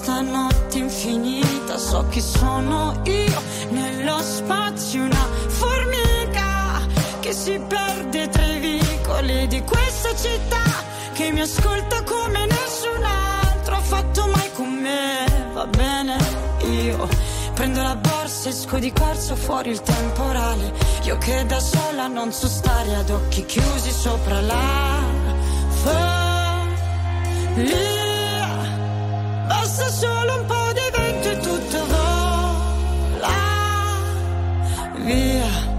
Questa 0.00 0.22
notte 0.22 0.78
infinita? 0.78 1.76
So 1.76 2.06
chi 2.08 2.22
sono 2.22 2.98
io 3.04 3.42
nello 3.68 4.18
spazio, 4.20 5.02
una 5.02 5.26
formica 5.48 6.80
che 7.20 7.32
si 7.34 7.60
perde 7.68 8.28
tra 8.28 8.46
i 8.46 8.60
vicoli 8.60 9.46
di 9.46 9.62
questa 9.62 10.14
città 10.16 10.62
che 11.12 11.30
mi 11.32 11.40
ascolta 11.40 12.02
come 12.04 12.46
nessun 12.46 13.02
altro 13.04 13.74
ha 13.74 13.80
fatto 13.80 14.26
mai 14.28 14.50
con 14.54 14.72
me. 14.72 15.26
Va 15.52 15.66
bene, 15.66 16.16
io 16.62 17.06
prendo 17.52 17.82
la 17.82 17.96
borsa, 17.96 18.48
esco 18.48 18.78
di 18.78 18.90
corso 18.92 19.36
fuori 19.36 19.68
il 19.68 19.82
temporale. 19.82 20.72
Io 21.02 21.18
che 21.18 21.44
da 21.44 21.60
sola 21.60 22.06
non 22.06 22.32
so 22.32 22.48
stare 22.48 22.94
ad 22.94 23.10
occhi 23.10 23.44
chiusi 23.44 23.90
sopra 23.90 24.40
la 24.40 25.02
follia. 25.82 26.60
Solo 30.00 30.34
un 30.34 30.46
po' 30.46 30.72
di 30.72 30.90
vento 30.96 31.28
e 31.28 31.36
tutto 31.40 31.84
vola 31.84 33.28
via. 35.04 35.69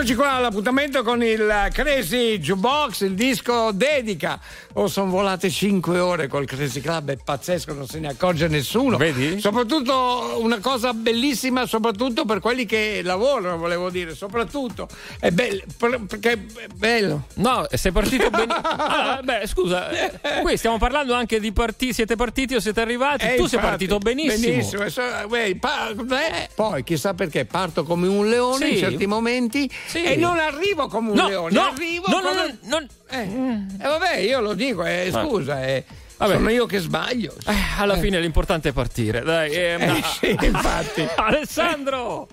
Eccoci 0.00 0.14
qua 0.14 0.30
all'appuntamento 0.30 1.02
con 1.02 1.22
il 1.22 1.68
Crazy 1.72 2.38
Jukebox, 2.38 3.02
il 3.02 3.12
disco 3.12 3.70
dedica. 3.70 4.40
Oh, 4.74 4.86
sono 4.86 5.10
volate 5.10 5.50
5 5.50 5.98
ore 5.98 6.28
col 6.28 6.46
Crazy 6.46 6.80
Club, 6.80 7.10
è 7.10 7.16
pazzesco, 7.22 7.72
non 7.74 7.88
se 7.88 7.98
ne 7.98 8.08
accorge 8.08 8.46
nessuno. 8.46 8.96
Vedi? 8.98 9.40
Soprattutto 9.40 10.36
una 10.40 10.58
cosa 10.60 10.92
bellissima, 10.94 11.66
soprattutto 11.66 12.24
per 12.24 12.38
quelli 12.38 12.66
che 12.66 13.00
lavorano, 13.02 13.56
volevo 13.56 13.90
dire, 13.90 14.14
soprattutto. 14.14 14.86
È 15.18 15.30
bello, 15.32 15.62
per- 15.76 16.00
perché 16.06 16.32
è 16.32 16.66
bello. 16.72 17.24
No, 17.34 17.66
sei 17.72 17.90
partito 17.90 18.30
benissimo. 18.30 18.60
Ah, 18.62 19.20
beh, 19.24 19.46
scusa, 19.48 19.90
eh, 19.90 20.40
qui 20.42 20.56
stiamo 20.56 20.78
parlando 20.78 21.14
anche 21.14 21.40
di 21.40 21.50
partiti. 21.50 21.92
Siete 21.92 22.14
partiti 22.14 22.54
o 22.54 22.60
siete 22.60 22.80
arrivati? 22.80 23.24
Eh, 23.24 23.34
tu 23.36 23.46
sei 23.46 23.58
infatti, 23.58 23.86
partito 23.86 23.98
benissimo. 23.98 24.52
benissimo. 24.52 24.88
So- 24.88 25.02
uè, 25.28 25.56
pa- 25.56 25.92
beh, 25.94 26.50
poi 26.54 26.84
chissà 26.84 27.12
perché 27.14 27.44
parto 27.44 27.82
come 27.82 28.06
un 28.06 28.28
leone 28.28 28.66
Sì. 28.66 28.72
in 28.74 28.78
certi 28.78 29.06
momenti 29.06 29.68
Sì. 29.88 30.02
e 30.04 30.14
non 30.14 30.38
arrivo 30.38 30.86
come 30.86 31.10
un 31.10 31.16
No, 31.16 31.28
leone, 31.28 31.52
no, 31.52 31.62
arrivo 31.64 32.04
no, 32.08 32.20
no, 32.20 32.28
come... 32.28 32.58
no, 32.62 32.78
no. 32.78 32.86
Eh, 33.10 33.22
eh, 33.22 33.82
vabbè, 33.82 34.16
io 34.18 34.40
lo 34.40 34.54
dico, 34.54 34.84
eh, 34.84 35.10
Ah. 35.12 35.24
scusa, 35.26 35.64
eh, 35.66 35.84
Vabbè. 36.16 36.34
sono 36.34 36.50
io 36.50 36.66
che 36.66 36.78
sbaglio. 36.78 37.34
Eh, 37.46 37.54
alla 37.78 37.96
fine 37.98 38.20
l'importante 38.20 38.68
è 38.68 38.72
partire. 38.72 39.22
Dai, 39.22 39.52
ehm, 39.52 39.80
Eh, 39.82 40.02
sì, 40.18 40.36
infatti. 40.40 41.06
Alessandro! 41.16 42.28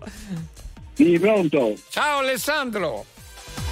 Sì, 0.94 1.18
pronto? 1.20 1.74
Ciao 1.90 2.20
Alessandro. 2.20 3.06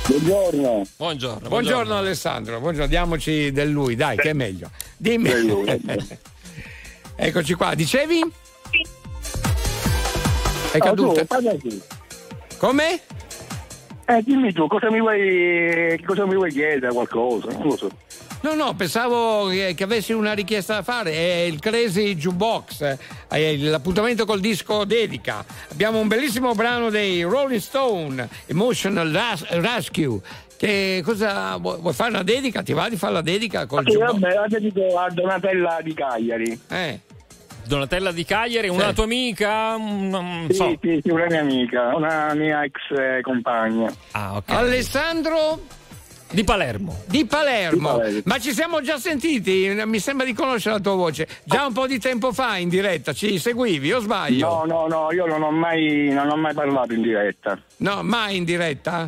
Buongiorno. 0.07 0.86
Buongiorno. 0.98 1.49
Buongiorno, 1.49 1.98
Alessandro, 1.98 2.60
buongiorno, 2.60 2.88
diamoci 2.88 3.52
del 3.52 3.69
lui, 3.72 3.95
dai, 3.95 4.15
che 4.18 4.30
è 4.30 4.34
meglio. 4.34 4.69
Dimmi. 4.98 5.32
Eccoci 7.18 7.53
qua, 7.53 7.73
dicevi? 7.76 8.19
È 10.72 10.77
Oh, 10.77 10.80
caduta. 10.80 11.22
tu, 11.22 11.26
parla 11.27 11.52
tu. 11.56 11.82
Come? 12.57 12.99
Eh, 14.07 14.22
dimmi 14.23 14.53
tu, 14.53 14.68
cosa 14.68 14.91
mi 14.91 14.99
vuoi, 14.99 15.99
cosa 16.06 16.27
mi 16.27 16.36
vuoi 16.36 16.52
chiedere, 16.52 16.94
qualcosa? 16.94 17.48
Non 17.52 17.64
lo 17.64 17.76
so. 17.76 17.90
No, 18.41 18.53
no, 18.53 18.76
pensavo 18.76 19.48
che, 19.48 19.76
avessi 19.82 20.14
una 20.14 20.34
richiesta 20.34 20.76
da 20.76 20.84
fare. 20.84 21.11
È 21.11 21.41
il 21.48 21.60
Crazy 21.60 22.14
Jukebox, 22.15 22.98
l'appuntamento 23.30 24.26
col 24.26 24.40
disco 24.40 24.86
dedica. 24.86 25.44
Abbiamo 25.72 25.98
un 25.99 26.07
bellissimo 26.07 26.53
brano 26.53 26.91
dei 26.91 27.23
Rolling 27.23 27.60
Stone, 27.60 28.30
Emotional 28.45 29.10
Ras- 29.10 29.48
Rescue, 29.49 30.19
Che 30.57 31.02
cosa 31.03 31.57
vuoi, 31.57 31.91
fare 31.91 32.11
una 32.11 32.22
dedica? 32.23 32.61
Ti 32.61 32.73
va 32.73 32.88
di 32.88 32.98
fare 32.98 33.14
la 33.14 33.22
dedica 33.22 33.65
col 33.65 33.84
Sì, 33.86 33.94
giubbotto? 33.94 34.19
vabbè, 34.19 34.34
la 34.36 34.45
dedico 34.48 34.99
a 34.99 35.10
Donatella 35.10 35.80
di 35.82 35.94
Cagliari. 35.95 36.60
Eh. 36.69 36.99
Donatella 37.68 38.12
di 38.12 38.24
Cagliari, 38.26 38.68
una 38.70 38.90
Sì. 38.90 38.94
tua 38.94 39.04
amica? 39.06 39.76
Non 39.78 40.46
Sì, 40.50 40.56
so. 40.56 40.78
sì, 40.82 41.00
sì, 41.04 41.10
una 41.10 41.26
mia 41.26 41.40
amica, 41.42 41.96
una 41.96 42.34
mia 42.34 42.64
ex 42.64 42.74
eh, 42.98 43.22
compagna. 43.22 43.92
Ah, 44.12 44.36
ok. 44.36 44.50
Alessandro 44.52 45.60
Di 46.30 46.44
Palermo. 46.44 46.98
di 47.08 47.26
Palermo. 47.26 47.94
Di 47.94 47.96
Palermo. 47.98 48.22
Ma 48.26 48.40
ci 48.40 48.52
siamo 48.52 48.82
già 48.82 48.98
sentiti? 48.98 49.72
Mi 49.86 50.00
sembra 50.00 50.26
di 50.26 50.34
conoscere 50.34 50.76
la 50.76 50.82
tua 50.82 50.96
voce. 50.96 51.28
Già 51.44 51.66
un 51.66 51.74
po' 51.74 51.88
di 51.88 52.00
tempo 52.00 52.32
fa 52.34 52.58
in 52.58 52.68
diretta 52.70 53.14
ci 53.14 53.38
seguivi 53.40 53.94
o 53.94 54.00
sbaglio? 54.00 54.48
No, 54.48 54.66
no, 54.66 54.88
no, 54.88 55.12
io 55.12 55.26
non 55.26 55.42
ho 55.44 55.52
mai, 55.52 56.10
non 56.12 56.30
ho 56.30 56.36
mai 56.36 56.54
parlato 56.54 56.94
in 56.94 57.02
diretta. 57.02 57.60
No, 57.78 58.02
mai 58.04 58.38
in 58.38 58.44
diretta? 58.44 59.06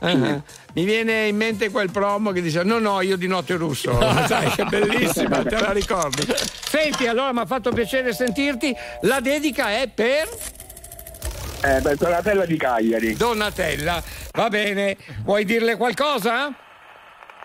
Ah, 0.00 0.42
Mi 0.74 0.84
viene 0.84 1.28
in 1.28 1.36
mente 1.36 1.70
quel 1.70 1.90
promo 1.90 2.32
che 2.32 2.42
dice 2.42 2.64
no 2.64 2.78
no 2.78 3.00
io 3.00 3.16
di 3.16 3.28
notte 3.28 3.54
russo. 3.54 3.96
Sai 4.26 4.50
che 4.50 4.64
bellissima 4.64 5.42
te 5.44 5.58
la 5.58 5.70
ricordi. 5.70 6.26
Senti 6.66 7.06
allora 7.06 7.32
mi 7.32 7.40
ha 7.40 7.46
fatto 7.46 7.70
piacere 7.70 8.12
sentirti. 8.12 8.74
La 9.02 9.20
dedica 9.20 9.70
è 9.70 9.88
per? 9.92 10.28
Eh, 11.62 11.80
per 11.80 11.96
Donatella 11.96 12.44
di 12.44 12.56
Cagliari. 12.56 13.14
Donatella. 13.14 14.02
Va 14.32 14.48
bene. 14.48 14.96
Vuoi 15.22 15.44
dirle 15.44 15.76
qualcosa? 15.76 16.52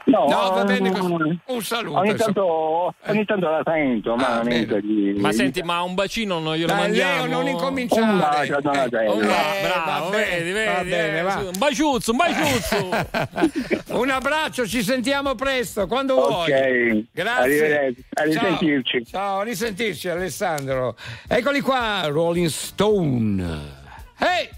No, 0.10 0.28
No, 0.28 0.52
va 0.54 0.64
bene 0.66 0.92
così. 0.92 1.40
Un 1.46 1.62
saluto, 1.62 1.98
Ogni 2.00 2.16
tanto, 2.16 2.94
ogni 3.08 3.26
tanto 3.26 3.50
la 3.50 3.62
sento, 3.64 4.16
ma 4.16 4.40
Ah, 4.40 4.42
niente 4.42 4.82
di... 4.82 5.14
Ma 5.18 5.32
senti, 5.32 5.62
ma 5.62 5.82
un 5.82 5.94
bacino 5.94 6.40
non 6.40 6.56
glielo 6.56 6.68
Dai, 6.68 6.78
mandiamo? 6.82 7.26
Leo 7.26 7.38
non 7.38 7.48
incominciare 7.48 8.02
Un 8.02 8.18
bacio 8.18 8.56
a 8.56 8.62
Donatella. 8.62 9.12
Un 9.12 9.20
ba- 9.26 9.56
Eh, 9.58 9.62
bravo, 9.68 10.04
va 10.06 10.10
bene, 10.18 10.38
vedi, 10.38 10.52
vedi, 10.52 10.66
va 10.74 10.84
bene, 10.84 11.18
eh, 11.20 11.48
Un 11.48 11.58
baciuzzo, 11.58 12.12
un 12.12 12.18
baciuzzo. 12.26 12.90
un 14.00 14.10
abbraccio 14.10 14.66
ci 14.68 14.82
sentiamo 14.84 15.36
presto 15.36 15.86
quando 15.88 16.16
Ok, 16.16 16.28
vuoi 16.48 17.08
grazie 17.12 17.44
arrivederci, 17.44 18.06
a 18.14 18.22
Ciao. 18.22 18.26
risentirci. 18.26 19.06
ciao 19.06 19.40
a 19.40 19.44
risentirci 19.44 20.10
Alessandro 20.10 20.96
eccoli 21.28 21.60
qua 21.62 22.04
Rolling 22.08 22.48
Stone 22.48 23.44
hey 24.18 24.50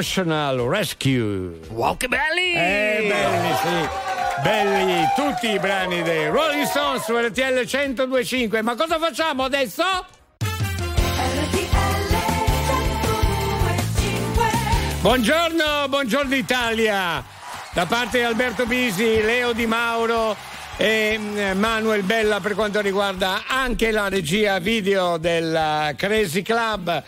Emotional 0.00 0.56
Rescue 0.66 1.60
wow, 1.68 1.94
che 1.94 2.08
belli! 2.08 2.54
Eh, 2.54 3.04
belli, 3.06 3.54
sì. 3.56 3.88
Belli 4.42 5.06
tutti 5.14 5.50
i 5.50 5.58
brani 5.58 6.00
dei 6.00 6.28
Rolling 6.28 6.64
Stones 6.64 7.04
su 7.04 7.14
RTL 7.14 7.68
1025. 7.70 8.62
Ma 8.62 8.76
cosa 8.76 8.98
facciamo 8.98 9.44
adesso? 9.44 9.84
Buongiorno, 15.02 15.88
buongiorno 15.90 16.34
Italia. 16.34 17.22
Da 17.74 17.84
parte 17.84 18.20
di 18.20 18.24
Alberto 18.24 18.64
Bisi, 18.64 19.20
Leo 19.20 19.52
Di 19.52 19.66
Mauro 19.66 20.34
e 20.78 21.18
mm, 21.18 21.58
Manuel 21.58 22.04
Bella 22.04 22.40
per 22.40 22.54
quanto 22.54 22.80
riguarda 22.80 23.42
anche 23.46 23.90
la 23.90 24.08
regia 24.08 24.58
video 24.60 25.18
del 25.18 25.92
Crazy 25.94 26.40
Club. 26.40 27.04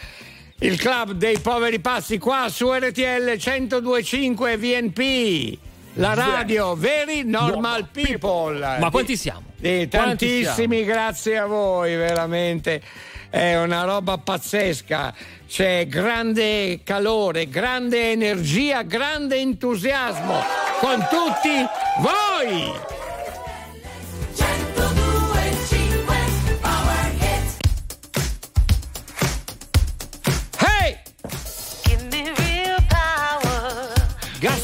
Il 0.62 0.78
club 0.78 1.10
dei 1.14 1.40
poveri 1.40 1.80
pazzi 1.80 2.18
qua 2.18 2.46
su 2.48 2.72
RTL 2.72 3.36
1025 3.36 4.56
VNP. 4.56 5.58
La 5.94 6.14
radio 6.14 6.76
Very 6.76 7.24
Normal 7.24 7.88
People. 7.90 8.78
Ma 8.78 8.88
quanti 8.88 9.16
siamo? 9.16 9.42
Quanti 9.60 9.88
tantissimi, 9.88 10.84
grazie 10.84 11.38
a 11.38 11.46
voi, 11.46 11.96
veramente. 11.96 12.80
È 13.28 13.60
una 13.60 13.82
roba 13.82 14.18
pazzesca. 14.18 15.12
C'è 15.48 15.88
grande 15.88 16.82
calore, 16.84 17.48
grande 17.48 18.12
energia, 18.12 18.82
grande 18.82 19.38
entusiasmo 19.38 20.44
con 20.78 21.04
tutti 21.10 21.66
voi. 21.98 23.01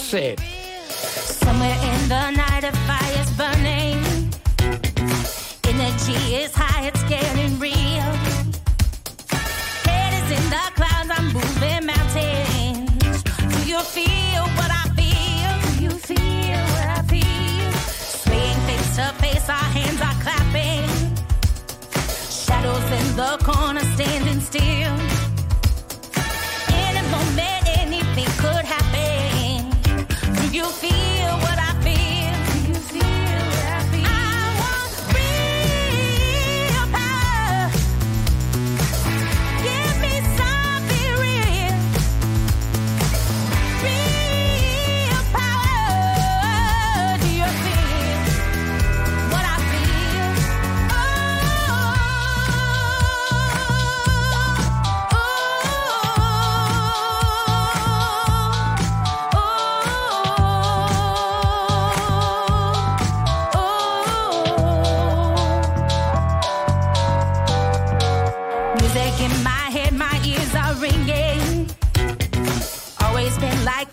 said. 0.09 0.41
Somewhere 0.89 1.77
in 1.83 2.09
the 2.09 2.31
night, 2.31 2.65
a 2.65 2.73
fire's 2.89 3.31
burning. 3.37 4.01
Energy 5.69 6.35
is 6.35 6.55
high, 6.55 6.87
it's 6.87 7.03
getting 7.05 7.59
real. 7.59 8.09
Head 9.85 10.13
is 10.21 10.31
in 10.39 10.45
the 10.49 10.65
clouds, 10.77 11.11
I'm 11.13 11.27
moving 11.27 11.85
mountains. 11.85 13.23
Do 13.53 13.59
you 13.69 13.81
feel 13.81 14.45
what 14.57 14.71
I 14.83 14.85
feel? 14.97 15.53
Do 15.67 15.85
you 15.85 15.91
feel 15.91 16.63
what 16.75 16.89
I 16.99 17.03
feel? 17.13 17.71
Swaying 18.23 18.61
face 18.67 18.97
to 18.97 19.13
face, 19.21 19.47
our 19.51 19.69
hands 19.77 20.01
are 20.01 20.19
clapping. 20.25 20.89
Shadows 22.47 22.89
in 22.99 23.17
the 23.17 23.37
corner, 23.45 23.85
standing 23.95 24.41
still. 24.41 25.18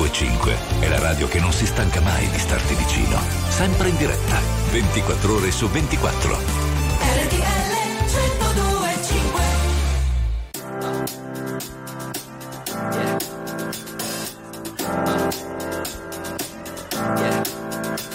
1025 0.00 0.56
è 0.80 0.88
la 0.88 0.98
radio 0.98 1.28
che 1.28 1.40
non 1.40 1.52
si 1.52 1.66
stanca 1.66 2.00
mai 2.00 2.26
di 2.30 2.38
starti 2.38 2.74
vicino, 2.74 3.20
sempre 3.50 3.90
in 3.90 3.96
diretta, 3.98 4.40
24 4.70 5.34
ore 5.34 5.50
su 5.50 5.68
24. 5.68 6.38
RTL 7.00 7.74
1025 8.06 9.42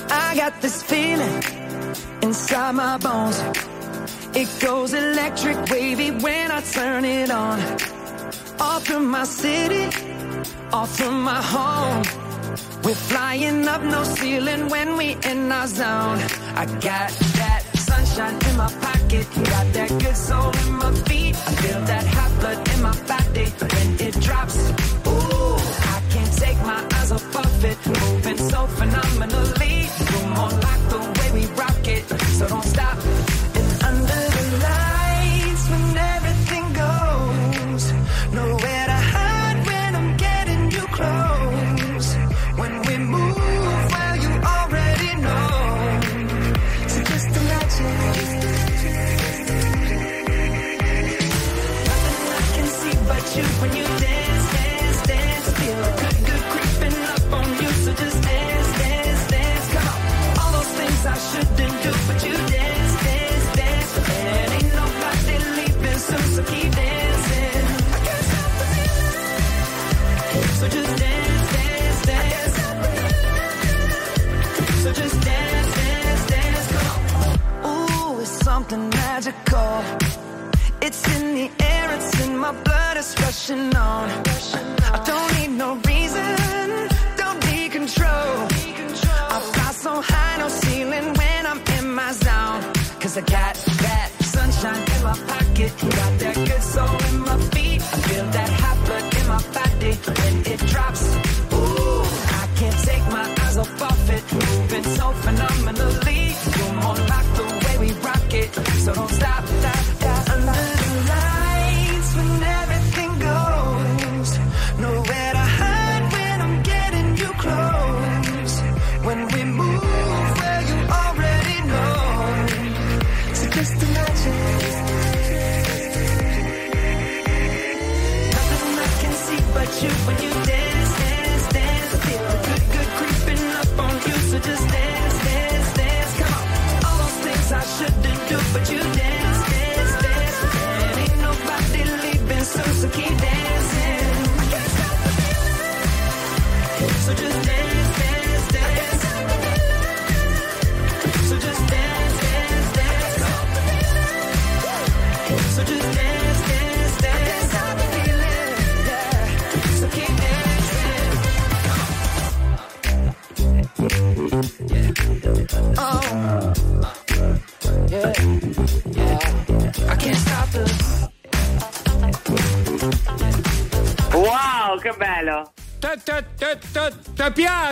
I 0.09 0.35
got 0.35 0.59
this 0.61 0.81
feeling 0.81 1.43
inside 2.21 2.73
my 2.73 2.97
bones. 2.97 3.39
It 4.33 4.49
goes 4.59 4.93
electric 4.93 5.57
wavy 5.69 6.09
when 6.09 6.49
I 6.49 6.61
turn 6.61 7.05
it 7.05 7.29
on. 7.29 7.59
Off 8.59 8.85
from 8.85 9.07
my 9.07 9.23
city. 9.25 9.74
flying 13.35 13.67
up 13.67 13.81
no 13.83 14.03
ceiling 14.03 14.69
when 14.69 14.97
we 14.97 15.17
in 15.29 15.51
our 15.51 15.67
zone. 15.67 16.19
I 16.55 16.65
got 16.65 17.09
that 17.39 17.63
sunshine 17.75 18.37
in 18.49 18.57
my 18.57 18.71
pocket, 18.81 19.27
got 19.35 19.73
that 19.73 19.89
good 19.89 20.17
soul 20.17 20.51
in 20.65 20.73
my 20.73 20.91
feet. 21.07 21.35
I 21.35 21.51
feel 21.61 21.81
that 21.81 22.05
hot 22.05 22.39
blood 22.39 22.69
in 22.73 22.81
my 22.81 22.95
body 23.07 23.45
when 23.45 24.07
it 24.07 24.19
drops. 24.21 24.74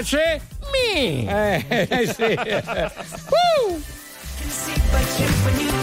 Piace? 0.03 0.41
Mi! 0.71 1.25
Eh, 1.25 1.65
eh, 1.89 2.13
sì. 2.13 2.23
Uh! 2.23 3.79
see 4.49 4.81
but 4.91 5.19
you 5.19 5.27
when 5.43 5.59
you 5.59 5.73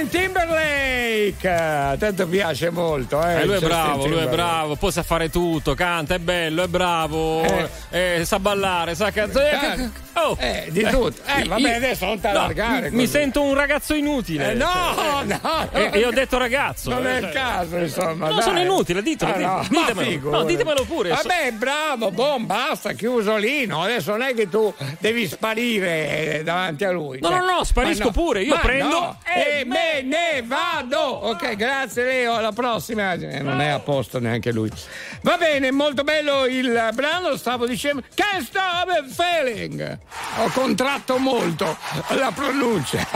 Justin 0.00 0.08
Timberlake! 0.08 1.48
A 1.48 1.96
te 1.98 2.14
ti 2.14 2.24
piace 2.24 2.70
molto, 2.70 3.22
eh? 3.22 3.40
Eh, 3.40 3.44
lui 3.44 3.56
è 3.56 3.60
bravo, 3.60 4.06
lui 4.06 4.20
è 4.20 4.28
bravo, 4.28 4.76
poi 4.76 4.92
sa 4.92 5.02
fare 5.02 5.28
tutto, 5.28 5.74
canta, 5.74 6.14
è 6.14 6.18
bello, 6.18 6.62
è 6.62 6.68
bravo, 6.68 7.42
eh, 7.90 8.22
sa 8.24 8.38
ballare, 8.38 8.94
sa 8.94 9.10
canzare. 9.10 9.90
Oh, 10.22 10.36
Eh, 10.38 10.66
di 10.70 10.82
tutto. 10.82 11.14
Eh, 11.24 11.44
vabbè, 11.44 11.74
adesso 11.74 12.04
non 12.04 12.20
ti 12.20 12.26
allargare 12.26 12.90
Mi, 12.90 12.96
mi 12.98 13.06
sento 13.06 13.42
un 13.42 13.54
ragazzo 13.54 13.94
inutile. 13.94 14.50
Eh, 14.52 14.54
no, 14.54 14.66
Cioè, 14.94 15.38
no, 15.42 15.68
E, 15.72 15.90
e 15.92 16.04
ho 16.06 16.10
detto 16.10 16.36
ragazzo. 16.38 16.90
Non 16.90 17.06
eh, 17.06 17.12
è 17.12 17.16
il 17.16 17.22
cioè. 17.24 17.32
caso, 17.32 17.76
insomma. 17.76 18.28
No, 18.28 18.34
dai. 18.34 18.42
sono 18.42 18.60
inutile, 18.60 19.02
ditelo, 19.02 19.32
Ah, 19.32 19.38
no, 19.38 19.66
ditemelo. 19.68 20.30
No, 20.30 20.44
ditemelo 20.44 20.84
pure. 20.84 21.08
Vabbè, 21.10 21.52
bravo, 21.52 22.10
boh, 22.10 22.36
basta, 22.40 22.92
chiuso 22.92 23.36
lì. 23.36 23.64
No, 23.66 23.82
adesso 23.82 24.10
non 24.10 24.22
è 24.22 24.34
che 24.34 24.48
tu 24.48 24.72
devi 24.98 25.26
sparire 25.26 26.38
eh, 26.38 26.42
davanti 26.44 26.84
a 26.84 26.90
lui. 26.90 27.18
No, 27.20 27.28
cioè. 27.28 27.38
no, 27.38 27.44
no, 27.56 27.64
sparisco 27.64 28.06
Ma 28.06 28.10
pure, 28.12 28.42
io 28.42 28.54
Ma 28.54 28.60
prendo 28.60 28.88
no, 29.00 29.18
e 29.24 29.64
me 29.64 30.02
ne 30.02 30.42
vado. 30.44 31.00
Ok, 31.00 31.56
grazie 31.56 32.04
Leo, 32.04 32.34
alla 32.34 32.52
prossima. 32.52 33.12
Eh, 33.14 33.40
Non 33.40 33.60
è 33.60 33.68
a 33.68 33.78
posto 33.78 34.18
neanche 34.18 34.52
lui. 34.52 34.70
Va 35.22 35.36
bene, 35.36 35.70
molto 35.70 36.02
bello 36.04 36.46
il 36.46 36.90
brano, 36.94 37.36
stavo 37.36 37.66
dicendo 37.66 38.02
Can't 38.14 38.42
stop 38.44 39.06
feeling. 39.08 39.98
Ho 40.38 40.48
contratto 40.52 41.18
molto 41.18 41.76
la 42.10 42.30
pronuncia. 42.34 43.06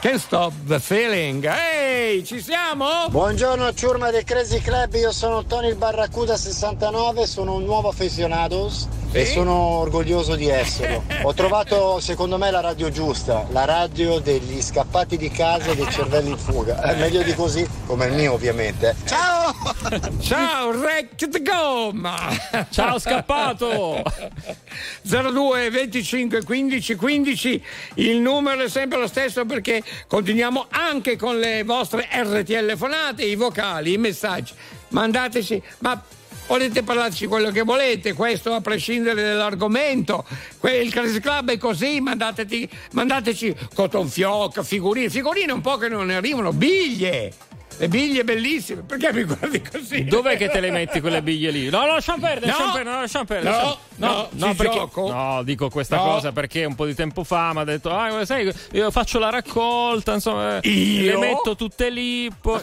Can't 0.00 0.18
stop 0.18 0.52
the 0.66 0.78
feeling. 0.78 1.44
Ehi, 1.44 2.24
ci 2.24 2.40
siamo? 2.40 3.08
Buongiorno 3.08 3.74
ciurma 3.74 4.10
del 4.10 4.24
Crazy 4.24 4.60
Club, 4.60 4.94
io 4.94 5.12
sono 5.12 5.44
Tony 5.44 5.68
il 5.68 5.74
Barracuda 5.76 6.36
69, 6.36 7.26
sono 7.26 7.54
un 7.54 7.64
nuovo 7.64 7.88
aficionados 7.88 8.88
e 9.12 9.26
Sì? 9.26 9.32
sono 9.32 9.52
orgoglioso 9.80 10.36
di 10.36 10.48
esserlo. 10.48 11.02
Ho 11.24 11.34
trovato 11.34 11.98
secondo 12.00 12.38
me 12.38 12.50
la 12.50 12.60
radio 12.60 12.88
giusta, 12.90 13.44
la 13.50 13.64
radio 13.64 14.20
degli 14.20 14.62
scappati 14.62 15.16
di 15.16 15.28
casa 15.30 15.72
e 15.72 15.76
dei 15.76 15.90
cervelli 15.90 16.30
in 16.30 16.38
fuga. 16.38 16.80
È 16.80 16.94
meglio 16.94 17.22
di 17.22 17.34
così, 17.34 17.68
come 17.86 18.06
il 18.06 18.12
mio 18.12 18.32
ovviamente. 18.34 18.94
Ciao! 19.06 19.52
Ciao, 20.22 20.68
Wrecked 20.70 21.42
Gomma! 21.42 22.28
Ciao, 22.70 22.98
scappato! 22.98 24.02
02 25.02 25.70
25 25.70 26.39
15 26.42 26.94
15 26.94 27.62
il 27.94 28.18
numero 28.18 28.62
è 28.62 28.68
sempre 28.68 28.98
lo 28.98 29.06
stesso 29.06 29.44
perché 29.44 29.82
continuiamo 30.06 30.66
anche 30.70 31.16
con 31.16 31.38
le 31.38 31.62
vostre 31.64 32.08
RTL 32.12 32.76
fonate, 32.76 33.24
i 33.24 33.34
vocali, 33.34 33.92
i 33.92 33.98
messaggi. 33.98 34.52
Mandateci, 34.88 35.62
ma 35.78 36.02
volete 36.46 36.82
parlarci 36.82 37.26
quello 37.26 37.50
che 37.50 37.62
volete, 37.62 38.12
questo 38.12 38.52
a 38.52 38.60
prescindere 38.60 39.22
dall'argomento. 39.22 40.24
Il 40.62 40.90
Crazy 40.90 41.20
Club 41.20 41.50
è 41.52 41.58
così, 41.58 42.00
mandateci, 42.00 42.68
mandateci 42.92 43.54
cotton 43.74 44.08
fioc, 44.08 44.62
figurine, 44.62 45.08
figurine 45.08 45.52
un 45.52 45.60
po' 45.60 45.76
che 45.76 45.88
non 45.88 46.06
ne 46.06 46.16
arrivano, 46.16 46.52
biglie. 46.52 47.32
Le 47.80 47.88
biglie 47.88 48.24
bellissime, 48.24 48.82
perché 48.82 49.10
mi 49.10 49.24
guardi 49.24 49.62
così? 49.62 50.04
Dov'è 50.04 50.36
che 50.36 50.50
te 50.50 50.60
le 50.60 50.70
metti 50.70 51.00
quelle 51.00 51.22
biglie 51.22 51.50
lì? 51.50 51.70
No, 51.70 51.80
no, 51.86 51.94
lasciamo 51.94 52.20
perdere, 52.20 52.52
No. 52.52 52.58
lasciamo 52.58 52.72
perdere, 52.74 52.94
no, 52.94 53.00
lasciamo 53.00 53.24
perdere. 53.24 53.50
No, 53.56 53.56
lasciamo- 53.96 54.28
no, 54.32 54.48
ci 54.50 54.54
perché, 54.56 54.76
gioco. 54.76 55.10
no, 55.10 55.42
dico 55.44 55.70
questa 55.70 55.96
No. 55.96 56.02
cosa 56.02 56.32
perché 56.32 56.64
un 56.66 56.74
po' 56.74 56.84
di 56.84 56.94
tempo 56.94 57.24
fa 57.24 57.54
mi 57.54 57.60
ha 57.60 57.64
detto, 57.64 57.90
ah, 57.90 58.22
sai, 58.26 58.52
io 58.72 58.90
faccio 58.90 59.18
la 59.18 59.30
raccolta, 59.30 60.12
insomma, 60.12 60.58
eh, 60.60 60.68
Io? 60.68 61.12
le 61.12 61.16
metto 61.26 61.56
tutte 61.56 61.88
lì. 61.88 62.30
Poi... 62.38 62.60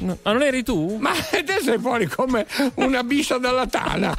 Ma 0.00 0.32
non 0.32 0.42
eri 0.42 0.64
tu? 0.64 0.96
Ma 0.98 1.12
te 1.12 1.60
sei 1.62 1.78
fuori 1.78 2.06
come 2.06 2.44
una 2.74 3.04
biscia 3.04 3.38
dalla 3.38 3.66
tana. 3.68 4.12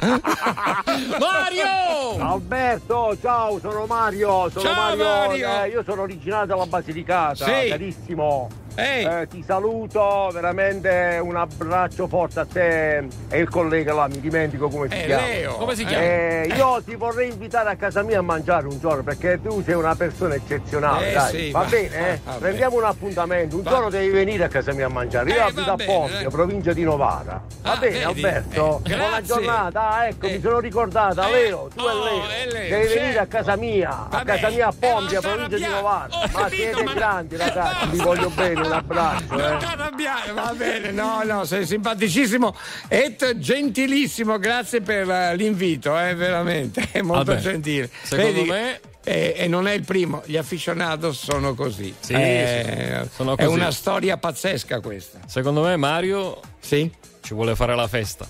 Mario! 1.18 2.18
Alberto, 2.18 3.16
ciao, 3.20 3.58
sono 3.60 3.84
Mario. 3.86 4.48
Sono 4.50 4.64
Ciao, 4.64 4.96
Mario. 4.96 5.62
eh, 5.64 5.68
io 5.68 5.82
sono 5.84 6.02
originario 6.02 6.46
della 6.46 6.66
Basilicata, 6.66 7.44
Sì. 7.44 7.68
carissimo. 7.68 8.48
Eh, 8.80 9.26
ti 9.28 9.42
saluto, 9.46 10.30
veramente 10.32 11.18
un 11.22 11.36
abbraccio 11.36 12.06
forte 12.06 12.40
a 12.40 12.46
te 12.46 13.06
e 13.28 13.38
il 13.38 13.48
collega 13.48 13.92
là, 13.92 14.08
mi 14.08 14.20
dimentico 14.20 14.68
come 14.68 14.88
si 14.88 14.94
Eh, 14.94 15.04
chiama. 15.06 15.26
Leo. 15.26 15.52
Come 15.54 15.74
si 15.74 15.84
chiama? 15.84 16.02
Eh, 16.04 16.52
io 16.56 16.82
ti 16.84 16.94
vorrei 16.96 17.28
invitare 17.30 17.70
a 17.70 17.76
casa 17.76 18.02
mia 18.02 18.18
a 18.18 18.22
mangiare 18.22 18.66
un 18.66 18.78
giorno 18.78 19.02
perché 19.02 19.40
tu 19.42 19.62
sei 19.62 19.74
una 19.74 19.94
persona 19.94 20.34
eccezionale. 20.34 21.12
Eh, 21.14 21.20
sì, 21.28 21.50
va, 21.50 21.60
va- 21.62 21.66
bene, 21.66 22.12
eh? 22.12 22.20
va 22.24 22.32
Prendiamo 22.32 22.76
un 22.76 22.84
appuntamento. 22.84 23.56
Un 23.56 23.62
Va- 23.62 23.70
giorno 23.70 23.90
devi 23.90 24.08
venire 24.08 24.44
a 24.44 24.48
casa 24.48 24.72
mia 24.72 24.86
a 24.86 24.88
mangiare. 24.90 25.30
Io 25.30 25.36
Eh, 25.36 25.40
abito 25.40 25.64
va 25.64 25.72
a 25.72 25.84
Pompio, 25.84 26.28
eh. 26.28 26.30
provincia 26.30 26.72
di 26.72 26.82
Novara. 26.82 27.42
Va 27.62 27.72
Ah, 27.72 27.76
bene, 27.76 27.98
vedi? 27.98 28.04
Alberto. 28.24 28.80
Eh, 28.84 28.96
Buona 28.96 29.20
giornata. 29.22 29.88
Ah, 29.90 30.06
ecco, 30.08 30.26
Eh. 30.26 30.32
mi 30.32 30.40
sono 30.40 30.58
ricordata. 30.60 31.28
Eh, 31.28 31.32
Leo, 31.32 31.68
tu 31.74 31.80
oh, 31.82 31.90
e 31.90 32.50
Leo. 32.50 32.68
Devi 32.68 32.86
certo. 32.88 33.00
venire 33.00 33.18
a 33.18 33.26
casa 33.26 33.56
mia, 33.56 34.06
a 34.10 34.22
casa 34.24 34.48
mia 34.48 34.66
a 34.68 34.72
Pompia, 34.78 35.18
Eh, 35.18 35.22
ma 35.26 35.28
provincia 35.32 35.56
di. 35.56 35.66
Novara. 35.70 36.08
Ma 36.32 36.48
siete 36.48 36.84
grandi 36.94 37.36
ragazzi, 37.36 37.86
vi 37.90 37.98
voglio 37.98 38.28
bene, 38.30 38.68
un 38.70 38.76
abbraccio. 38.76 39.36
Non 39.36 39.52
eh. 39.54 39.58
ti 39.58 39.64
arrabbiare, 39.64 40.32
va 40.32 40.54
bene, 40.56 40.90
no, 40.92 41.22
no, 41.24 41.44
sei 41.44 41.66
simpaticissimo 41.66 42.54
e 42.88 43.16
gentilissimo, 43.36 44.38
grazie 44.38 44.80
per 44.80 45.08
eh, 45.10 45.36
l'invito, 45.36 45.98
eh, 45.98 46.14
veramente, 46.14 46.88
è 46.92 47.02
molto 47.02 47.32
Vabbè, 47.32 47.40
gentile. 47.40 47.90
secondo 48.02 48.32
Vedi, 48.32 48.48
me- 48.48 48.80
eh, 49.02 49.34
e 49.36 49.48
non 49.48 49.66
è 49.66 49.72
il 49.72 49.84
primo, 49.84 50.22
gli 50.26 50.36
aficionados 50.36 51.22
sono 51.24 51.54
così. 51.54 51.94
Sì, 51.98 52.12
Eh, 52.12 53.08
sono 53.14 53.36
È 53.36 53.44
così. 53.44 53.56
una 53.56 53.70
storia 53.70 54.16
pazzesca 54.18 54.80
questa. 54.80 55.20
Secondo 55.26 55.62
me 55.62 55.76
Mario 55.76 56.38
Sì? 56.60 56.90
ci 57.22 57.34
vuole 57.34 57.54
fare 57.56 57.74
la 57.74 57.88
festa. 57.88 58.28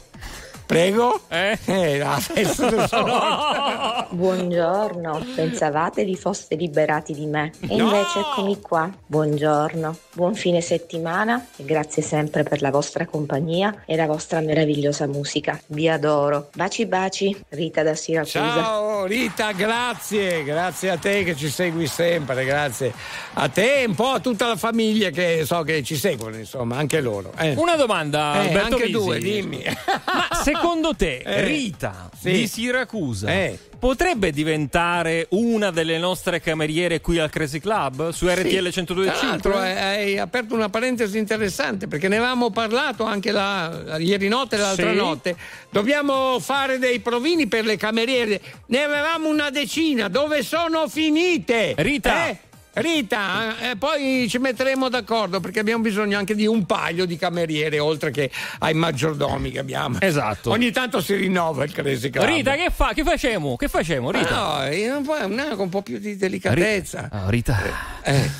Prego? 0.74 1.22
Eh? 1.26 1.59
Eh, 1.64 1.98
la 1.98 2.16
festa 2.20 2.70
del 2.70 2.86
No! 2.92 4.06
Buongiorno, 4.10 5.26
pensavate 5.34 6.05
vi 6.05 6.14
foste 6.14 6.55
liberati 6.55 7.12
di 7.12 7.26
me 7.26 7.51
e 7.68 7.74
No! 7.74 7.86
invece 7.86 8.20
eccomi 8.20 8.60
qua. 8.60 8.88
Buongiorno, 9.05 9.97
buon 10.12 10.36
fine 10.36 10.60
settimana 10.60 11.44
e 11.56 11.64
grazie 11.64 12.02
sempre 12.05 12.44
per 12.44 12.62
la 12.62 12.70
vostra 12.70 13.05
compagnia 13.05 13.82
e 13.84 13.97
la 13.97 14.06
vostra 14.06 14.38
meravigliosa 14.38 15.09
musica. 15.09 15.60
Vi 15.66 15.88
adoro. 15.88 16.51
Baci 16.55 16.86
baci, 16.86 17.36
Rita 17.48 17.82
da 17.82 17.97
Siracusa. 17.97 18.38
Ciao 18.62 19.05
Rita, 19.06 19.51
grazie, 19.51 20.44
grazie 20.44 20.90
a 20.90 20.97
te 20.98 21.24
che 21.24 21.34
ci 21.34 21.48
segui 21.48 21.88
sempre, 21.88 22.44
grazie 22.44 22.92
a 23.34 23.48
te 23.48 23.80
e 23.80 23.86
un 23.86 23.97
po' 23.97 24.10
a 24.10 24.20
tutta 24.20 24.47
la 24.47 24.56
famiglia 24.56 25.10
che 25.10 25.42
so 25.44 25.62
che 25.62 25.82
ci 25.82 25.97
seguono, 25.97 26.36
insomma, 26.36 26.76
anche 26.76 27.01
loro. 27.01 27.32
eh. 27.38 27.55
Una 27.56 27.74
domanda, 27.74 28.34
Eh, 28.34 28.47
Alberto 28.47 28.74
anche 28.76 28.86
Misi. 28.86 28.92
due, 28.92 29.18
dimmi. 29.18 29.64
Ma 30.05 30.28
secondo 30.36 30.59
secondo 30.61 30.95
te 30.95 31.19
Eh, 31.24 31.45
Rita 31.45 32.11
sì. 32.19 32.31
di 32.32 32.47
Siracusa 32.47 33.31
Eh. 33.32 33.59
potrebbe 33.78 34.31
diventare 34.31 35.27
una 35.31 35.70
delle 35.70 35.99
nostre 35.99 36.41
cameriere 36.41 37.01
qui 37.01 37.19
al 37.19 37.31
Crazy 37.31 37.59
Club 37.61 38.11
su 38.11 38.27
RTL 38.28 38.70
Tra 38.70 38.95
l'altro 38.95 39.53
102.5? 39.53 39.55
hai, 39.57 39.77
hai 39.77 40.19
aperto 40.19 40.55
una 40.55 40.69
parentesi 40.69 41.19
interessante 41.19 41.87
perché 41.89 42.09
ne 42.09 42.16
avevamo 42.19 42.51
parlato 42.51 43.05
anche 43.05 43.31
la- 43.31 43.97
ieri 43.99 44.28
notte 44.28 44.57
e 44.57 44.59
l'altra 44.59 44.91
Sì. 44.91 44.97
notte. 44.97 45.37
Dobbiamo 45.70 46.39
fare 46.41 46.78
dei 46.78 47.01
provini 47.01 47.47
per 47.47 47.65
le 47.65 47.77
cameriere. 47.77 48.41
Ne 48.66 48.82
avevamo 48.82 49.28
una 49.28 49.51
decina. 49.51 50.09
Dove 50.09 50.43
sono 50.43 50.89
finite? 50.89 51.74
Rita. 51.77 52.28
Eh? 52.28 52.39
Rita, 52.72 53.70
eh, 53.70 53.76
poi 53.76 54.26
ci 54.28 54.38
metteremo 54.38 54.88
d'accordo 54.88 55.40
perché 55.40 55.59
abbiamo 55.59 55.82
bisogno 55.82 56.16
anche 56.16 56.34
di 56.36 56.47
un 56.47 56.66
paio 56.66 57.05
di 57.05 57.16
cameriere 57.16 57.78
oltre 57.80 58.10
che 58.12 58.30
ai 58.60 58.74
maggiordomi 58.74 59.51
che 59.51 59.59
abbiamo. 59.59 59.98
Esatto. 60.01 60.51
Ogni 60.51 60.70
tanto 60.70 61.01
si 61.01 61.14
rinnova 61.16 61.64
il 61.64 61.72
Crazy 61.72 62.10
Club. 62.10 62.26
Rita, 62.26 62.55
che 62.55 62.70
fa? 62.72 62.92
Che 62.94 63.02
facciamo? 63.02 63.56
Che 63.56 63.68
facciamo, 63.68 64.10
Rita? 64.12 64.68
No, 64.68 64.97
un 64.97 65.55
un 65.56 65.68
po' 65.68 65.82
più 65.82 65.98
di 65.98 66.16
delicatezza. 66.16 67.09
Ah, 67.10 67.28
Rita. 67.28 67.59
Eh. 68.02 68.30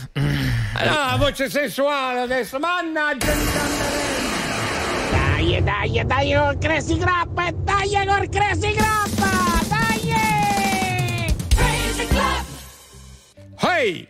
Ah, 0.75 1.17
voce 1.17 1.51
sensuale 1.51 2.21
adesso, 2.21 2.59
mannaggia 2.59 3.33
di 3.33 3.45
Dai, 5.11 5.63
dai, 5.63 6.03
dai 6.07 6.35
col 6.35 6.59
Crazy 6.59 6.97
Club, 6.97 7.51
dai 7.65 8.07
col 8.07 8.29
Crazy 8.29 8.73
Club, 8.75 9.69
dai! 9.69 11.35
Crazy 11.49 12.07
Club! 12.07 12.45
Hey! 13.59 14.10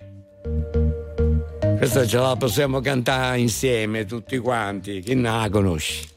Questa 1.78 2.06
ce 2.06 2.18
la 2.18 2.36
possiamo 2.36 2.80
cantare 2.80 3.40
insieme 3.40 4.04
tutti 4.04 4.38
quanti, 4.38 5.00
chi 5.00 5.14
non 5.14 5.40
la 5.40 5.48
conosci? 5.48 6.08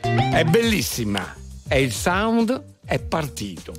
È 0.00 0.44
bellissima 0.44 1.34
e 1.68 1.82
il 1.82 1.92
sound 1.92 2.62
è 2.84 2.98
partito. 2.98 3.72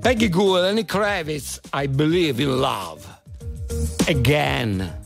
Peggy 0.00 0.28
Gou 0.28 0.56
e 0.56 0.60
Lenny 0.60 0.84
Kravitz, 0.84 1.60
I 1.72 1.88
Believe 1.88 2.42
in 2.42 2.56
Love. 2.56 3.02
Again. 4.06 5.02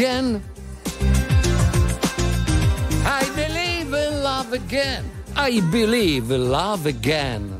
Again. 0.00 0.42
I 3.04 3.30
believe 3.36 3.92
in 3.92 4.22
love 4.22 4.54
again. 4.54 5.04
I 5.36 5.60
believe 5.70 6.30
in 6.30 6.50
love 6.50 6.86
again. 6.86 7.59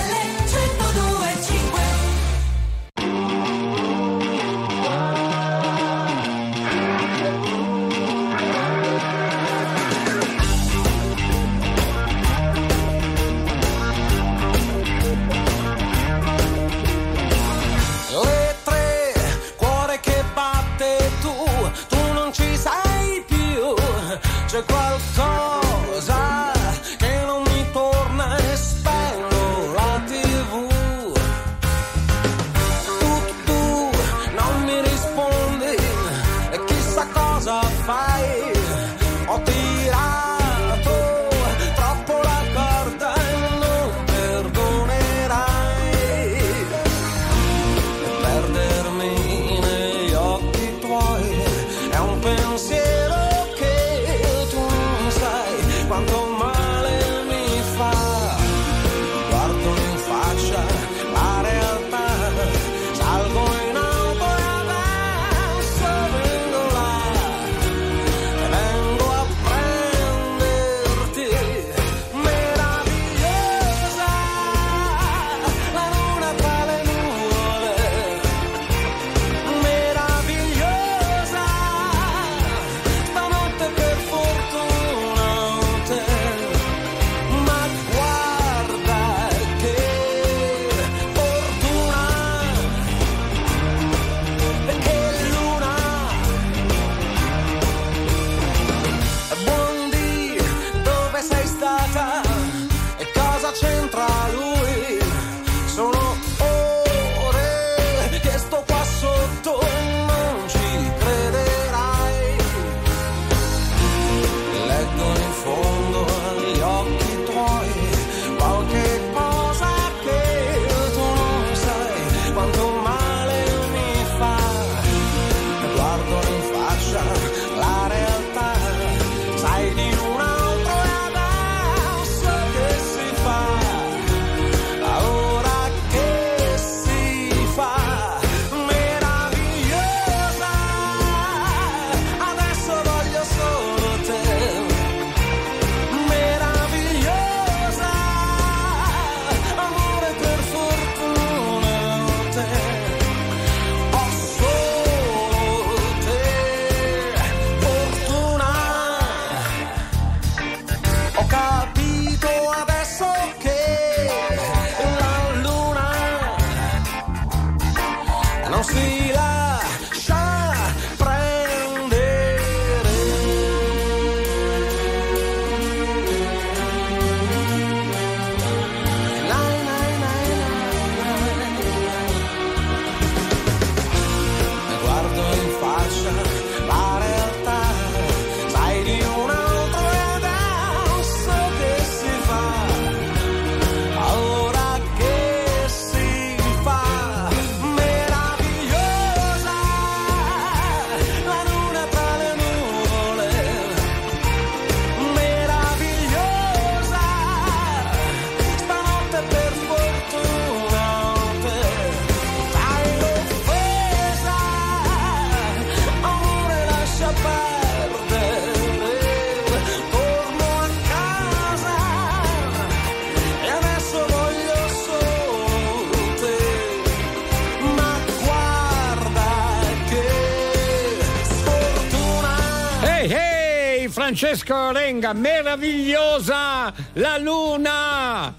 Francesco 234.21 234.71
Renga, 234.71 235.13
meravigliosa 235.13 236.71
la 236.93 237.17
luna! 237.17 238.31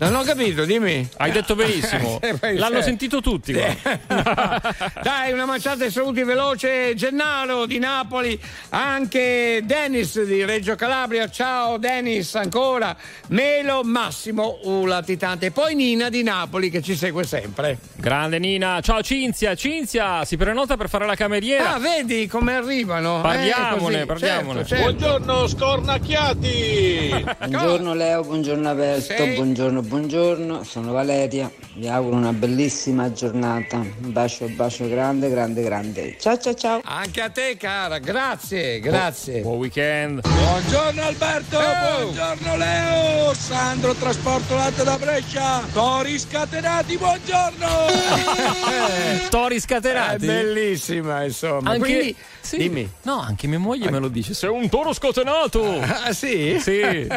Non 0.00 0.14
ho 0.16 0.22
capito, 0.24 0.64
dimmi. 0.64 1.08
Hai 1.18 1.30
detto 1.30 1.54
benissimo. 1.54 2.18
Eh, 2.40 2.54
L'hanno 2.54 2.78
c'è. 2.78 2.82
sentito 2.82 3.20
tutti. 3.20 3.52
guarda. 3.52 4.00
Dai, 5.02 5.32
una 5.32 5.46
manciata 5.46 5.84
di 5.84 5.90
saluti 5.90 6.22
veloce. 6.24 6.94
Gennaro 6.94 7.66
di 7.66 7.78
Napoli, 7.78 8.38
anche 8.70 9.60
Dennis 9.64 10.22
di 10.22 10.44
Reggio 10.44 10.74
Calabria. 10.74 11.28
Ciao 11.28 11.78
Dennis, 11.78 12.34
ancora. 12.34 12.96
Melo, 13.28 13.82
Massimo, 13.84 14.58
uh, 14.62 14.84
latitante. 14.86 15.50
Poi 15.50 15.74
Nina 15.74 16.08
di 16.08 16.22
Napoli 16.22 16.70
che 16.70 16.82
ci 16.82 16.96
segue 16.96 17.24
sempre. 17.24 17.78
Grande 17.96 18.38
Nina. 18.38 18.80
Ciao 18.80 19.02
Cinzia. 19.02 19.54
Cinzia 19.54 20.24
si 20.24 20.36
prenota 20.36 20.76
per 20.76 20.88
fare 20.88 21.06
la 21.06 21.14
cameriera. 21.14 21.74
Ah, 21.74 21.78
vedi 21.78 22.26
come 22.26 22.54
arrivano? 22.56 23.20
Parliamone, 23.20 24.02
Eh, 24.02 24.06
parliamone. 24.06 24.64
Certo, 24.64 24.74
certo. 24.74 25.06
Buongiorno 25.06 25.46
scornacchiati! 25.46 27.24
Buongiorno 27.38 27.94
Leo, 27.94 28.22
buongiorno 28.22 28.68
Alberto, 28.68 29.00
Sei? 29.14 29.34
buongiorno, 29.34 29.82
buongiorno, 29.82 30.62
sono 30.64 30.92
Valeria, 30.92 31.50
vi 31.74 31.88
auguro 31.88 32.16
una 32.16 32.32
bellissima 32.32 33.12
giornata, 33.12 33.84
un 34.08 34.12
bacio, 34.14 34.44
un 34.46 34.56
bacio 34.56 34.88
grande, 34.88 35.28
grande, 35.28 35.62
grande. 35.62 36.16
Ciao 36.18 36.38
ciao 36.38 36.54
ciao! 36.54 36.80
Anche 36.84 37.20
a 37.20 37.28
te, 37.28 37.56
cara, 37.58 37.98
grazie, 37.98 38.80
grazie. 38.80 39.40
Buon 39.42 39.58
weekend. 39.58 40.20
Buongiorno 40.26 41.02
Alberto, 41.02 41.58
Oh. 41.58 42.02
buongiorno 42.04 42.56
Leo! 42.56 43.34
Sandro 43.34 43.92
Trasporto 43.94 44.54
Latte 44.54 44.82
da 44.82 44.96
Brescia! 44.96 45.60
Tori 45.72 46.18
scatenati, 46.18 46.96
buongiorno! 46.96 47.66
Tori 49.28 49.56
È 49.56 49.60
scatenati. 49.60 50.24
bellissima, 50.26 51.24
insomma. 51.24 51.70
Anche- 51.72 51.78
Quindi, 51.80 52.16
sì. 52.40 52.56
dimmi. 52.56 52.90
No, 53.02 53.20
anche 53.20 53.46
mia 53.46 53.58
moglie 53.58 53.90
me 53.90 53.98
lo 53.98 54.08
dice. 54.08 54.32
Sei 54.32 54.48
un 54.48 54.68
toro 54.70 54.92
scatenato. 54.94 55.80
Ah, 56.08 56.12
sì? 56.12 56.58
Sì. 56.60 56.80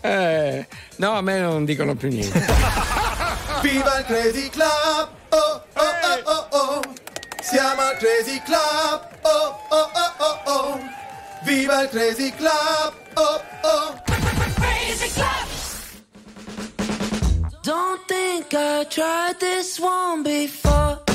Eh, 0.00 0.66
no, 0.96 1.12
a 1.12 1.20
me 1.22 1.38
non 1.38 1.64
dicono 1.64 1.94
più 1.94 2.08
niente. 2.08 2.44
Viva 3.62 3.98
il 3.98 4.04
Crazy 4.04 4.48
Club! 4.50 5.08
Oh 5.30 5.62
oh 5.74 5.92
oh 6.02 6.22
oh 6.24 6.46
oh! 6.50 6.82
Siamo 7.40 7.80
al 7.80 7.96
Crazy 7.96 8.40
Club! 8.42 9.08
Oh 9.22 9.58
oh 9.70 9.90
oh 9.94 10.14
oh 10.18 10.40
oh! 10.44 10.80
Viva 11.44 11.82
il 11.82 11.88
Crazy 11.88 12.32
Club! 12.34 12.94
Oh 13.14 13.40
oh! 13.62 13.94
Crazy 14.56 15.08
Club. 15.12 15.46
Don't 17.62 18.00
think 18.06 18.52
I 18.54 18.84
tried 18.84 19.40
this 19.40 19.78
one 19.80 20.22
before. 20.22 21.05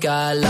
Think 0.00 0.10
I 0.10 0.32
like 0.34 0.49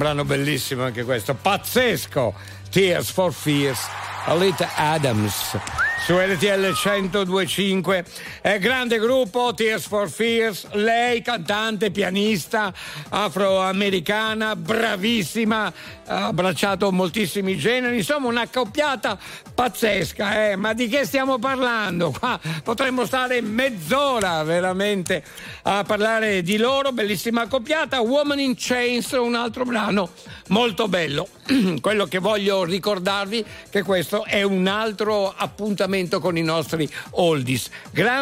Brano 0.00 0.24
bellissimo 0.24 0.84
anche 0.84 1.04
questo, 1.04 1.34
pazzesco. 1.34 2.32
Tears 2.70 3.10
for 3.10 3.34
Fears, 3.34 3.86
Alita 4.24 4.70
Adams. 4.74 5.58
Su 6.06 6.16
RTL 6.16 6.72
1025 6.72 8.04
è 8.42 8.58
grande 8.58 8.98
gruppo 8.98 9.52
Tears 9.54 9.86
for 9.86 10.10
Fears, 10.10 10.66
lei 10.72 11.20
cantante, 11.20 11.90
pianista 11.90 12.72
afroamericana, 13.10 14.56
bravissima, 14.56 15.72
ha 16.06 16.26
abbracciato 16.26 16.90
moltissimi 16.90 17.56
generi, 17.58 17.98
insomma 17.98 18.28
una 18.28 18.42
accoppiata 18.42 19.18
pazzesca, 19.54 20.50
eh? 20.50 20.56
ma 20.56 20.72
di 20.72 20.88
che 20.88 21.04
stiamo 21.04 21.38
parlando? 21.38 22.12
Qua 22.18 22.40
potremmo 22.62 23.04
stare 23.04 23.42
mezz'ora 23.42 24.42
veramente 24.42 25.22
a 25.62 25.84
parlare 25.84 26.42
di 26.42 26.56
loro, 26.56 26.92
bellissima 26.92 27.42
accoppiata, 27.42 28.00
Woman 28.00 28.40
in 28.40 28.54
Chains, 28.56 29.10
un 29.12 29.34
altro 29.34 29.64
brano 29.64 30.10
molto 30.50 30.88
bello. 30.88 31.28
Quello 31.80 32.06
che 32.06 32.18
voglio 32.18 32.64
ricordarvi 32.64 33.44
che 33.68 33.82
questo 33.82 34.24
è 34.24 34.42
un 34.42 34.66
altro 34.66 35.32
appuntamento 35.34 36.20
con 36.20 36.36
i 36.36 36.42
nostri 36.42 36.88
oldies. 37.12 37.68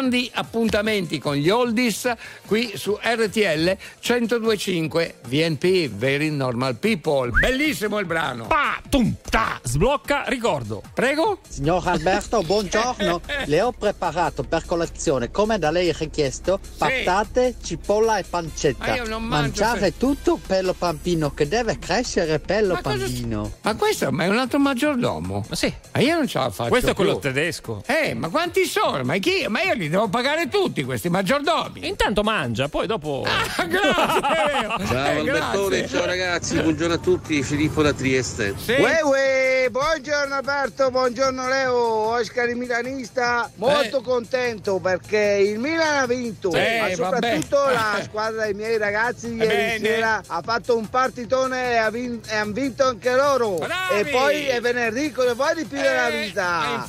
Grandi 0.09 0.31
appuntamenti 0.33 1.19
con 1.19 1.35
gli 1.35 1.51
oldies 1.51 2.11
qui 2.47 2.71
su 2.73 2.97
RTL 2.99 3.77
1025 4.01 5.17
VNP 5.27 5.87
Very 5.87 6.31
Normal 6.31 6.77
People. 6.77 7.29
Bellissimo 7.29 7.99
il 7.99 8.07
brano. 8.07 8.47
Pa, 8.47 8.81
tum, 8.89 9.13
ta, 9.29 9.59
sblocca, 9.61 10.23
ricordo. 10.25 10.81
Prego. 10.95 11.41
Signor 11.47 11.87
Alberto, 11.87 12.41
buongiorno. 12.43 13.21
Le 13.45 13.61
ho 13.61 13.71
preparato 13.71 14.41
per 14.41 14.65
colazione, 14.65 15.29
come 15.29 15.59
da 15.59 15.69
lei 15.69 15.93
richiesto, 15.95 16.59
patate, 16.79 17.57
cipolla 17.61 18.17
e 18.17 18.23
pancetta. 18.23 18.87
Ma 18.87 18.95
io 18.95 19.07
non 19.07 19.21
mangio 19.23 19.61
Mangiare 19.61 19.95
tutto 19.95 20.39
per 20.43 20.63
lo 20.63 20.73
bambino 20.75 21.35
che 21.35 21.47
deve 21.47 21.77
crescere 21.77 22.39
per 22.39 22.63
lo 22.63 22.73
Ma 22.73 22.81
cosa-. 22.81 23.49
Ma 23.61 23.75
questo 23.75 24.11
ma 24.11 24.23
è 24.23 24.27
un 24.27 24.39
altro 24.39 24.57
maggiordomo? 24.57 25.45
Ma 25.47 25.55
sì. 25.55 25.71
Ma 25.93 25.99
io 25.99 26.15
non 26.15 26.25
ce 26.27 26.39
la 26.39 26.49
faccio. 26.49 26.69
Questo 26.69 26.89
è 26.89 26.95
quello 26.95 27.19
più. 27.19 27.29
tedesco. 27.29 27.83
Eh, 27.85 28.15
ma 28.15 28.29
quanti 28.29 28.65
sono? 28.65 29.03
Ma, 29.03 29.17
chi? 29.17 29.45
ma 29.47 29.61
io 29.61 29.73
li 29.75 29.87
devo 29.89 29.98
pagare 30.07 30.47
tutti 30.47 30.83
questi 30.83 31.09
maggiordomi. 31.09 31.87
Intanto 31.87 32.23
mangia, 32.23 32.67
poi 32.69 32.87
dopo. 32.87 33.25
Ah, 33.25 33.65
grazie! 33.65 34.87
Ciao 34.87 35.05
Eh, 35.05 35.17
Albertone, 35.19 35.87
ciao 35.89 36.05
ragazzi, 36.05 36.59
buongiorno 36.61 36.93
a 36.93 36.97
tutti, 36.99 37.43
Filippo 37.43 37.81
da 37.81 37.91
Trieste. 37.91 38.55
Uè, 38.67 39.01
uè, 39.03 39.67
buongiorno 39.69 40.35
Alberto, 40.35 40.89
buongiorno 40.91 41.47
Leo, 41.49 41.75
Oscar 41.75 42.47
il 42.49 42.55
milanista, 42.55 43.49
molto 43.55 44.01
contento 44.01 44.79
perché 44.79 45.17
il 45.17 45.59
Milan 45.59 45.97
ha 46.03 46.05
vinto, 46.05 46.51
Sì, 46.51 46.57
ma 46.79 46.89
soprattutto 46.93 47.57
vabbè. 47.57 47.73
la 47.73 47.99
squadra 48.03 48.43
dei 48.45 48.53
miei 48.53 48.77
ragazzi 48.77 49.33
ieri 49.33 49.47
Bene. 49.47 49.79
sera 49.79 50.21
ha 50.27 50.41
fatto 50.43 50.77
un 50.77 50.87
partitone 50.89 51.71
e 51.71 51.75
ha 51.77 51.89
vin- 51.89 52.21
e 52.27 52.35
hanno 52.35 52.53
vinto 52.53 52.85
anche 52.85 53.13
loro. 53.15 53.55
Bravi. 53.55 53.99
E 53.99 54.05
poi 54.05 54.45
è 54.45 54.61
venerdì, 54.61 55.11
cosa 55.11 55.33
vuoi 55.33 55.55
di 55.55 55.65
più 55.65 55.77
della 55.79 56.09
vita? 56.09 56.85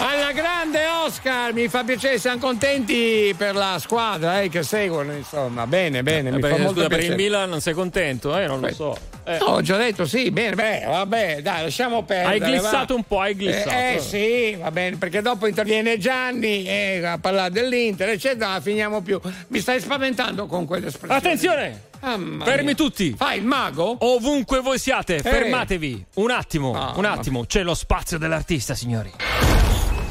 Alla 0.00 0.32
grande 0.32 0.86
Oscar, 1.04 1.36
mi 1.52 1.68
fa 1.68 1.84
piacere, 1.84 2.18
siamo 2.18 2.38
contenti 2.38 3.34
per 3.36 3.54
la 3.54 3.78
squadra 3.80 4.40
eh, 4.42 4.48
che 4.48 4.62
seguono, 4.62 5.12
insomma. 5.12 5.66
Bene, 5.66 6.02
bene, 6.02 6.30
mi 6.30 6.38
Eh, 6.38 6.40
fa 6.40 6.46
perché, 6.48 6.62
molto 6.62 6.80
scusa, 6.82 6.88
per 6.94 7.04
il 7.04 7.14
Milan 7.14 7.48
non 7.48 7.60
sei 7.60 7.74
contento? 7.74 8.36
Eh, 8.36 8.46
non 8.46 8.60
lo 8.60 8.72
so. 8.72 8.96
Eh. 9.24 9.38
No, 9.38 9.46
ho 9.46 9.60
già 9.60 9.76
detto 9.76 10.06
sì, 10.06 10.30
bene, 10.30 10.54
beh, 10.54 10.84
vabbè, 10.86 11.42
dai, 11.42 11.62
lasciamo 11.64 12.02
perdere. 12.02 12.32
Hai 12.44 12.50
glissato 12.52 12.94
va. 12.94 12.94
un 12.94 13.02
po', 13.04 13.20
hai 13.20 13.34
glissato. 13.34 13.70
Eh, 13.70 13.94
eh, 13.94 14.00
sì, 14.00 14.56
va 14.60 14.70
bene, 14.70 14.96
perché 14.96 15.20
dopo 15.22 15.46
interviene 15.46 15.98
Gianni 15.98 16.64
eh, 16.66 17.04
a 17.04 17.18
parlare 17.18 17.50
dell'Inter, 17.50 18.08
eccetera, 18.08 18.60
finiamo 18.60 19.00
più. 19.02 19.20
Mi 19.48 19.60
stai 19.60 19.80
spaventando 19.80 20.46
con 20.46 20.64
quell'espressione. 20.66 21.14
Attenzione! 21.16 21.82
Mamma 22.00 22.44
Fermi 22.44 22.64
mia. 22.66 22.74
tutti! 22.74 23.14
Fai 23.18 23.38
il 23.38 23.44
mago? 23.44 23.96
Ovunque 24.00 24.60
voi 24.60 24.78
siate, 24.78 25.16
Eh. 25.16 25.22
fermatevi. 25.22 26.04
Un 26.14 26.30
attimo, 26.30 26.72
Ah, 26.74 26.92
un 26.96 27.04
attimo. 27.04 27.44
C'è 27.44 27.62
lo 27.62 27.74
spazio 27.74 28.18
dell'artista, 28.18 28.74
signori. 28.74 29.12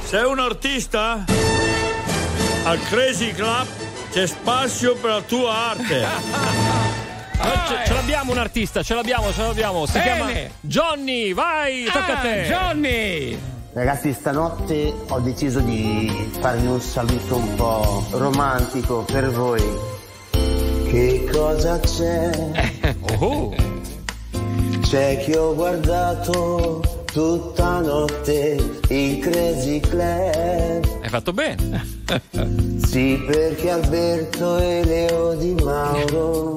Sei 0.07 0.23
un 0.23 0.39
artista? 0.39 1.23
Al 2.63 2.79
Crazy 2.89 3.31
Club 3.34 3.65
c'è 4.11 4.25
spazio 4.27 4.95
per 4.95 5.09
la 5.11 5.21
tua 5.21 5.53
arte. 5.71 6.05
Ah, 7.39 7.65
ce, 7.67 7.75
ce 7.85 7.93
l'abbiamo 7.93 8.31
un 8.31 8.39
artista, 8.39 8.81
ce 8.81 8.95
l'abbiamo, 8.95 9.31
ce 9.31 9.41
l'abbiamo. 9.43 9.85
Si 9.85 9.91
Bene. 9.91 10.03
chiama 10.03 10.31
Johnny, 10.61 11.34
vai, 11.35 11.84
tocca 11.84 12.13
a 12.15 12.17
Ah, 12.17 12.21
te. 12.21 12.45
Johnny! 12.47 13.39
Ragazzi, 13.73 14.11
stanotte 14.11 14.91
ho 15.07 15.19
deciso 15.19 15.59
di 15.59 16.31
farvi 16.39 16.65
un 16.65 16.81
saluto 16.81 17.35
un 17.35 17.53
po' 17.53 18.05
romantico 18.09 19.03
per 19.03 19.29
voi. 19.29 19.61
Che 20.31 21.29
cosa 21.31 21.79
c'è? 21.79 22.95
Oh. 23.19 23.53
C'è 24.81 25.23
che 25.23 25.38
ho 25.38 25.53
guardato 25.53 27.05
tutta 27.18 27.80
notte 27.80 28.64
il 28.89 29.18
Crazy 29.18 29.80
Club. 29.80 30.85
Hai 31.02 31.10
fatto 31.10 31.34
bene. 31.34 31.95
Sì, 32.88 33.22
perché 33.27 33.69
Alberto 33.69 34.57
e 34.60 34.84
Leo 34.85 35.34
Di 35.35 35.53
Mauro 35.61 36.56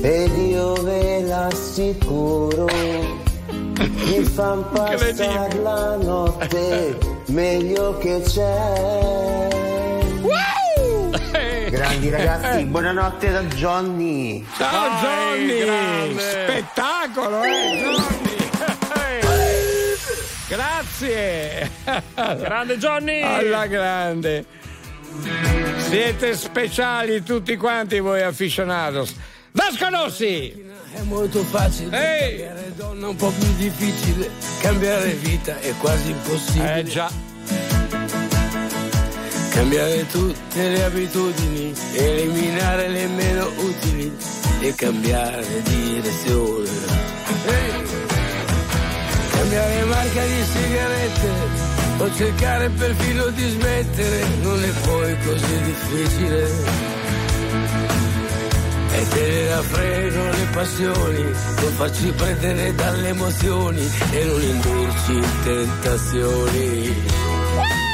ed 0.00 0.36
io 0.36 0.72
ve 0.82 1.22
l'assicuro 1.22 2.66
mi 2.66 4.24
fan 4.24 4.64
passare 4.72 5.62
la 5.62 5.96
notte 5.96 6.98
meglio 7.28 7.96
che 7.98 8.22
c'è. 8.22 9.48
Grandi 11.70 12.08
ragazzi, 12.08 12.64
buonanotte 12.64 13.30
da 13.30 13.42
Johnny. 13.44 14.44
Ciao 14.56 14.88
Johnny! 15.00 15.58
grande. 15.64 16.20
Spettacolo, 16.20 17.42
eh, 17.42 17.78
Johnny! 17.78 18.29
Grazie! 20.50 21.70
Grande 22.16 22.76
Johnny! 22.76 23.22
Alla 23.22 23.68
grande! 23.68 24.44
Siete 25.76 26.36
speciali 26.36 27.22
tutti 27.22 27.56
quanti 27.56 28.00
voi 28.00 28.22
aficionados. 28.22 29.14
Vasco 29.52 29.88
Rossi! 29.90 30.68
È 30.92 31.02
molto 31.02 31.44
facile, 31.44 31.96
Ehi! 31.96 32.38
cambiare 32.38 32.72
donna 32.74 33.08
un 33.10 33.14
po' 33.14 33.30
più 33.30 33.46
difficile, 33.58 34.28
cambiare 34.60 35.12
vita 35.12 35.56
è 35.60 35.72
quasi 35.78 36.10
impossibile. 36.10 36.78
Eh 36.80 36.82
già, 36.82 37.08
Cambiare 39.50 40.04
tutte 40.08 40.68
le 40.68 40.82
abitudini, 40.82 41.72
eliminare 41.92 42.88
le 42.88 43.06
meno 43.06 43.46
utili 43.58 44.12
e 44.58 44.74
cambiare 44.74 45.62
direzione. 45.62 46.68
Ehi! 47.46 47.89
Sigarette 50.52 51.30
o 51.98 52.14
cercare 52.14 52.68
perfino 52.70 53.26
di 53.28 53.48
smettere 53.48 54.24
non 54.42 54.62
è 54.62 54.70
poi 54.86 55.16
così 55.24 55.62
difficile. 55.62 56.48
E 58.92 59.08
tenere 59.08 59.52
a 59.52 59.62
freno 59.62 60.30
le 60.30 60.46
passioni, 60.52 61.22
non 61.22 61.72
farci 61.76 62.12
prendere 62.12 62.74
dalle 62.74 63.08
emozioni 63.08 63.90
e 64.10 64.24
non 64.24 64.42
indurci 64.42 65.12
in 65.12 65.28
tentazioni. 65.44 67.89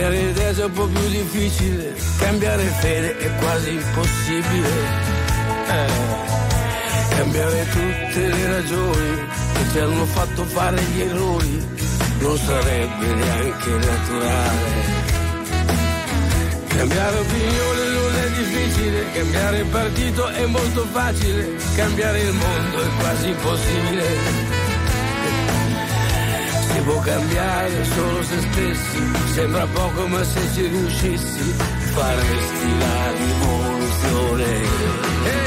Cambiare 0.00 0.30
idea 0.30 0.50
è 0.50 0.64
un 0.64 0.72
po' 0.72 0.86
più 0.86 1.08
difficile, 1.08 1.94
cambiare 2.18 2.62
fede 2.80 3.18
è 3.18 3.30
quasi 3.38 3.70
impossibile. 3.70 4.68
Eh, 5.68 6.38
Cambiare 7.16 7.66
tutte 7.70 8.26
le 8.28 8.46
ragioni 8.46 9.18
che 9.52 9.70
ci 9.70 9.78
hanno 9.78 10.04
fatto 10.06 10.44
fare 10.44 10.80
gli 10.80 11.00
errori 11.02 11.66
non 12.20 12.38
sarebbe 12.38 13.06
neanche 13.14 13.70
naturale. 13.70 14.68
Cambiare 16.68 17.18
opinione 17.18 17.88
non 17.92 18.14
è 18.14 18.30
difficile, 18.30 19.12
cambiare 19.12 19.64
partito 19.64 20.28
è 20.28 20.46
molto 20.46 20.86
facile, 20.92 21.56
cambiare 21.76 22.20
il 22.20 22.32
mondo 22.32 22.80
è 22.80 22.88
quasi 23.00 23.28
impossibile. 23.28 24.49
Può 26.90 26.98
cambiare 27.02 27.84
solo 27.84 28.20
se 28.24 28.40
stessi, 28.40 29.12
sembra 29.32 29.64
poco 29.66 30.08
ma 30.08 30.24
se 30.24 30.40
ci 30.52 30.66
riuscissi 30.66 31.54
faresti 31.94 32.78
la 32.78 33.12
rivoluzione. 33.12 35.39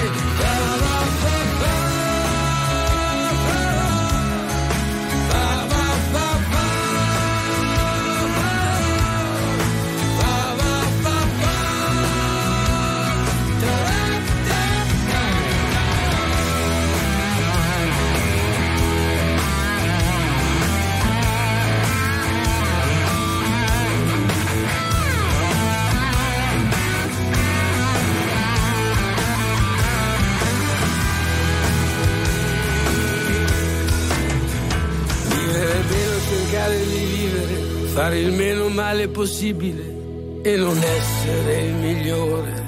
Fare 38.03 38.19
il 38.19 38.33
meno 38.33 38.67
male 38.67 39.07
possibile 39.07 40.41
e 40.43 40.57
non 40.57 40.77
essere 40.77 41.61
il 41.61 41.73
migliore. 41.73 42.61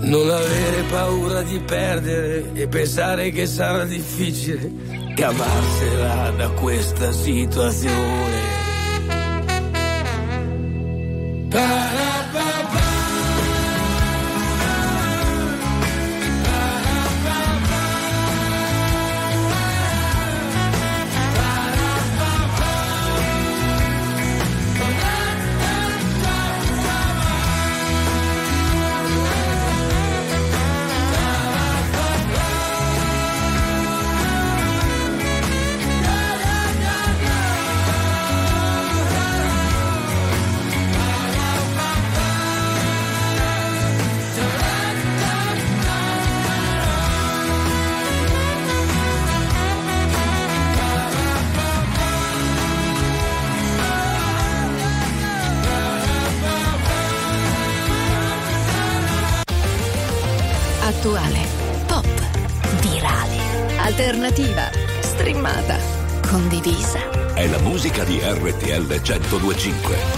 Non 0.00 0.28
avere 0.28 0.82
paura 0.90 1.40
di 1.40 1.58
perdere 1.60 2.50
e 2.52 2.68
pensare 2.68 3.30
che 3.30 3.46
sarà 3.46 3.86
difficile 3.86 4.70
cavarsela 5.14 6.30
da 6.36 6.50
questa 6.50 7.10
situazione. 7.10 8.53
1025. 69.38 70.13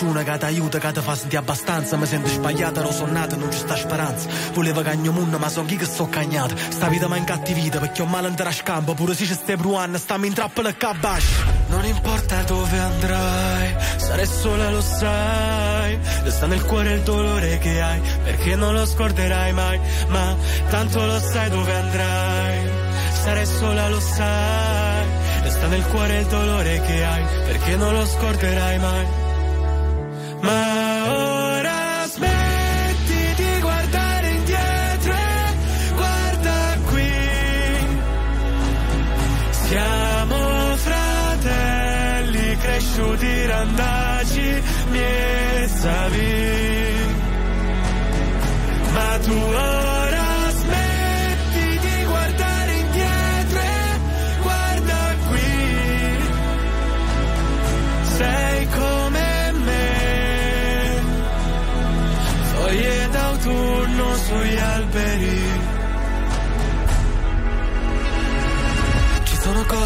Nessuno 0.00 0.22
che 0.22 0.38
ti 0.38 0.44
aiuta, 0.44 0.78
che 0.78 0.92
ti 0.92 1.00
fa 1.00 1.14
sentire 1.14 1.40
abbastanza. 1.42 1.96
Mi 1.96 2.06
sento 2.06 2.28
sbagliata, 2.28 2.80
ero 2.80 2.90
sonnata, 2.90 3.36
non 3.36 3.52
ci 3.52 3.58
sta 3.58 3.76
speranza. 3.76 4.28
Volevo 4.54 4.80
cagno 4.80 5.12
munno, 5.12 5.36
ma 5.36 5.48
so 5.48 5.62
chi 5.64 5.76
che 5.76 5.84
sto 5.84 6.08
cagnata 6.08 6.54
Sta 6.56 6.88
vita 6.88 7.06
ma 7.06 7.16
incattivita, 7.16 7.78
perché 7.78 8.02
ho 8.02 8.06
male 8.06 8.28
andare 8.28 8.48
a 8.48 8.52
scampo. 8.52 8.94
Pure 8.94 9.14
se 9.14 9.26
ci 9.26 9.34
stai 9.34 9.56
bruando, 9.56 9.98
stammi 9.98 10.26
in 10.26 10.32
trappola 10.32 10.70
e 10.70 10.76
cabascio 10.76 11.44
Non 11.68 11.84
importa 11.84 12.42
dove 12.44 12.78
andrai, 12.78 13.74
sarai 13.96 14.26
sola 14.26 14.70
lo 14.70 14.80
sai. 14.80 15.98
Sta 16.26 16.46
nel 16.46 16.64
cuore 16.64 16.94
il 16.94 17.02
dolore 17.02 17.58
che 17.58 17.80
hai, 17.80 18.00
perché 18.24 18.56
non 18.56 18.74
lo 18.74 18.86
scorderai 18.86 19.52
mai. 19.52 19.80
Ma 20.08 20.34
tanto 20.70 21.04
lo 21.04 21.20
sai 21.20 21.50
dove 21.50 21.74
andrai. 21.74 22.68
Sarai 23.22 23.46
sola 23.46 23.88
lo 23.88 24.00
sai. 24.00 25.08
Sta 25.46 25.66
nel 25.66 25.84
cuore 25.86 26.18
il 26.20 26.26
dolore 26.26 26.80
che 26.82 27.04
hai 27.04 27.24
Perché 27.46 27.74
non 27.74 27.94
lo 27.94 28.06
scorderai 28.06 28.78
mai 28.78 29.29
Ma 30.40 31.04
ora 31.12 32.06
smetti 32.06 33.34
di 33.36 33.60
guardare 33.60 34.28
indietro 34.28 35.12
e 35.12 35.54
Guarda 35.94 36.78
qui. 36.88 37.12
Siamo 39.50 40.76
fratelli 40.76 42.56
cresciuti 42.56 43.46
randaci 43.46 44.62
Miesavi 44.90 46.34
Ma 48.92 49.18
tu 49.22 49.32
ora 49.34 49.79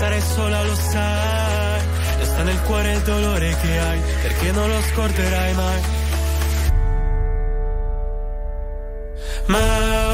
Sarai 0.00 0.22
sola 0.22 0.62
lo 0.62 0.74
sai 0.74 1.80
Resta 2.16 2.42
nel 2.42 2.58
cuore 2.62 2.92
il 2.92 3.02
dolore 3.02 3.54
che 3.60 3.78
hai 3.78 4.00
Perché 4.22 4.50
non 4.50 4.66
lo 4.66 4.80
scorderai 4.80 5.54
mai. 5.54 5.80
Ma 9.44 10.09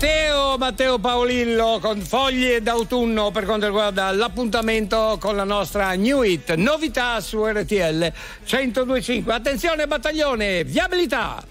Matteo, 0.00 0.56
Matteo 0.56 0.98
Paolillo 0.98 1.78
con 1.78 2.00
foglie 2.00 2.62
d'autunno 2.62 3.30
per 3.32 3.44
quanto 3.44 3.66
riguarda 3.66 4.10
l'appuntamento 4.12 5.18
con 5.20 5.36
la 5.36 5.44
nostra 5.44 5.92
New 5.92 6.22
Hit. 6.22 6.54
Novità 6.54 7.20
su 7.20 7.44
RTL 7.44 8.10
1025. 8.50 9.30
Attenzione 9.30 9.86
battaglione, 9.86 10.64
viabilità. 10.64 11.44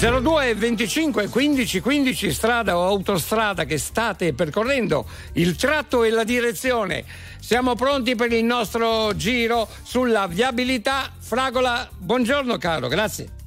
02 0.00 0.54
25 0.54 1.28
15 1.28 1.80
15 1.80 2.32
strada 2.32 2.78
o 2.78 2.86
autostrada 2.86 3.66
che 3.66 3.76
state 3.76 4.32
percorrendo 4.32 5.04
il 5.34 5.56
tratto 5.56 6.04
e 6.04 6.08
la 6.08 6.24
direzione. 6.24 7.04
Siamo 7.38 7.74
pronti 7.74 8.14
per 8.14 8.32
il 8.32 8.44
nostro 8.44 9.14
giro 9.14 9.68
sulla 9.82 10.26
viabilità. 10.26 11.12
Fragola, 11.18 11.86
buongiorno 11.94 12.56
caro, 12.56 12.88
grazie. 12.88 13.41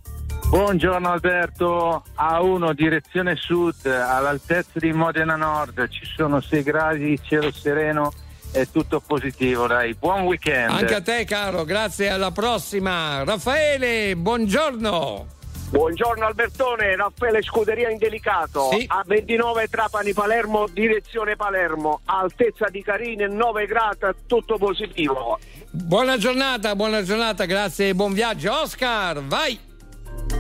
Buongiorno 0.49 1.11
Alberto, 1.11 2.03
A1 2.17 2.71
direzione 2.73 3.35
sud, 3.35 3.85
all'altezza 3.85 4.79
di 4.79 4.93
Modena 4.93 5.35
Nord, 5.35 5.89
ci 5.89 6.05
sono 6.05 6.39
6 6.39 6.63
gradi, 6.63 7.19
cielo 7.21 7.51
sereno, 7.51 8.13
è 8.51 8.65
tutto 8.71 9.01
positivo, 9.05 9.67
dai. 9.67 9.95
Buon 9.95 10.21
weekend. 10.21 10.69
Anche 10.69 10.95
a 10.95 11.01
te 11.01 11.25
caro, 11.25 11.65
grazie 11.65 12.09
alla 12.09 12.31
prossima. 12.31 13.23
Raffaele, 13.23 14.15
buongiorno. 14.15 15.27
Buongiorno 15.71 16.25
Albertone, 16.25 16.95
Raffaele 16.95 17.41
Scuderia 17.41 17.89
Indelicato, 17.89 18.69
Sì. 18.71 18.85
a 18.87 19.03
29 19.05 19.67
Trapani 19.67 20.13
Palermo, 20.13 20.67
direzione 20.71 21.35
Palermo, 21.35 21.99
altezza 22.05 22.67
di 22.69 22.81
Carine 22.81 23.27
9 23.27 23.65
gradi, 23.65 23.97
tutto 24.25 24.57
positivo. 24.57 25.37
Buona 25.71 26.17
giornata, 26.17 26.75
buona 26.75 27.01
giornata, 27.03 27.43
grazie 27.45 27.89
e 27.89 27.95
buon 27.95 28.13
viaggio. 28.13 28.53
Oscar, 28.53 29.21
vai! 29.23 29.64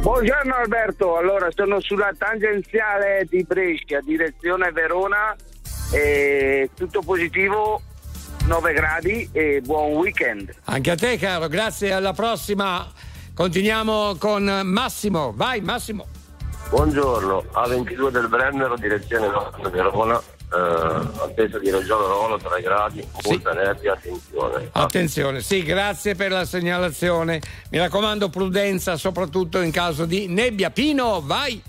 Buongiorno 0.05 0.53
Alberto, 0.53 1.17
allora 1.17 1.47
sono 1.49 1.79
sulla 1.79 2.11
tangenziale 2.15 3.25
di 3.27 3.43
Brescia, 3.43 4.01
direzione 4.01 4.71
Verona, 4.71 5.35
e 5.91 6.69
tutto 6.75 7.01
positivo, 7.01 7.81
9 8.45 8.73
gradi 8.73 9.27
e 9.31 9.61
buon 9.61 9.93
weekend. 9.93 10.53
Anche 10.65 10.91
a 10.91 10.95
te, 10.95 11.17
caro, 11.17 11.47
grazie, 11.47 11.91
alla 11.91 12.13
prossima. 12.13 12.87
Continuiamo 13.33 14.15
con 14.19 14.43
Massimo. 14.63 15.33
Vai, 15.35 15.61
Massimo. 15.61 16.05
Buongiorno, 16.69 17.45
A22 17.53 18.09
del 18.09 18.27
Brennero, 18.27 18.75
direzione 18.75 19.27
nord 19.27 19.71
Verona, 19.71 20.21
eh, 20.53 21.23
attesa 21.23 21.59
di 21.59 21.69
Regione 21.69 22.05
Rolo 22.05 22.37
3 22.37 22.61
gradi, 22.61 23.07
molta 23.23 23.53
nebbia, 23.53 23.93
attenzione. 23.93 24.69
Attenzione, 24.71 25.41
sì, 25.41 25.63
grazie 25.63 26.15
per 26.15 26.31
la 26.31 26.45
segnalazione. 26.45 27.41
Mi 27.71 27.77
raccomando, 27.77 28.29
prudenza, 28.29 28.95
soprattutto 28.97 29.61
in 29.61 29.71
caso 29.71 30.05
di 30.05 30.27
nebbia. 30.27 30.69
Pino, 30.69 31.21
vai! 31.23 31.61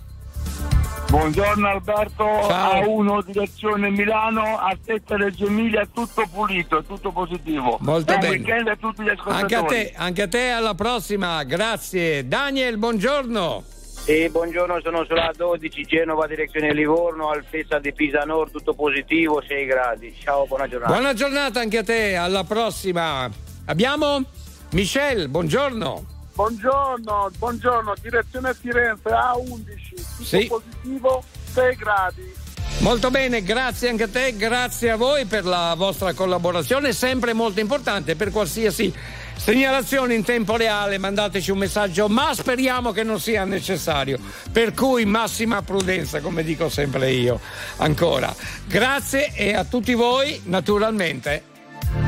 Buongiorno 1.08 1.68
Alberto, 1.68 2.24
Ciao. 2.48 2.82
A1 2.82 3.24
direzione 3.26 3.90
Milano, 3.90 4.58
altezza 4.58 5.16
Reggio 5.16 5.46
Emilia, 5.46 5.86
tutto 5.92 6.24
pulito, 6.30 6.82
tutto 6.82 7.12
positivo. 7.12 7.78
Molto 7.80 8.16
Buon 8.16 8.20
bene. 8.20 8.36
weekend 8.36 8.68
a 8.68 8.76
tutti 8.76 9.02
gli 9.02 9.08
ascoltatori. 9.08 9.40
Anche 9.40 9.54
a 9.54 9.62
te, 9.62 9.92
anche 9.96 10.22
a 10.22 10.28
te, 10.28 10.48
alla 10.50 10.74
prossima, 10.74 11.44
grazie. 11.44 12.26
Daniel, 12.26 12.76
buongiorno. 12.76 13.62
Sì, 14.06 14.28
buongiorno, 14.30 14.80
sono 14.82 15.04
sulla 15.04 15.32
12 15.36 15.82
Genova, 15.82 16.28
direzione 16.28 16.72
Livorno, 16.72 17.28
altezza 17.30 17.80
di 17.80 17.92
Pisa 17.92 18.20
Nord, 18.20 18.52
tutto 18.52 18.72
positivo, 18.72 19.42
6 19.44 19.66
gradi. 19.66 20.14
Ciao, 20.22 20.46
buona 20.46 20.68
giornata. 20.68 20.92
Buona 20.92 21.12
giornata 21.12 21.58
anche 21.58 21.78
a 21.78 21.82
te, 21.82 22.14
alla 22.14 22.44
prossima. 22.44 23.28
Abbiamo 23.64 24.22
Michelle, 24.70 25.26
buongiorno. 25.26 26.04
Buongiorno, 26.34 27.30
buongiorno, 27.36 27.94
direzione 28.00 28.54
Firenze, 28.54 29.08
A11, 29.08 29.88
tutto 29.88 30.22
Sì. 30.22 30.46
positivo, 30.46 31.24
6 31.52 31.74
gradi. 31.74 32.32
Molto 32.80 33.10
bene, 33.10 33.42
grazie 33.42 33.88
anche 33.88 34.04
a 34.04 34.08
te, 34.08 34.36
grazie 34.36 34.90
a 34.90 34.96
voi 34.96 35.24
per 35.24 35.44
la 35.46 35.74
vostra 35.76 36.12
collaborazione, 36.12 36.92
sempre 36.92 37.32
molto 37.32 37.58
importante 37.58 38.14
per 38.14 38.30
qualsiasi 38.30 38.94
segnalazione 39.36 40.14
in 40.14 40.24
tempo 40.24 40.56
reale, 40.56 40.98
mandateci 40.98 41.50
un 41.50 41.58
messaggio, 41.58 42.08
ma 42.08 42.34
speriamo 42.34 42.92
che 42.92 43.02
non 43.02 43.20
sia 43.20 43.44
necessario. 43.44 44.18
Per 44.50 44.74
cui 44.74 45.04
massima 45.04 45.62
prudenza, 45.62 46.20
come 46.20 46.42
dico 46.42 46.68
sempre 46.68 47.10
io. 47.10 47.40
Ancora, 47.76 48.34
grazie 48.66 49.32
e 49.34 49.54
a 49.54 49.64
tutti 49.64 49.94
voi, 49.94 50.40
naturalmente, 50.44 51.42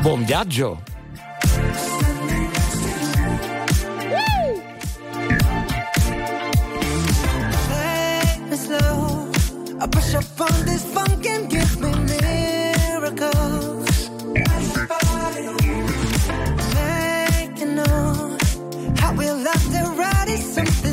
buon 0.01 0.25
viaggio. 0.25 0.83
I 9.81 9.87
push 9.87 10.13
up 10.15 10.41
on 10.41 10.65
this 10.65 10.83
funk 10.83 11.25
and 11.25 11.49
give 11.49 11.68
to 20.29 20.35
ride 20.35 20.41
is 20.41 20.55
something 20.55 20.88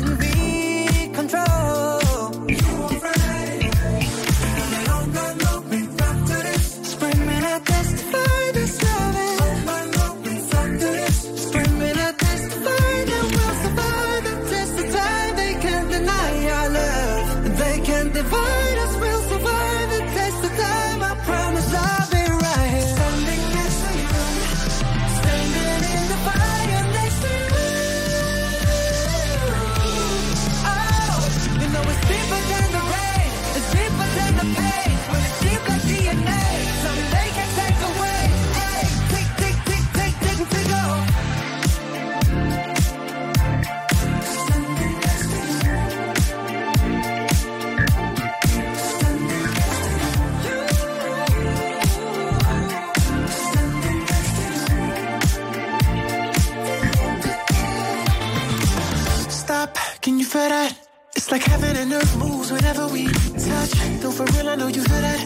Feel 60.26 60.48
that? 60.48 60.76
It's 61.14 61.30
like 61.30 61.44
heaven 61.44 61.76
and 61.76 61.92
earth 61.92 62.16
moves 62.18 62.50
whenever 62.50 62.88
we 62.88 63.06
touch. 63.06 63.70
Though 64.00 64.10
for 64.10 64.24
real, 64.34 64.48
I 64.48 64.56
know 64.56 64.66
you 64.66 64.82
feel 64.82 65.00
that. 65.00 65.20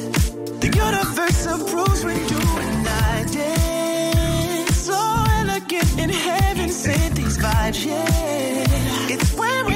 The 0.60 0.66
universe 0.68 1.46
approves 1.46 2.04
when 2.04 2.20
you 2.28 2.38
and 2.38 2.86
I 2.86 3.24
dance. 3.32 4.76
So 4.76 4.98
elegant 5.40 5.98
in 5.98 6.10
heaven, 6.10 6.68
sent 6.68 7.16
these 7.16 7.38
vibes, 7.38 7.86
yeah. 7.86 9.14
It's 9.14 9.32
when 9.32 9.69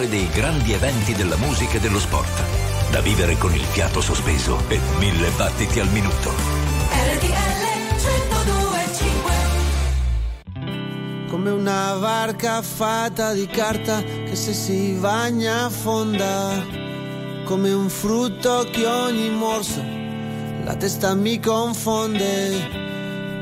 cuore 0.00 0.08
dei 0.08 0.28
grandi 0.30 0.72
eventi 0.72 1.14
della 1.14 1.36
musica 1.36 1.76
e 1.76 1.80
dello 1.80 1.98
sport. 1.98 2.42
da 2.90 3.00
vivere 3.00 3.36
con 3.36 3.54
il 3.54 3.60
fiato 3.60 4.00
sospeso 4.00 4.58
e 4.68 4.80
mille 4.98 5.28
battiti 5.36 5.78
al 5.78 5.88
minuto. 5.90 6.30
RTL 6.90 7.28
1025 7.98 9.32
Come 11.28 11.50
una 11.50 11.96
barca 12.00 12.62
fatta 12.62 13.34
di 13.34 13.46
carta 13.46 14.02
che 14.02 14.34
se 14.34 14.54
si 14.54 14.96
bagna 14.98 15.66
affonda. 15.66 16.64
Come 17.44 17.72
un 17.72 17.90
frutto 17.90 18.66
che 18.72 18.86
ogni 18.86 19.28
morso 19.30 19.84
la 20.64 20.74
testa 20.76 21.14
mi 21.14 21.38
confonde. 21.38 22.68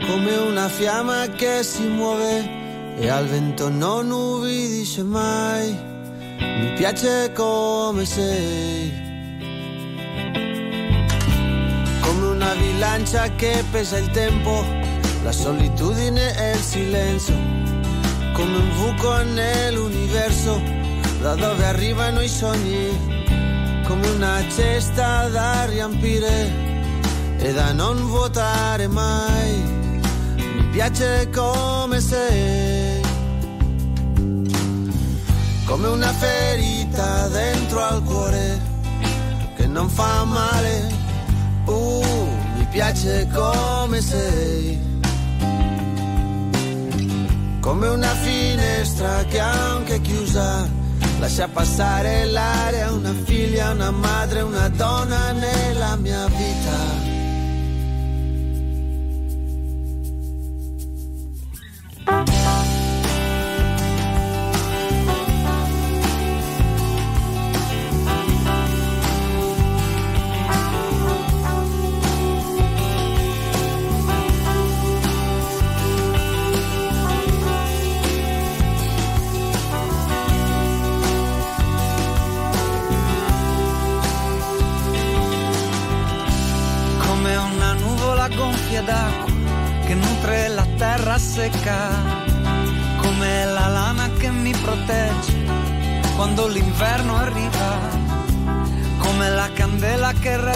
Come 0.06 0.36
una 0.36 0.68
fiamma 0.68 1.28
che 1.28 1.62
si 1.62 1.86
muove 1.86 2.96
e 2.98 3.08
al 3.08 3.26
vento 3.26 3.68
non 3.68 4.10
ubbidisce 4.10 5.04
mai. 5.04 5.87
Mi 6.38 6.72
piace 6.76 7.32
come 7.32 8.04
sei. 8.04 8.92
Come 12.00 12.26
una 12.26 12.54
bilancia 12.54 13.34
che 13.34 13.64
pesa 13.70 13.98
il 13.98 14.10
tempo, 14.10 14.64
la 15.22 15.32
solitudine 15.32 16.36
e 16.36 16.52
il 16.52 16.60
silenzio. 16.60 17.34
Come 18.32 18.56
un 18.56 18.70
buco 18.76 19.22
nell'universo, 19.22 20.62
da 21.20 21.34
dove 21.34 21.64
arrivano 21.64 22.20
i 22.20 22.28
sogni. 22.28 23.16
Come 23.84 24.08
una 24.10 24.42
cesta 24.54 25.28
da 25.28 25.64
riempire 25.64 26.66
e 27.38 27.52
da 27.52 27.72
non 27.72 27.96
vuotare 28.06 28.86
mai. 28.86 29.76
Mi 30.36 30.68
piace 30.70 31.28
come 31.32 32.00
sei. 32.00 32.67
Come 35.68 35.86
una 35.88 36.10
ferita 36.14 37.28
dentro 37.28 37.84
al 37.84 38.02
cuore 38.02 38.58
che 39.54 39.66
non 39.66 39.90
fa 39.90 40.24
male. 40.24 40.90
Uh, 41.66 42.26
mi 42.56 42.66
piace 42.70 43.28
come 43.34 44.00
sei. 44.00 44.80
Come 47.60 47.88
una 47.88 48.14
finestra 48.14 49.24
che 49.24 49.38
anche 49.38 50.00
chiusa 50.00 50.66
lascia 51.18 51.48
passare 51.48 52.24
l'aria, 52.24 52.90
una 52.90 53.12
figlia, 53.12 53.72
una 53.72 53.90
madre, 53.90 54.40
una 54.40 54.70
donna 54.70 55.32
nella 55.32 55.96
mia 55.96 56.26
vita. 56.28 56.67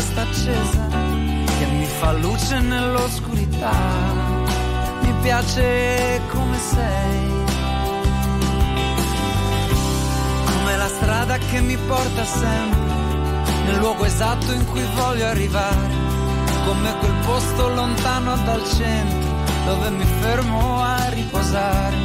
Resta 0.02 0.22
accesa, 0.22 0.88
che 1.58 1.66
mi 1.66 1.86
fa 1.86 2.12
luce 2.12 2.58
nell'oscurità, 2.58 3.72
mi 5.02 5.14
piace 5.22 6.20
come 6.28 6.58
sei. 6.58 7.30
Come 10.44 10.76
la 10.76 10.88
strada 10.88 11.38
che 11.38 11.60
mi 11.60 11.76
porta 11.76 12.24
sempre 12.24 12.90
nel 13.66 13.78
luogo 13.78 14.04
esatto 14.04 14.52
in 14.52 14.66
cui 14.66 14.84
voglio 14.96 15.26
arrivare. 15.26 16.00
Come 16.66 16.96
quel 16.98 17.14
posto 17.24 17.68
lontano 17.68 18.36
dal 18.44 18.62
centro 18.64 19.30
dove 19.66 19.90
mi 19.90 20.04
fermo 20.20 20.82
a 20.82 21.08
riposare, 21.10 21.96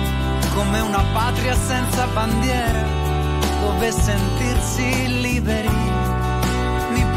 come 0.54 0.80
una 0.82 1.04
patria 1.14 1.56
senza 1.56 2.06
bandiera 2.14 3.06
dove 3.62 3.92
sentirsi 3.92 5.22
liberi, 5.22 5.97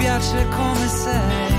piace 0.00 0.48
come 0.48 0.88
sei, 0.88 1.54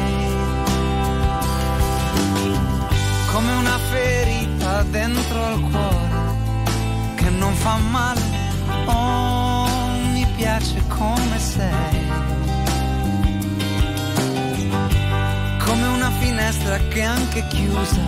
come 3.32 3.52
una 3.54 3.78
ferita 3.92 4.82
dentro 4.90 5.46
al 5.46 5.60
cuore 5.70 6.20
che 7.18 7.30
non 7.30 7.54
fa 7.54 7.76
male, 7.78 8.22
oh 8.86 9.68
mi 10.14 10.26
piace 10.36 10.82
come 10.88 11.40
sei. 11.40 12.10
come 15.64 15.88
una 15.88 16.10
finestra 16.20 16.78
che 16.90 17.04
anche 17.04 17.48
chiusa 17.48 18.02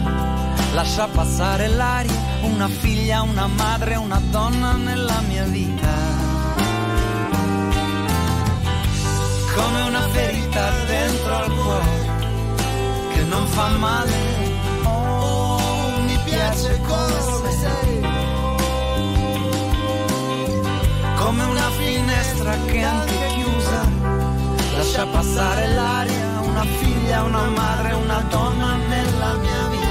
lascia 0.73 1.07
passare 1.09 1.67
l'aria, 1.67 2.19
una 2.41 2.67
figlia, 2.67 3.21
una 3.21 3.45
madre, 3.45 3.95
una 3.95 4.19
donna 4.31 4.73
nella 4.73 5.21
mia 5.21 5.43
vita. 5.43 6.12
Come 9.55 9.81
una 9.83 10.07
ferita 10.09 10.71
dentro 10.87 11.35
al 11.35 11.51
cuore 11.53 11.95
che 13.13 13.21
non 13.23 13.45
fa 13.47 13.67
male. 13.77 14.11
Oh, 14.83 15.99
mi 16.05 16.17
piace 16.25 16.81
come 16.81 17.51
sei. 17.61 18.01
Come 21.15 21.43
una 21.43 21.69
finestra 21.69 22.55
che 22.65 22.81
anche 22.81 23.27
chiusa 23.35 23.81
lascia 24.75 25.05
passare 25.05 25.67
l'aria, 25.73 26.39
una 26.41 26.63
figlia, 26.63 27.23
una 27.23 27.47
madre, 27.49 27.93
una 27.93 28.25
donna 28.29 28.75
nella 28.75 29.33
mia 29.35 29.67
vita. 29.69 29.81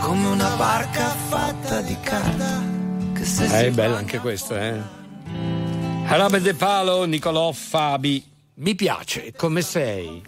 Come 0.00 0.26
una 0.26 0.50
barca 0.56 1.08
fatta 1.28 1.80
di 1.80 1.96
carta 2.00 2.69
Eh, 3.42 3.66
è 3.66 3.70
bello 3.70 3.94
bagna 3.94 3.98
anche 3.98 4.18
questo, 4.18 4.56
eh. 4.56 4.78
Arabe 6.06 6.40
De 6.40 6.54
Palo, 6.54 7.04
Nicolò 7.04 7.52
Fabi. 7.52 8.24
Mi 8.54 8.74
piace, 8.74 9.32
come 9.36 9.62
sei? 9.62 10.22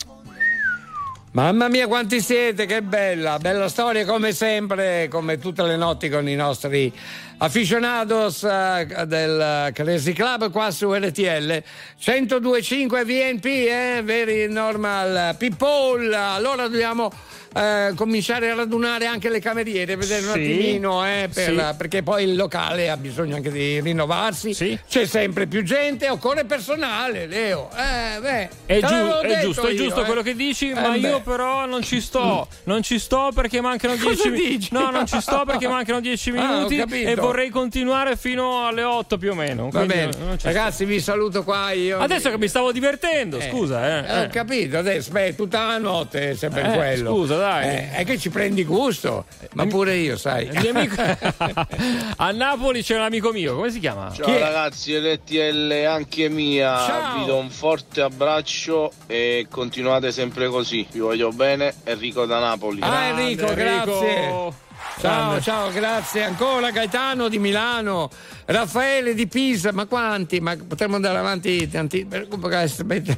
Mamma 1.32 1.68
mia 1.68 1.86
quanti 1.86 2.20
siete, 2.20 2.66
che 2.66 2.82
bella, 2.82 3.38
bella 3.38 3.68
storia 3.68 4.04
come 4.04 4.32
sempre, 4.32 5.08
come 5.08 5.38
tutte 5.38 5.62
le 5.62 5.76
notti 5.76 6.10
con 6.10 6.28
i 6.28 6.34
nostri 6.34 6.92
aficionados 7.38 8.44
eh, 8.44 8.86
del 9.06 9.70
Crazy 9.72 10.12
Club 10.12 10.50
qua 10.50 10.70
su 10.70 10.92
RTL 10.92 11.62
1025 12.04 13.04
VNP, 13.04 13.44
eh, 13.46 14.02
very 14.04 14.46
normal 14.52 15.34
people. 15.38 16.14
Allora 16.14 16.68
dobbiamo 16.68 17.10
eh, 17.54 17.92
cominciare 17.96 18.50
a 18.50 18.54
radunare 18.54 19.06
anche 19.06 19.28
le 19.28 19.40
cameriere, 19.40 19.96
vedere 19.96 20.26
un 20.26 20.32
Sì. 20.32 20.38
attimino, 20.38 21.06
eh, 21.06 21.28
per- 21.32 21.54
Sì. 21.70 21.74
perché 21.76 22.02
poi 22.02 22.24
il 22.24 22.36
locale 22.36 22.90
ha 22.90 22.96
bisogno 22.96 23.36
anche 23.36 23.50
di 23.50 23.80
rinnovarsi. 23.80 24.80
C'è 24.88 25.06
sempre 25.06 25.46
più 25.46 25.62
gente, 25.62 26.08
occorre 26.08 26.44
personale, 26.44 27.26
Leo. 27.26 27.68
Eh, 27.76 28.20
beh, 28.20 28.48
È, 28.66 28.78
giu- 28.80 29.20
è 29.20 29.40
giusto, 29.40 29.66
è 29.66 29.70
io, 29.72 29.76
giusto 29.84 30.02
eh. 30.02 30.04
quello 30.04 30.22
che 30.22 30.34
dici, 30.34 30.70
Eh, 30.70 30.74
ma 30.74 30.90
beh. 30.90 30.98
io 30.98 31.20
però 31.20 31.66
non 31.66 31.82
ci 31.82 32.00
sto. 32.00 32.46
Non 32.64 32.82
ci 32.82 32.98
sto 32.98 33.30
perché 33.34 33.60
mancano 33.60 33.94
Cosa 33.94 34.08
10 34.28 34.30
minuti. 34.30 34.68
No, 34.72 34.90
non 34.90 35.06
ci 35.06 35.20
sto 35.20 35.42
perché 35.44 35.68
mancano 35.68 36.00
10 36.00 36.30
Ah, 36.30 36.66
minuti 36.66 36.78
e 37.02 37.14
vorrei 37.14 37.50
continuare 37.50 38.16
fino 38.16 38.66
alle 38.66 38.82
8 38.82 39.18
più 39.18 39.30
o 39.32 39.34
meno. 39.34 39.68
Va 39.70 39.84
bene, 39.84 40.10
ragazzi, 40.42 40.84
vi 40.84 41.00
saluto 41.00 41.42
qua 41.44 41.70
io. 41.72 41.98
Adesso 41.98 42.30
che 42.30 42.38
mi 42.38 42.48
stavo 42.48 42.72
divertendo, 42.72 43.40
scusa. 43.40 44.22
Ho 44.22 44.28
capito, 44.30 44.78
adesso 44.78 45.10
beh, 45.10 45.34
tutta 45.34 45.66
la 45.66 45.78
notte 45.78 46.34
sempre 46.36 46.62
Eh, 46.72 46.76
quello. 46.76 47.10
scusa, 47.10 47.36
dai. 47.42 47.68
Eh, 47.68 47.90
è 47.92 48.04
che 48.04 48.18
ci 48.18 48.30
prendi 48.30 48.64
gusto, 48.64 49.24
ma 49.52 49.66
pure 49.66 49.96
io, 49.96 50.16
sai. 50.16 50.48
Amico- 50.48 51.02
A 52.16 52.30
Napoli 52.30 52.82
c'è 52.82 52.94
un 52.96 53.02
amico 53.02 53.32
mio, 53.32 53.54
come 53.56 53.70
si 53.70 53.80
chiama? 53.80 54.12
Ciao 54.12 54.38
ragazzi, 54.38 54.96
RTL 54.96 55.84
anche 55.86 56.28
mia, 56.28 56.76
Ciao. 56.86 57.18
vi 57.18 57.24
do 57.26 57.36
un 57.36 57.50
forte 57.50 58.00
abbraccio 58.00 58.92
e 59.06 59.46
continuate 59.50 60.12
sempre 60.12 60.48
così, 60.48 60.86
vi 60.90 61.00
voglio 61.00 61.30
bene, 61.30 61.74
Enrico 61.84 62.24
da 62.26 62.38
Napoli. 62.38 62.80
Ah, 62.82 63.06
Enrico, 63.06 63.52
grazie. 63.52 64.60
Ciao, 64.98 65.40
ciao, 65.40 65.70
grazie 65.72 66.22
ancora 66.22 66.70
Gaetano 66.70 67.28
di 67.28 67.38
Milano, 67.38 68.08
Raffaele 68.44 69.14
di 69.14 69.26
Pisa, 69.26 69.72
ma 69.72 69.86
quanti? 69.86 70.38
Ma 70.40 70.56
potremmo 70.56 70.94
andare 70.96 71.18
avanti 71.18 71.68
tanti, 71.68 72.06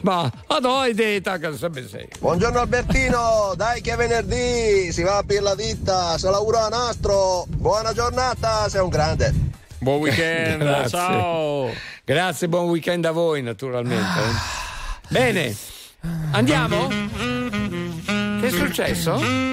ma 0.00 0.30
a 0.46 0.58
noi 0.60 0.94
detta 0.94 1.36
che 1.38 1.54
sempre 1.56 1.86
sei. 1.86 2.08
Buongiorno 2.18 2.60
Albertino, 2.60 3.52
dai 3.56 3.82
che 3.82 3.92
è 3.92 3.96
venerdì, 3.96 4.92
si 4.92 5.02
va 5.02 5.18
a 5.18 5.22
per 5.24 5.42
la 5.42 5.54
ditta, 5.54 6.16
se 6.16 6.30
lavora 6.30 6.64
a 6.64 6.68
nastro, 6.68 7.44
buona 7.48 7.92
giornata, 7.92 8.68
sei 8.70 8.80
un 8.80 8.88
grande. 8.88 9.34
Buon 9.78 9.98
weekend, 10.00 10.62
Grazie. 10.64 10.88
ciao. 10.88 11.70
Grazie, 12.04 12.48
buon 12.48 12.68
weekend 12.70 13.04
a 13.04 13.10
voi 13.10 13.42
naturalmente. 13.42 14.20
Bene, 15.08 15.54
andiamo? 16.32 16.88
Che 16.88 18.46
è 18.46 18.50
successo? 18.50 19.52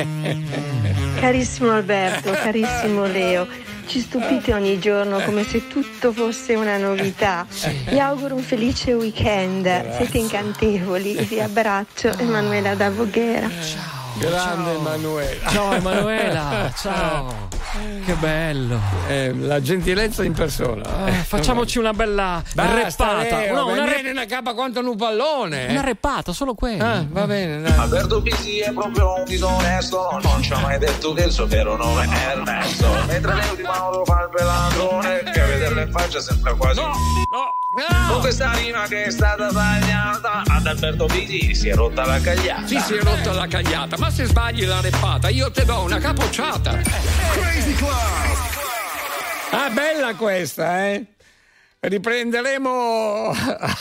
Carissimo 1.20 1.72
Alberto, 1.72 2.30
carissimo 2.32 3.04
Leo, 3.06 3.46
ci 3.86 4.00
stupite 4.00 4.54
ogni 4.54 4.78
giorno 4.78 5.20
come 5.20 5.44
se 5.44 5.66
tutto 5.66 6.12
fosse 6.12 6.54
una 6.54 6.76
novità. 6.78 7.46
Vi 7.88 7.98
auguro 7.98 8.36
un 8.36 8.42
felice 8.42 8.92
weekend, 8.94 9.96
siete 9.96 10.18
incantevoli. 10.18 11.14
Vi 11.24 11.40
abbraccio, 11.40 12.16
Emanuela 12.18 12.74
da 12.74 12.90
Voghera. 12.90 13.99
Grande 14.18 14.72
Emanuela. 14.74 15.48
Ciao 15.50 15.72
Emanuela, 15.72 16.72
ciao. 16.76 17.48
Che 18.04 18.12
bello. 18.14 18.80
Eh, 19.06 19.32
la 19.34 19.60
gentilezza 19.62 20.24
in 20.24 20.32
persona. 20.32 21.06
Eh, 21.06 21.12
facciamoci 21.12 21.78
una 21.78 21.92
bella 21.92 22.42
Basta, 22.54 23.12
reppata. 23.14 23.38
Leo, 23.38 23.54
No, 23.54 23.66
una, 23.68 23.82
me 23.82 23.86
re- 23.88 23.94
viene 23.94 24.10
una 24.10 24.26
capa 24.26 24.54
quanto 24.54 24.80
un 24.80 24.96
pallone. 24.96 25.66
una 25.70 25.80
reppata, 25.80 26.32
solo 26.32 26.54
quella. 26.54 26.92
Ah, 26.94 27.04
va 27.08 27.26
bene, 27.26 27.62
dai. 27.62 27.78
Alberto 27.78 28.20
Pisi 28.20 28.58
è 28.58 28.72
proprio 28.72 29.14
un 29.18 29.24
disonesto 29.24 30.18
Non 30.22 30.42
ci 30.42 30.52
ha 30.52 30.58
mai 30.58 30.78
detto 30.78 31.12
che 31.12 31.22
il 31.24 31.32
suo 31.32 31.46
vero 31.46 31.76
nome 31.76 32.04
è 32.04 32.30
Ernesto 32.30 32.86
Mentre 33.06 33.34
Leo 33.34 33.54
di 33.54 33.62
Mauro 33.62 34.04
fa 34.04 34.22
il 34.22 34.30
pelandrone 34.34 35.22
Che 35.32 35.40
a 35.40 35.46
vederlo 35.46 35.80
in 35.80 35.90
faccia 35.90 36.20
sembra 36.20 36.54
quasi 36.54 36.80
Con 36.80 38.20
questa 38.20 38.52
rima 38.54 38.82
che 38.86 39.04
è 39.04 39.10
stata 39.10 39.48
tagliata 39.52 40.42
Ad 40.46 40.66
Alberto 40.66 41.06
Pisi 41.06 41.54
si 41.54 41.68
è 41.68 41.74
rotta 41.74 42.04
la 42.04 42.20
cagliata 42.20 42.66
Sì, 42.66 42.78
si 42.80 42.94
è 42.94 43.00
rotta 43.02 43.32
la 43.32 43.46
cagliata, 43.46 43.96
ma 44.00 44.10
se 44.10 44.24
sbagli 44.24 44.64
la 44.64 44.80
reppata 44.80 45.28
io 45.28 45.50
te 45.50 45.64
do 45.64 45.82
una 45.82 45.98
capocciata. 45.98 46.80
Crazy 47.32 47.74
Club! 47.74 48.48
Ah, 49.50 49.70
bella 49.70 50.14
questa, 50.14 50.88
eh? 50.88 51.04
Riprenderemo 51.80 53.30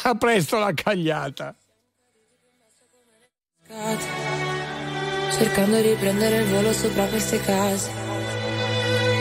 a 0.04 0.16
presto 0.16 0.60
la 0.60 0.74
cagliata. 0.74 1.56
cercando 5.32 5.80
di 5.80 5.96
prendere 5.98 6.42
il 6.42 6.48
volo 6.48 6.74
sopra 6.74 7.06
queste 7.06 7.40
case. 7.40 7.90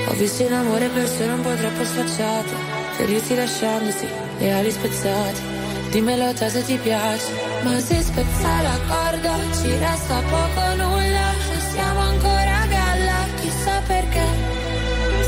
Ho 0.09 0.13
visto 0.15 0.43
in 0.43 0.53
amore 0.53 0.89
persone 0.89 1.33
un 1.33 1.43
po' 1.43 1.55
troppo 1.55 1.85
sfacciate, 1.85 2.55
feriti 2.97 3.35
lasciandosi 3.37 4.09
le 4.39 4.53
ali 4.53 4.71
spezzate. 4.71 5.58
Dimmelo 5.91 6.35
te 6.35 6.49
se 6.51 6.63
ti 6.65 6.77
piace, 6.77 7.33
ma 7.63 7.81
se 7.81 8.03
spezza 8.03 8.63
la 8.63 8.79
corda 8.89 9.35
ci 9.57 9.71
resta 9.77 10.21
poco 10.31 10.61
o 10.61 10.75
nulla 10.77 11.29
e 11.33 11.61
siamo 11.73 12.01
ancora 12.01 12.59
a 12.61 12.67
galla, 12.67 13.19
chissà 13.41 13.81
perché. 13.87 14.27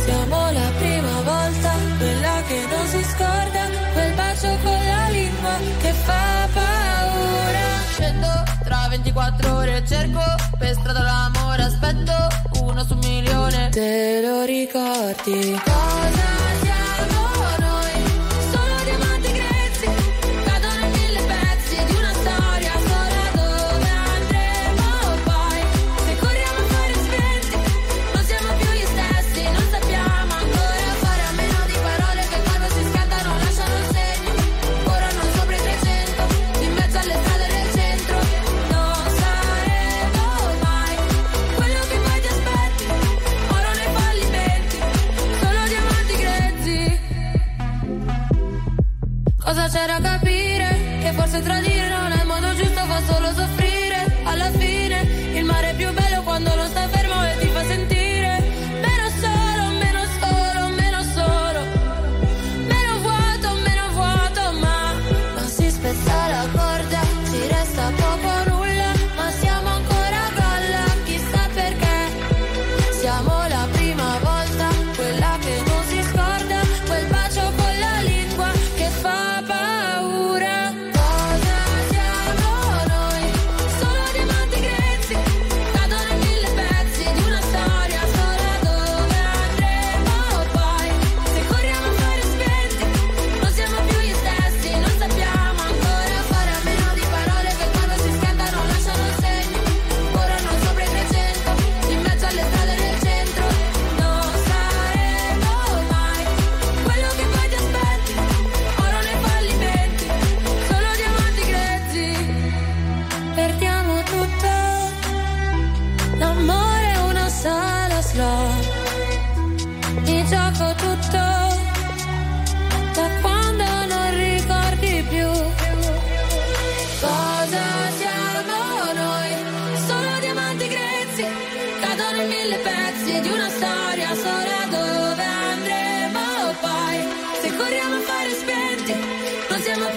Siamo 0.04 0.50
la 0.52 0.70
prima 0.78 1.20
volta, 1.22 1.72
quella 1.98 2.42
che 2.46 2.60
non 2.68 2.86
si 2.88 3.02
scorda, 3.04 3.62
quel 3.94 4.12
bacio 4.14 4.48
con 4.62 4.84
la 4.92 5.08
lingua 5.10 5.54
che 5.80 5.92
fa 5.92 6.48
paura. 6.52 7.66
Scendo 7.92 8.28
tra 8.62 8.86
24 8.90 9.54
ore 9.56 9.76
e 9.78 9.86
cerco 9.86 10.22
per 10.58 10.74
strada 10.74 11.02
l'amore, 11.02 11.62
aspetto 11.62 12.12
uno 12.60 12.84
su 12.84 12.92
un 12.92 12.98
milione. 13.02 13.68
Te 13.70 14.20
lo 14.22 14.44
ricordi? 14.44 15.58
Cosa 15.64 16.28
siamo 16.62 17.39
Cosa 49.50 49.66
c'è 49.66 49.84
da 49.84 49.98
capire? 50.00 50.98
Che 51.02 51.12
forse 51.12 51.42
tradire 51.42 51.79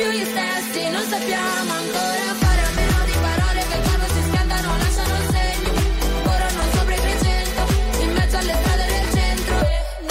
più 0.04 0.12
gli 0.12 0.26
stessi, 0.26 0.90
non 0.90 1.02
sappiamo 1.08 1.72
ancora 1.72 2.36
fare 2.36 2.62
a 2.62 2.72
meno 2.76 3.06
di 3.06 3.12
parole 3.22 3.62
che 3.70 3.80
quando 3.84 4.06
si 4.08 4.22
scaldano 4.28 4.78
lasciano 4.78 5.16
il 5.16 5.28
segno. 5.32 5.72
Corrono 6.24 6.64
sopra 6.74 6.94
i 6.94 7.00
300, 7.00 7.62
in 8.02 8.12
mezzo 8.12 8.38
alle 8.38 8.56
strade 8.60 8.86
del 8.86 9.08
centro. 9.14 9.56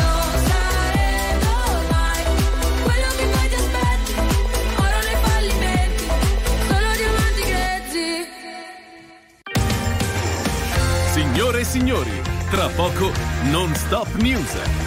Non 0.00 0.30
saremo 0.48 1.52
mai 1.90 2.24
quello 2.82 3.08
che 3.18 3.24
poi 3.34 3.48
ti 3.48 3.54
aspetti, 3.54 4.12
oro 4.80 4.98
nei 5.04 5.18
fallimenti, 5.28 6.04
solo 6.68 6.88
diamanti 6.96 7.42
grezzi. 7.52 8.08
Signore 11.12 11.60
e 11.60 11.64
signori, 11.64 12.22
tra 12.50 12.68
poco 12.68 13.12
non 13.50 13.74
stop 13.74 14.14
news. 14.14 14.81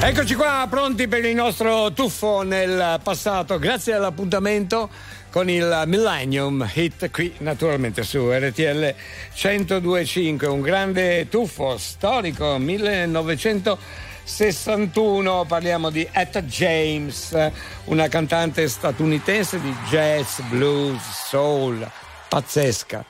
Eccoci 0.00 0.36
qua, 0.36 0.64
pronti 0.70 1.08
per 1.08 1.24
il 1.24 1.34
nostro 1.34 1.92
tuffo 1.92 2.42
nel 2.42 3.00
passato, 3.02 3.58
grazie 3.58 3.94
all'appuntamento 3.94 4.88
con 5.30 5.50
il 5.50 5.82
Millennium 5.86 6.70
Hit 6.72 7.10
qui 7.10 7.34
naturalmente 7.38 8.04
su 8.04 8.30
RTL 8.30 8.94
1025, 9.34 10.46
un 10.46 10.60
grande 10.60 11.28
tuffo 11.28 11.76
storico 11.76 12.58
1961, 12.58 15.44
parliamo 15.46 15.90
di 15.90 16.08
Etta 16.10 16.42
James, 16.42 17.36
una 17.84 18.08
cantante 18.08 18.66
statunitense 18.68 19.60
di 19.60 19.74
jazz, 19.90 20.38
blues, 20.48 21.02
soul, 21.26 21.86
pazzesca, 22.28 23.04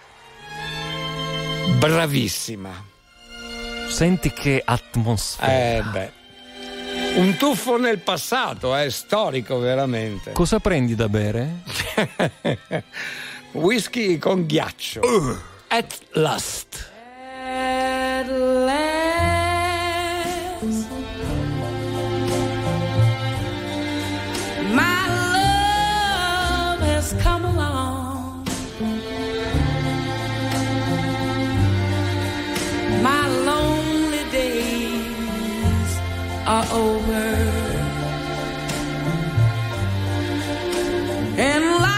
bravissima. 1.78 2.86
Senti 3.88 4.32
che 4.32 4.60
atmosfera. 4.64 5.52
Eh 5.52 5.82
beh. 5.82 6.17
Un 7.16 7.36
tuffo 7.36 7.76
nel 7.78 7.98
passato, 7.98 8.74
è 8.74 8.88
storico 8.90 9.58
veramente. 9.58 10.32
Cosa 10.32 10.58
prendi 10.60 10.94
da 10.94 11.08
bere? 11.08 11.62
Whisky 13.52 14.18
con 14.18 14.46
ghiaccio. 14.46 15.00
At 15.68 15.98
last. 16.12 16.90
At 17.44 18.28
last, 18.28 19.07
are 36.58 36.72
over. 36.72 37.24
And 41.38 41.64
life 41.82 41.97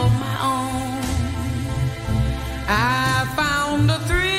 I 2.73 3.25
found 3.35 3.91
a 3.91 3.99
thrill 4.07 4.31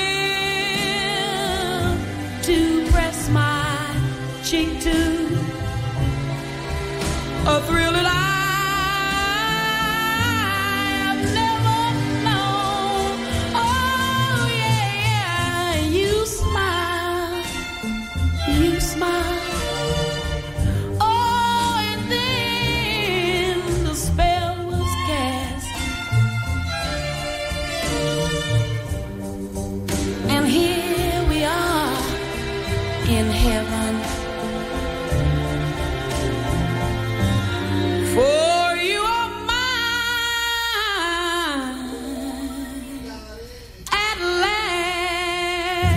to 2.44 2.90
press 2.90 3.28
my 3.28 3.94
cheek 4.42 4.80
to, 4.80 5.26
a 7.46 7.60
thrill 7.66 7.92
that 7.92 8.06
I 8.06 8.21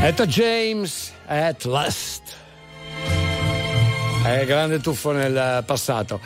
Etta 0.05 0.27
James, 0.27 1.11
at 1.25 1.63
last. 1.63 2.21
È 4.23 4.45
grande 4.45 4.79
tuffo 4.79 5.11
nel 5.11 5.63
passato. 5.65 6.19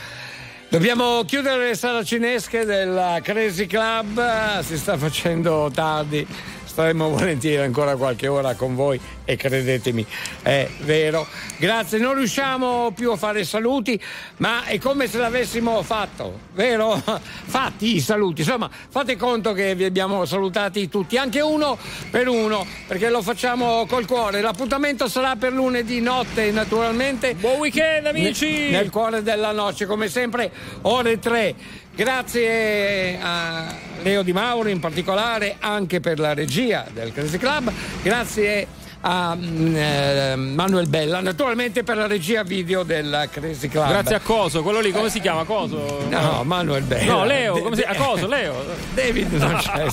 Dobbiamo 0.67 1.23
chiudere 1.23 1.69
le 1.69 1.75
saracinesche 1.75 2.65
del 2.65 3.21
Crazy 3.23 3.67
Club, 3.67 4.59
si 4.63 4.77
sta 4.77 4.97
facendo 4.97 5.71
tardi, 5.73 6.27
staremo 6.69 7.09
volentieri 7.17 7.63
ancora 7.63 7.95
qualche 7.95 8.27
ora 8.27 8.53
con 8.53 8.75
voi 8.75 8.99
e 9.25 9.35
credetemi, 9.35 10.05
è 10.41 10.69
vero. 10.81 11.27
Grazie, 11.57 11.97
non 11.97 12.13
riusciamo 12.15 12.91
più 12.95 13.11
a 13.11 13.17
fare 13.17 13.43
saluti, 13.43 13.99
ma 14.37 14.63
è 14.63 14.77
come 14.77 15.07
se 15.07 15.17
l'avessimo 15.17 15.81
fatto, 15.81 16.39
vero? 16.53 16.95
Fatti 17.49 17.95
i 17.95 17.99
saluti, 17.99 18.41
insomma, 18.41 18.69
fate 18.89 19.17
conto 19.17 19.53
che 19.53 19.75
vi 19.75 19.83
abbiamo 19.83 20.23
salutati 20.25 20.87
tutti, 20.87 21.17
anche 21.17 21.41
uno 21.41 21.77
per 22.09 22.27
uno, 22.27 22.65
perché 22.87 23.09
lo 23.09 23.21
facciamo 23.21 23.85
col 23.87 24.05
cuore. 24.05 24.41
L'appuntamento 24.41 25.07
sarà 25.09 25.35
per 25.35 25.51
lunedì 25.51 25.99
notte, 25.99 26.51
naturalmente. 26.51 27.33
Buon 27.33 27.57
weekend, 27.57 28.05
amici! 28.05 28.69
Nel 28.69 28.89
cuore 28.89 29.23
della 29.23 29.51
noce, 29.51 29.85
come 29.85 30.07
sempre, 30.07 30.51
ore 30.83 31.19
3. 31.19 31.55
Grazie 31.99 33.19
a 33.21 33.75
Leo 34.03 34.23
Di 34.23 34.31
Mauro 34.31 34.69
in 34.69 34.79
particolare, 34.79 35.57
anche 35.59 35.99
per 35.99 36.17
la 36.17 36.33
regia 36.33 36.85
del 36.93 37.11
Crazy 37.11 37.37
Club. 37.37 37.69
Grazie 38.01 38.67
a 39.01 39.35
mm, 39.35 39.75
eh, 39.75 40.35
Manuel 40.37 40.87
Bella, 40.87 41.19
naturalmente 41.19 41.83
per 41.83 41.97
la 41.97 42.07
regia 42.07 42.43
video 42.43 42.83
del 42.83 43.27
Crazy 43.29 43.67
Club. 43.67 43.89
Grazie 43.89 44.15
a 44.15 44.19
Coso, 44.21 44.63
quello 44.63 44.79
lì, 44.79 44.91
come 44.91 45.09
si 45.09 45.19
chiama? 45.19 45.43
Coso? 45.43 46.05
No, 46.07 46.43
Manuel 46.45 46.83
Bella. 46.83 47.11
No, 47.11 47.25
Leo, 47.25 47.61
come 47.61 47.75
si 47.75 47.81
de- 47.81 47.87
A 47.87 47.95
Coso, 47.95 48.27
Leo. 48.27 48.63
David 48.93 49.33
non 49.33 49.55
c'è. 49.57 49.89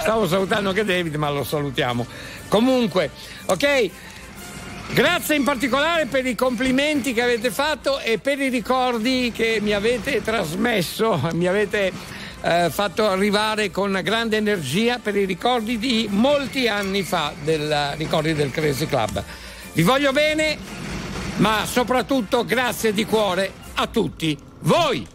Stavo 0.00 0.26
salutando 0.26 0.70
anche 0.70 0.84
David, 0.84 1.14
ma 1.14 1.30
lo 1.30 1.44
salutiamo. 1.44 2.04
Comunque, 2.48 3.10
ok. 3.46 3.90
Grazie 4.94 5.34
in 5.34 5.42
particolare 5.42 6.06
per 6.06 6.24
i 6.24 6.36
complimenti 6.36 7.12
che 7.12 7.20
avete 7.20 7.50
fatto 7.50 7.98
e 7.98 8.18
per 8.18 8.38
i 8.38 8.48
ricordi 8.48 9.32
che 9.34 9.58
mi 9.60 9.72
avete 9.72 10.22
trasmesso, 10.22 11.30
mi 11.32 11.48
avete 11.48 11.90
eh, 12.40 12.70
fatto 12.70 13.08
arrivare 13.08 13.72
con 13.72 13.98
grande 14.04 14.36
energia 14.36 15.00
per 15.00 15.16
i 15.16 15.24
ricordi 15.24 15.80
di 15.80 16.06
molti 16.08 16.68
anni 16.68 17.02
fa, 17.02 17.32
del, 17.42 17.94
ricordi 17.96 18.34
del 18.34 18.52
Crazy 18.52 18.86
Club. 18.86 19.20
Vi 19.72 19.82
voglio 19.82 20.12
bene, 20.12 20.56
ma 21.38 21.66
soprattutto 21.66 22.44
grazie 22.44 22.92
di 22.92 23.04
cuore 23.04 23.50
a 23.74 23.88
tutti 23.88 24.38
voi. 24.60 25.13